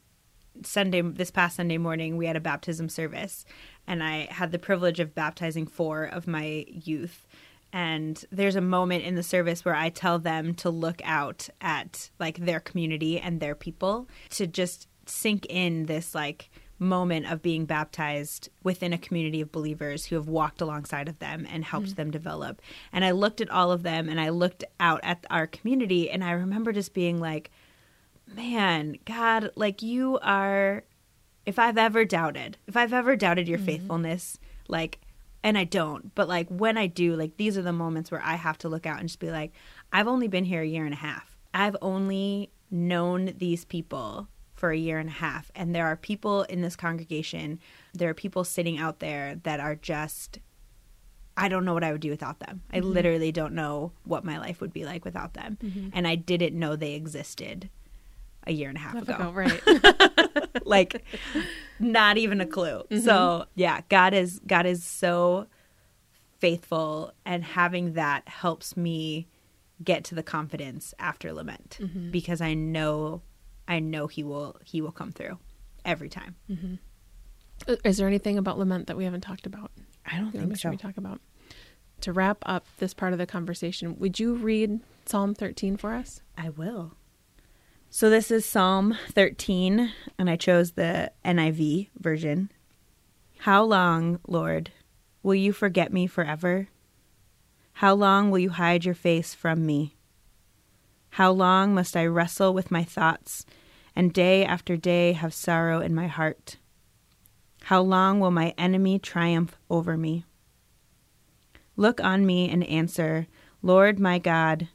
Sunday 0.63 1.03
this 1.03 1.31
past 1.31 1.57
Sunday 1.57 1.79
morning 1.79 2.17
we 2.17 2.27
had 2.27 2.37
a 2.37 2.41
baptism 2.41 2.89
service 2.89 3.45
and 3.87 4.03
I 4.03 4.27
had 4.31 4.53
the 4.53 4.59
privilege 4.59 5.01
of 5.01 5.15
baptizing 5.15 5.67
four 5.67 6.05
of 6.05 6.27
my 6.27 6.65
youth 6.69 7.27
and 7.73 8.25
there's 8.33 8.57
a 8.57 8.61
moment 8.63 9.05
in 9.05 9.17
the 9.17 9.23
service 9.23 9.65
where 9.65 9.75
I 9.75 9.91
tell 9.91 10.19
them 10.19 10.55
to 10.55 10.71
look 10.71 11.03
out 11.05 11.49
at 11.61 12.11
like 12.19 12.39
their 12.39 12.61
community 12.61 13.21
and 13.21 13.39
their 13.41 13.55
people 13.55 14.09
to 14.31 14.47
just 14.47 14.89
sink 15.05 15.47
in 15.51 15.87
this 15.87 16.15
like 16.15 16.49
moment 16.79 17.31
of 17.31 17.43
being 17.43 17.65
baptized 17.65 18.49
within 18.63 18.93
a 18.93 18.99
community 18.99 19.41
of 19.41 19.53
believers 19.53 20.07
who 20.07 20.17
have 20.17 20.29
walked 20.29 20.61
alongside 20.61 21.09
of 21.09 21.19
them 21.19 21.47
and 21.51 21.65
helped 21.65 21.89
mm. 21.89 21.97
them 21.97 22.11
develop. 22.11 22.61
And 22.93 23.05
I 23.05 23.13
looked 23.13 23.41
at 23.41 23.51
all 23.51 23.73
of 23.73 23.83
them 23.83 24.09
and 24.09 24.21
I 24.21 24.29
looked 24.29 24.65
out 24.79 25.01
at 25.03 25.27
our 25.31 25.47
community 25.47 26.11
and 26.11 26.23
I 26.23 26.33
remember 26.33 26.73
just 26.73 26.93
being 26.93 27.19
like, 27.19 27.51
man, 28.27 28.97
God, 29.05 29.51
like 29.55 29.83
you 29.83 30.19
are, 30.21 30.85
if 31.47 31.59
I've 31.59 31.79
ever 31.79 32.05
doubted, 32.05 32.59
if 32.67 32.77
I've 32.77 32.93
ever 32.93 33.17
doubted 33.17 33.49
your 33.49 33.59
mm-hmm. 33.59 33.67
faithfulness, 33.67 34.39
like, 34.69 35.01
and 35.43 35.57
I 35.57 35.65
don't, 35.65 36.15
but 36.15 36.29
like 36.29 36.49
when 36.49 36.77
I 36.77 36.89
do, 36.89 37.15
like 37.15 37.37
these 37.37 37.57
are 37.57 37.63
the 37.63 37.73
moments 37.73 38.11
where 38.11 38.23
I 38.23 38.35
have 38.35 38.59
to 38.59 38.69
look 38.69 38.85
out 38.85 38.99
and 38.99 39.09
just 39.09 39.21
be 39.21 39.31
like, 39.31 39.53
I've 39.93 40.09
only 40.09 40.29
been 40.29 40.45
here 40.45 40.63
a 40.63 40.67
year 40.67 40.85
and 40.85 40.95
a 40.95 40.99
half. 40.99 41.37
I've 41.55 41.77
only 41.81 42.51
known 42.71 43.33
these 43.39 43.65
people 43.65 44.29
for 44.57 44.71
a 44.71 44.77
year 44.77 44.99
and 44.99 45.09
a 45.09 45.13
half. 45.13 45.51
And 45.55 45.75
there 45.75 45.87
are 45.87 45.97
people 45.97 46.43
in 46.45 46.63
this 46.63 46.77
congregation, 46.77 47.61
there 47.95 48.11
are 48.11 48.15
people 48.15 48.43
sitting 48.43 48.79
out 48.79 48.99
there 49.01 49.37
that 49.45 49.61
are 49.61 49.75
just, 49.75 50.39
I 51.37 51.49
don't 51.49 51.65
know 51.65 51.75
what 51.75 51.85
I 51.85 51.93
would 51.93 52.01
do 52.01 52.11
without 52.11 52.41
them. 52.41 52.63
I 52.73 52.81
literally 52.81 53.31
don't 53.33 53.55
know 53.55 53.93
what 54.05 54.25
my 54.25 54.39
life 54.39 54.61
would 54.61 54.73
be 54.73 54.85
like 54.85 55.05
without 55.05 55.35
them. 55.35 55.59
And 55.93 56.09
I 56.09 56.15
didn't 56.15 56.59
know 56.59 56.75
they 56.75 56.95
existed 56.95 57.69
a 58.47 58.53
year 58.53 58.69
and 58.69 58.79
a 58.79 58.81
half 58.81 58.95
ago. 58.97 59.15
Ago, 59.15 59.31
right 59.33 60.65
like 60.67 61.05
not 61.79 62.17
even 62.17 62.41
a 62.41 62.47
clue. 62.47 62.83
So, 63.03 63.47
yeah, 63.55 63.81
God 63.89 64.15
is 64.15 64.41
God 64.47 64.67
is 64.67 64.85
so 64.85 65.47
faithful 66.39 67.13
and 67.25 67.43
having 67.45 67.95
that 67.95 68.29
helps 68.29 68.77
me 68.77 69.27
get 69.83 70.05
to 70.05 70.15
the 70.15 70.23
confidence 70.23 70.95
after 70.99 71.33
lament 71.33 71.79
because 72.11 72.41
I 72.41 72.55
know 72.55 73.23
I 73.69 73.81
know 73.81 74.07
he 74.07 74.23
will 74.23 74.57
he 74.65 74.81
will 74.81 74.93
come 74.93 75.13
through 75.13 75.39
every 75.85 76.09
time. 76.09 76.37
Mm-hmm. 76.51 77.75
is 77.85 77.97
there 77.97 78.07
anything 78.07 78.39
about 78.39 78.59
lament 78.59 78.87
that 78.87 78.97
we 78.97 79.05
haven't 79.05 79.23
talked 79.23 79.47
about 79.47 79.71
I 80.05 80.19
don't 80.19 80.31
think 80.31 80.45
want 80.45 80.55
to 80.55 80.59
sure 80.59 80.71
we 80.71 80.77
talk 80.77 80.97
about 80.97 81.21
to 82.03 82.13
wrap 82.13 82.39
up 82.45 82.67
this 82.79 82.93
part 82.93 83.13
of 83.15 83.19
the 83.19 83.27
conversation 83.27 83.99
would 83.99 84.21
you 84.21 84.35
read 84.35 84.81
psalm 85.07 85.35
13 85.35 85.77
for 85.77 85.95
us 85.95 86.21
I 86.37 86.51
will. 86.51 86.93
So 87.89 88.11
this 88.11 88.31
is 88.31 88.45
Psalm 88.45 88.97
13, 89.13 89.91
and 90.19 90.29
I 90.29 90.37
chose 90.37 90.73
the 90.73 91.13
NIV 91.25 91.89
version. 91.99 92.51
How 93.39 93.65
long, 93.65 94.21
Lord, 94.27 94.71
will 95.23 95.35
you 95.35 95.53
forget 95.53 95.93
me 95.93 96.07
forever? 96.07 96.69
How 97.75 97.95
long 97.95 98.31
will 98.31 98.39
you 98.39 98.51
hide 98.51 98.85
your 98.85 98.95
face 98.95 99.35
from 99.35 99.65
me? 99.65 99.96
How 101.17 101.31
long 101.31 101.75
must 101.75 101.97
I 101.97 102.05
wrestle 102.05 102.53
with 102.53 102.71
my 102.71 102.85
thoughts 102.85 103.47
and 103.95 104.13
day 104.13 104.45
after 104.45 104.77
day 104.77 105.13
have 105.13 105.33
sorrow 105.33 105.81
in 105.81 105.95
my 105.95 106.09
heart? 106.09 106.59
How 107.63 107.81
long 107.81 108.21
will 108.21 108.31
my 108.31 108.53
enemy 108.59 108.99
triumph 108.99 109.57
over 109.71 109.97
me? 109.97 110.27
Look 111.75 112.05
on 112.05 112.27
me 112.27 112.51
and 112.51 112.63
answer, 112.65 113.29
Lord 113.63 113.99
my 113.99 114.19
God, 114.19 114.69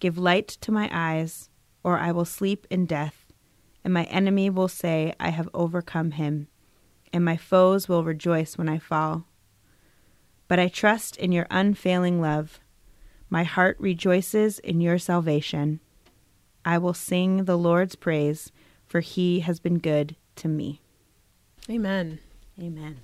give 0.00 0.16
light 0.16 0.48
to 0.62 0.72
my 0.72 0.88
eyes, 0.90 1.50
or 1.84 1.98
I 1.98 2.10
will 2.10 2.24
sleep 2.24 2.66
in 2.70 2.86
death, 2.86 3.26
and 3.84 3.92
my 3.92 4.04
enemy 4.04 4.48
will 4.48 4.68
say, 4.68 5.12
I 5.20 5.28
have 5.28 5.50
overcome 5.52 6.12
him, 6.12 6.48
and 7.12 7.22
my 7.22 7.36
foes 7.36 7.86
will 7.86 8.02
rejoice 8.02 8.56
when 8.56 8.66
I 8.70 8.78
fall. 8.78 9.26
But 10.48 10.58
I 10.58 10.68
trust 10.68 11.18
in 11.18 11.32
your 11.32 11.46
unfailing 11.50 12.18
love. 12.18 12.60
My 13.32 13.44
heart 13.44 13.78
rejoices 13.80 14.58
in 14.58 14.82
your 14.82 14.98
salvation. 14.98 15.80
I 16.66 16.76
will 16.76 16.92
sing 16.92 17.44
the 17.46 17.56
Lord's 17.56 17.94
praise, 17.96 18.52
for 18.86 19.00
he 19.00 19.40
has 19.40 19.58
been 19.58 19.78
good 19.78 20.16
to 20.36 20.48
me. 20.48 20.82
amen 21.70 22.18
Amen. 22.60 22.98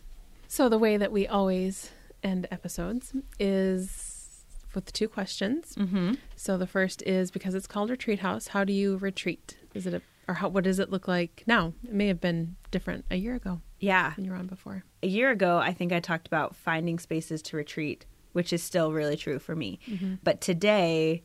so 0.47 0.69
the 0.69 0.79
way 0.79 0.99
that 0.99 1.11
we 1.13 1.27
always 1.27 1.91
end 2.23 2.47
episodes 2.51 3.15
is 3.39 4.45
with 4.75 4.93
two 4.93 5.09
questions 5.09 5.75
Mm-hmm. 5.79 6.15
so 6.37 6.59
the 6.59 6.67
first 6.67 7.03
is 7.07 7.31
because 7.31 7.55
it's 7.55 7.67
called 7.67 7.89
retreat 7.91 8.19
house 8.19 8.49
how 8.49 8.65
do 8.65 8.73
you 8.73 8.99
retreat 8.99 9.57
is 9.75 9.87
it 9.87 9.95
a 9.95 10.03
or 10.29 10.35
how, 10.35 10.49
what 10.49 10.65
does 10.65 10.79
it 10.79 10.91
look 10.91 11.09
like 11.09 11.43
now 11.47 11.73
it 11.85 11.93
may 11.95 12.07
have 12.09 12.21
been 12.21 12.57
different 12.71 13.07
a 13.11 13.17
year 13.17 13.35
ago 13.35 13.61
Yeah. 13.81 14.13
when 14.17 14.25
you 14.27 14.31
were 14.33 14.37
on 14.37 14.47
before 14.47 14.85
a 15.03 15.07
year 15.07 15.31
ago, 15.31 15.57
I 15.59 15.73
think 15.73 15.91
I 15.93 16.01
talked 16.01 16.27
about 16.27 16.55
finding 16.57 16.99
spaces 16.99 17.41
to 17.43 17.57
retreat, 17.57 18.05
which 18.33 18.53
is 18.53 18.63
still 18.63 18.93
really 18.93 19.17
true 19.17 19.39
for 19.39 19.55
me. 19.55 19.79
Mm-hmm. 19.89 20.15
But 20.23 20.41
today, 20.41 21.23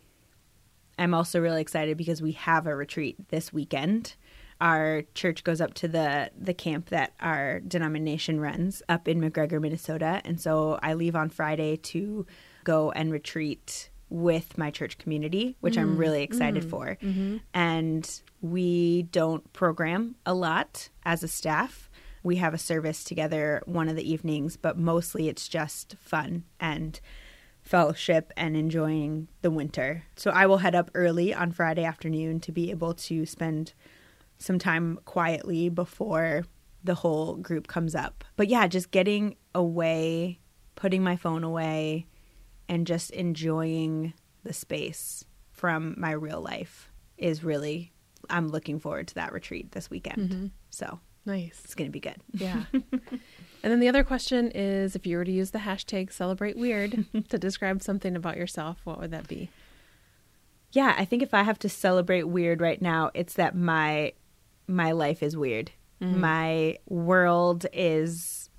I'm 0.98 1.14
also 1.14 1.40
really 1.40 1.62
excited 1.62 1.98
because 1.98 2.22
we 2.22 2.34
have 2.34 2.68
a 2.68 2.76
retreat 2.76 3.30
this 3.30 3.52
weekend. 3.52 4.16
Our 4.62 5.04
church 5.14 5.44
goes 5.44 5.60
up 5.60 5.74
to 5.76 5.88
the 5.88 6.32
the 6.40 6.54
camp 6.54 6.90
that 6.90 7.14
our 7.20 7.60
denomination 7.60 8.40
runs 8.40 8.82
up 8.88 9.08
in 9.08 9.20
McGregor, 9.20 9.60
Minnesota, 9.60 10.22
and 10.24 10.40
so 10.40 10.80
I 10.82 10.94
leave 10.94 11.16
on 11.16 11.30
Friday 11.30 11.78
to 11.78 12.26
go 12.64 12.92
and 12.92 13.12
retreat 13.12 13.90
with 14.10 14.58
my 14.60 14.70
church 14.70 15.00
community, 15.00 15.58
which 15.60 15.76
I'm 15.76 15.96
mm. 15.96 16.00
really 16.00 16.22
excited 16.22 16.64
mm. 16.64 16.70
for. 16.70 16.98
Mm-hmm. 17.02 17.38
And 17.54 18.22
we 18.42 19.04
don't 19.04 19.52
program 19.54 20.16
a 20.26 20.36
lot 20.36 20.90
as 21.04 21.24
a 21.24 21.28
staff. 21.28 21.90
We 22.24 22.38
have 22.38 22.54
a 22.54 22.58
service 22.58 23.04
together 23.04 23.62
one 23.66 23.90
of 23.90 23.96
the 23.96 24.10
evenings, 24.10 24.58
but 24.58 24.78
mostly 24.78 25.28
it's 25.28 25.48
just 25.48 25.96
fun 26.00 26.46
and 26.60 27.00
fellowship 27.62 28.32
and 28.36 28.58
enjoying 28.58 29.28
the 29.42 29.52
winter. 29.52 30.04
So 30.16 30.32
I 30.32 30.46
will 30.46 30.58
head 30.58 30.76
up 30.76 30.90
early 30.96 31.34
on 31.34 31.52
Friday 31.52 31.84
afternoon 31.84 32.40
to 32.42 32.52
be 32.52 32.72
able 32.72 32.94
to 32.94 33.26
spend 33.26 33.74
some 34.38 34.60
time 34.60 35.00
quietly 35.06 35.70
before 35.70 36.46
the 36.84 36.96
whole 36.96 37.36
group 37.36 37.68
comes 37.68 37.96
up. 37.96 38.24
But 38.36 38.48
yeah, 38.48 38.68
just 38.68 38.92
getting 38.92 39.38
away, 39.56 40.40
putting 40.76 41.04
my 41.04 41.16
phone 41.16 41.44
away, 41.44 42.08
and 42.68 42.88
just 42.88 43.12
enjoying 43.12 44.14
the 44.44 44.54
space 44.54 45.24
from 45.52 45.96
my 45.98 46.12
real 46.12 46.42
life 46.42 46.90
is 47.18 47.44
really, 47.44 47.94
I'm 48.30 48.50
looking 48.50 48.80
forward 48.80 49.08
to 49.10 49.16
that 49.16 49.32
retreat 49.32 49.72
this 49.72 49.90
weekend. 49.90 50.30
Mm-hmm. 50.30 50.46
So 50.70 51.00
nice 51.26 51.62
it's 51.64 51.76
going 51.76 51.88
to 51.88 51.92
be 51.92 52.00
good. 52.00 52.18
Yeah. 52.34 52.64
and 52.74 53.22
then 53.62 53.80
the 53.80 53.88
other 53.88 54.04
question 54.04 54.52
is 54.52 54.96
if 54.96 55.06
you 55.06 55.18
were 55.18 55.26
to 55.26 55.32
use 55.32 55.52
the 55.52 55.60
hashtag 55.60 56.12
celebrate 56.12 56.58
weird 56.58 57.06
to 57.30 57.38
describe 57.38 57.82
something 57.82 58.16
about 58.16 58.38
yourself, 58.38 58.80
what 58.84 59.00
would 59.00 59.12
that 59.12 59.28
be? 59.28 59.50
Yeah, 60.72 60.96
I 60.98 61.06
think 61.06 61.22
if 61.22 61.34
I 61.34 61.44
have 61.44 61.60
to 61.60 61.70
celebrate 61.70 62.24
weird 62.24 62.60
right 62.60 62.82
now, 62.82 63.12
it's 63.14 63.36
that 63.36 63.56
my 63.56 64.14
my 64.68 64.92
life 64.92 65.22
is 65.22 65.38
weird. 65.38 65.72
Mm-hmm. 66.02 66.20
My 66.22 66.78
world 66.88 67.66
is 67.74 68.50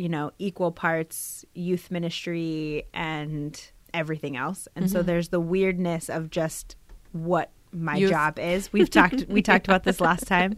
you 0.00 0.08
know, 0.08 0.30
equal 0.38 0.72
parts 0.72 1.44
youth 1.52 1.90
ministry 1.90 2.84
and 2.94 3.70
everything 3.92 4.34
else. 4.34 4.66
And 4.74 4.90
so 4.90 5.00
mm-hmm. 5.00 5.06
there's 5.08 5.28
the 5.28 5.40
weirdness 5.40 6.08
of 6.08 6.30
just 6.30 6.74
what 7.12 7.50
my 7.72 7.96
Youth. 7.96 8.10
job 8.10 8.38
is. 8.38 8.72
We've 8.72 8.90
talked 8.90 9.26
we 9.28 9.42
talked 9.42 9.66
about 9.66 9.84
this 9.84 10.00
last 10.00 10.26
time, 10.26 10.56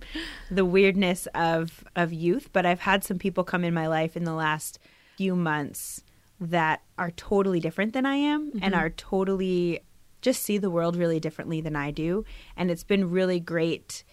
the 0.50 0.64
weirdness 0.64 1.26
of 1.34 1.84
of 1.96 2.12
youth, 2.12 2.50
but 2.52 2.66
I've 2.66 2.80
had 2.80 3.04
some 3.04 3.18
people 3.18 3.44
come 3.44 3.64
in 3.64 3.74
my 3.74 3.86
life 3.86 4.16
in 4.16 4.24
the 4.24 4.34
last 4.34 4.78
few 5.16 5.36
months 5.36 6.02
that 6.40 6.82
are 6.98 7.10
totally 7.12 7.60
different 7.60 7.92
than 7.92 8.06
I 8.06 8.16
am 8.16 8.50
and 8.54 8.62
mm-hmm. 8.62 8.74
are 8.74 8.90
totally 8.90 9.80
just 10.20 10.42
see 10.42 10.58
the 10.58 10.70
world 10.70 10.96
really 10.96 11.20
differently 11.20 11.60
than 11.60 11.76
I 11.76 11.90
do, 11.90 12.24
and 12.56 12.70
it's 12.70 12.84
been 12.84 13.10
really 13.10 13.40
great 13.40 14.04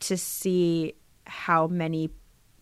to 0.00 0.16
see 0.16 0.94
how 1.26 1.66
many 1.66 2.10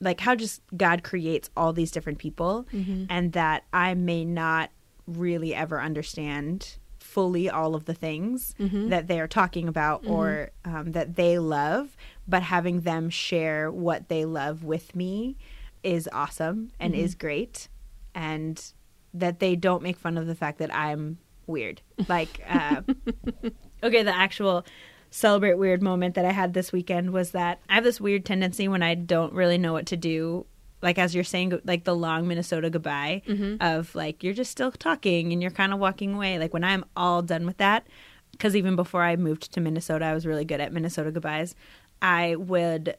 like 0.01 0.21
how 0.21 0.35
just 0.35 0.63
God 0.77 1.03
creates 1.03 1.51
all 1.57 1.73
these 1.73 1.91
different 1.91 2.19
people 2.19 2.67
mm-hmm. 2.73 3.05
and 3.09 3.33
that 3.33 3.65
I 3.73 3.95
may 3.95 4.25
not 4.25 4.71
really 5.07 5.55
ever 5.55 5.81
understand 5.81 6.79
fully 7.11 7.51
all 7.51 7.75
of 7.75 7.85
the 7.87 7.95
things 7.95 8.55
that 8.89 9.09
they 9.09 9.19
are 9.21 9.27
talking 9.29 9.67
about 9.69 10.07
or 10.07 10.51
um, 10.65 10.93
that 10.93 11.17
they 11.17 11.39
love, 11.39 11.97
but 12.29 12.43
having 12.43 12.83
them 12.83 13.11
share 13.11 13.71
what 13.71 14.09
they 14.09 14.25
love 14.25 14.63
with 14.63 14.95
me 14.95 15.37
is 15.83 16.09
awesome 16.13 16.71
and 16.79 16.95
is 16.95 17.15
great. 17.15 17.69
And 18.15 18.63
that 19.13 19.41
they 19.41 19.57
don't 19.57 19.83
make 19.83 19.97
fun 19.97 20.17
of 20.17 20.27
the 20.27 20.35
fact 20.37 20.59
that 20.59 20.73
I'm 20.75 21.19
weird. 21.47 21.83
Like, 22.09 22.41
uh, 22.49 22.83
okay, 23.83 24.03
the 24.03 24.15
actual 24.15 24.65
celebrate 25.11 25.55
weird 25.55 25.83
moment 25.83 26.15
that 26.15 26.25
I 26.25 26.31
had 26.31 26.55
this 26.55 26.73
weekend 26.73 27.11
was 27.11 27.33
that 27.33 27.61
I 27.69 27.75
have 27.75 27.85
this 27.85 28.01
weird 28.01 28.25
tendency 28.25 28.69
when 28.69 28.83
I 28.83 28.95
don't 28.95 29.33
really 29.33 29.59
know 29.59 29.73
what 29.73 29.87
to 29.87 29.97
do. 29.97 30.47
Like 30.83 30.99
as 30.99 31.15
you're 31.15 31.25
saying, 31.25 31.61
like 31.65 31.85
the 31.85 31.95
long 31.95 32.27
Minnesota 32.29 32.71
goodbye 32.71 33.23
of 33.61 33.95
like 33.95 34.23
you're 34.25 34.35
just 34.35 34.51
still 34.51 34.73
talking 34.73 35.33
and 35.33 35.43
you're 35.43 35.51
kind 35.51 35.73
of 35.73 35.79
walking 35.79 36.15
away. 36.15 36.39
Like 36.39 36.53
when 36.55 36.65
I'm 36.65 36.85
all 36.97 37.23
done 37.23 37.45
with 37.47 37.59
that, 37.59 37.87
because 38.33 38.57
even 38.57 38.77
before 38.77 39.03
I 39.03 39.17
moved 39.17 39.53
to 39.53 39.61
Minnesota, 39.61 40.05
I 40.07 40.15
was 40.15 40.25
really 40.27 40.45
good 40.45 40.61
at 40.61 40.73
Minnesota 40.73 41.11
goodbyes. 41.11 41.55
I 42.01 42.37
would 42.37 42.97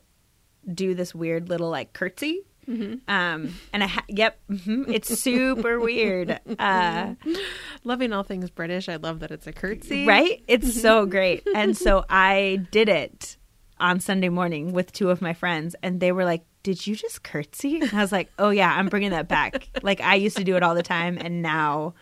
do 0.71 0.93
this 0.93 1.15
weird 1.15 1.49
little 1.49 1.69
like 1.69 1.93
curtsy. 1.93 2.41
Um, 2.67 3.55
and 3.73 3.83
I 3.83 3.87
ha- 3.87 4.05
yep, 4.07 4.39
mhm, 4.49 4.87
it's 4.87 5.19
super 5.21 5.79
weird. 5.79 6.39
Uh, 6.57 7.15
Loving 7.83 8.13
all 8.13 8.23
things 8.23 8.49
British, 8.49 8.87
I 8.87 8.95
love 8.97 9.19
that 9.19 9.31
it's 9.31 9.47
a 9.47 9.51
curtsy. 9.51 10.05
Right? 10.05 10.41
It's 10.47 10.79
so 10.81 11.05
great. 11.05 11.45
And 11.53 11.75
so 11.75 12.05
I 12.09 12.65
did 12.71 12.87
it 12.87 13.35
on 13.79 13.99
Sunday 13.99 14.29
morning 14.29 14.71
with 14.71 14.93
two 14.93 15.09
of 15.09 15.21
my 15.21 15.33
friends, 15.33 15.75
and 15.83 15.99
they 15.99 16.11
were 16.13 16.23
like, 16.23 16.45
Did 16.63 16.85
you 16.85 16.95
just 16.95 17.23
curtsy? 17.23 17.79
And 17.81 17.93
I 17.93 18.01
was 18.01 18.11
like, 18.11 18.31
Oh, 18.37 18.49
yeah, 18.49 18.73
I'm 18.75 18.87
bringing 18.87 19.11
that 19.11 19.27
back. 19.27 19.67
Like, 19.81 20.01
I 20.01 20.15
used 20.15 20.37
to 20.37 20.43
do 20.43 20.55
it 20.55 20.63
all 20.63 20.75
the 20.75 20.83
time, 20.83 21.17
and 21.19 21.41
now 21.41 21.93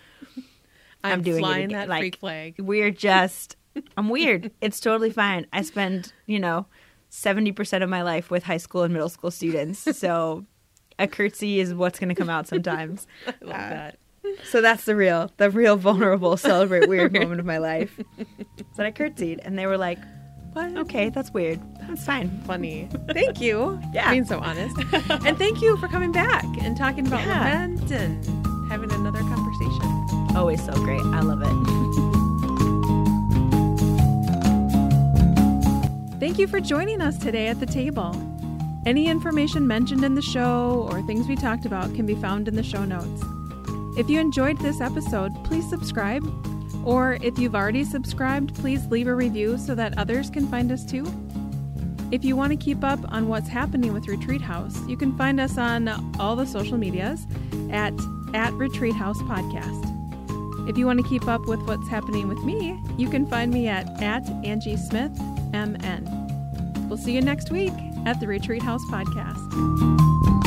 I'm, 1.03 1.13
I'm 1.13 1.21
doing 1.21 1.45
it 1.45 1.51
again. 1.51 1.69
that 1.69 1.89
Like, 1.89 2.01
freak 2.01 2.15
flag. 2.17 2.55
we're 2.59 2.91
just, 2.91 3.55
I'm 3.97 4.09
weird. 4.09 4.51
It's 4.61 4.79
totally 4.79 5.11
fine. 5.11 5.47
I 5.53 5.61
spend, 5.61 6.13
you 6.25 6.39
know, 6.39 6.65
70% 7.11 7.83
of 7.83 7.89
my 7.89 8.01
life 8.01 8.29
with 8.29 8.43
high 8.43 8.57
school 8.57 8.83
and 8.83 8.93
middle 8.93 9.09
school 9.09 9.31
students. 9.31 9.97
So 9.97 10.45
a 10.97 11.07
curtsy 11.07 11.59
is 11.59 11.73
what's 11.73 11.99
going 11.99 12.09
to 12.09 12.15
come 12.15 12.29
out 12.29 12.47
sometimes. 12.47 13.07
I 13.27 13.33
love 13.41 13.55
uh, 13.55 13.69
that. 13.69 13.99
So 14.43 14.61
that's 14.61 14.83
the 14.83 14.95
real, 14.95 15.31
the 15.37 15.49
real 15.49 15.75
vulnerable 15.75 16.37
celebrate 16.37 16.87
weird 16.87 17.13
moment 17.19 17.39
of 17.39 17.45
my 17.45 17.57
life. 17.57 17.99
That 18.75 18.85
I 18.85 18.91
curtsied, 18.91 19.39
and 19.43 19.57
they 19.57 19.65
were 19.65 19.77
like, 19.77 19.97
What? 20.53 20.75
"Okay, 20.77 21.09
that's 21.09 21.31
weird. 21.33 21.59
That's 21.87 22.03
fine." 22.05 22.29
Funny. 22.45 22.87
Thank 23.09 23.39
you. 23.41 23.79
Yeah. 23.93 24.11
Being 24.11 24.25
so 24.25 24.39
honest. 24.39 24.75
and 25.25 25.37
thank 25.37 25.61
you 25.61 25.77
for 25.77 25.87
coming 25.87 26.11
back 26.11 26.45
and 26.61 26.75
talking 26.77 27.07
about 27.07 27.25
Yeah. 27.25 27.39
lament 27.39 27.91
and 27.91 28.25
having 28.69 28.91
another 28.91 29.19
conversation. 29.19 30.35
Always 30.35 30.63
so 30.63 30.73
great. 30.73 31.01
I 31.01 31.21
love 31.21 31.41
it. 31.41 31.49
Thank 36.19 36.37
you 36.37 36.47
for 36.47 36.59
joining 36.59 37.01
us 37.01 37.17
today 37.17 37.47
at 37.47 37.59
the 37.59 37.65
table. 37.65 38.15
Any 38.85 39.07
information 39.07 39.67
mentioned 39.67 40.03
in 40.03 40.15
the 40.15 40.21
show 40.21 40.87
or 40.91 41.01
things 41.03 41.27
we 41.27 41.35
talked 41.35 41.65
about 41.65 41.93
can 41.95 42.05
be 42.05 42.15
found 42.15 42.47
in 42.47 42.55
the 42.55 42.63
show 42.63 42.85
notes. 42.85 43.23
If 43.97 44.09
you 44.09 44.19
enjoyed 44.19 44.57
this 44.59 44.79
episode, 44.81 45.31
please 45.43 45.67
subscribe. 45.69 46.23
Or 46.85 47.17
if 47.21 47.37
you've 47.37 47.55
already 47.55 47.83
subscribed, 47.83 48.55
please 48.55 48.85
leave 48.87 49.07
a 49.07 49.15
review 49.15 49.57
so 49.57 49.75
that 49.75 49.97
others 49.97 50.29
can 50.29 50.47
find 50.47 50.71
us 50.71 50.85
too. 50.85 51.05
If 52.11 52.25
you 52.25 52.35
want 52.35 52.51
to 52.51 52.57
keep 52.57 52.83
up 52.83 52.99
on 53.09 53.27
what's 53.27 53.47
happening 53.47 53.93
with 53.93 54.07
Retreat 54.07 54.41
House, 54.41 54.79
you 54.87 54.97
can 54.97 55.15
find 55.17 55.39
us 55.39 55.57
on 55.57 55.87
all 56.19 56.35
the 56.35 56.45
social 56.45 56.77
medias 56.77 57.27
at, 57.71 57.93
at 58.33 58.51
Retreat 58.53 58.95
House 58.95 59.21
Podcast. 59.23 59.85
If 60.67 60.77
you 60.77 60.85
want 60.85 60.99
to 60.99 61.07
keep 61.07 61.27
up 61.27 61.47
with 61.47 61.59
what's 61.61 61.87
happening 61.87 62.27
with 62.27 62.39
me, 62.43 62.79
you 62.97 63.09
can 63.09 63.25
find 63.27 63.51
me 63.51 63.67
at, 63.67 64.01
at 64.01 64.27
Angie 64.43 64.77
Smith 64.77 65.11
MN. 65.51 66.87
We'll 66.87 66.97
see 66.97 67.13
you 67.13 67.21
next 67.21 67.51
week 67.51 67.73
at 68.05 68.19
the 68.19 68.27
Retreat 68.27 68.63
House 68.63 68.83
Podcast. 68.85 70.38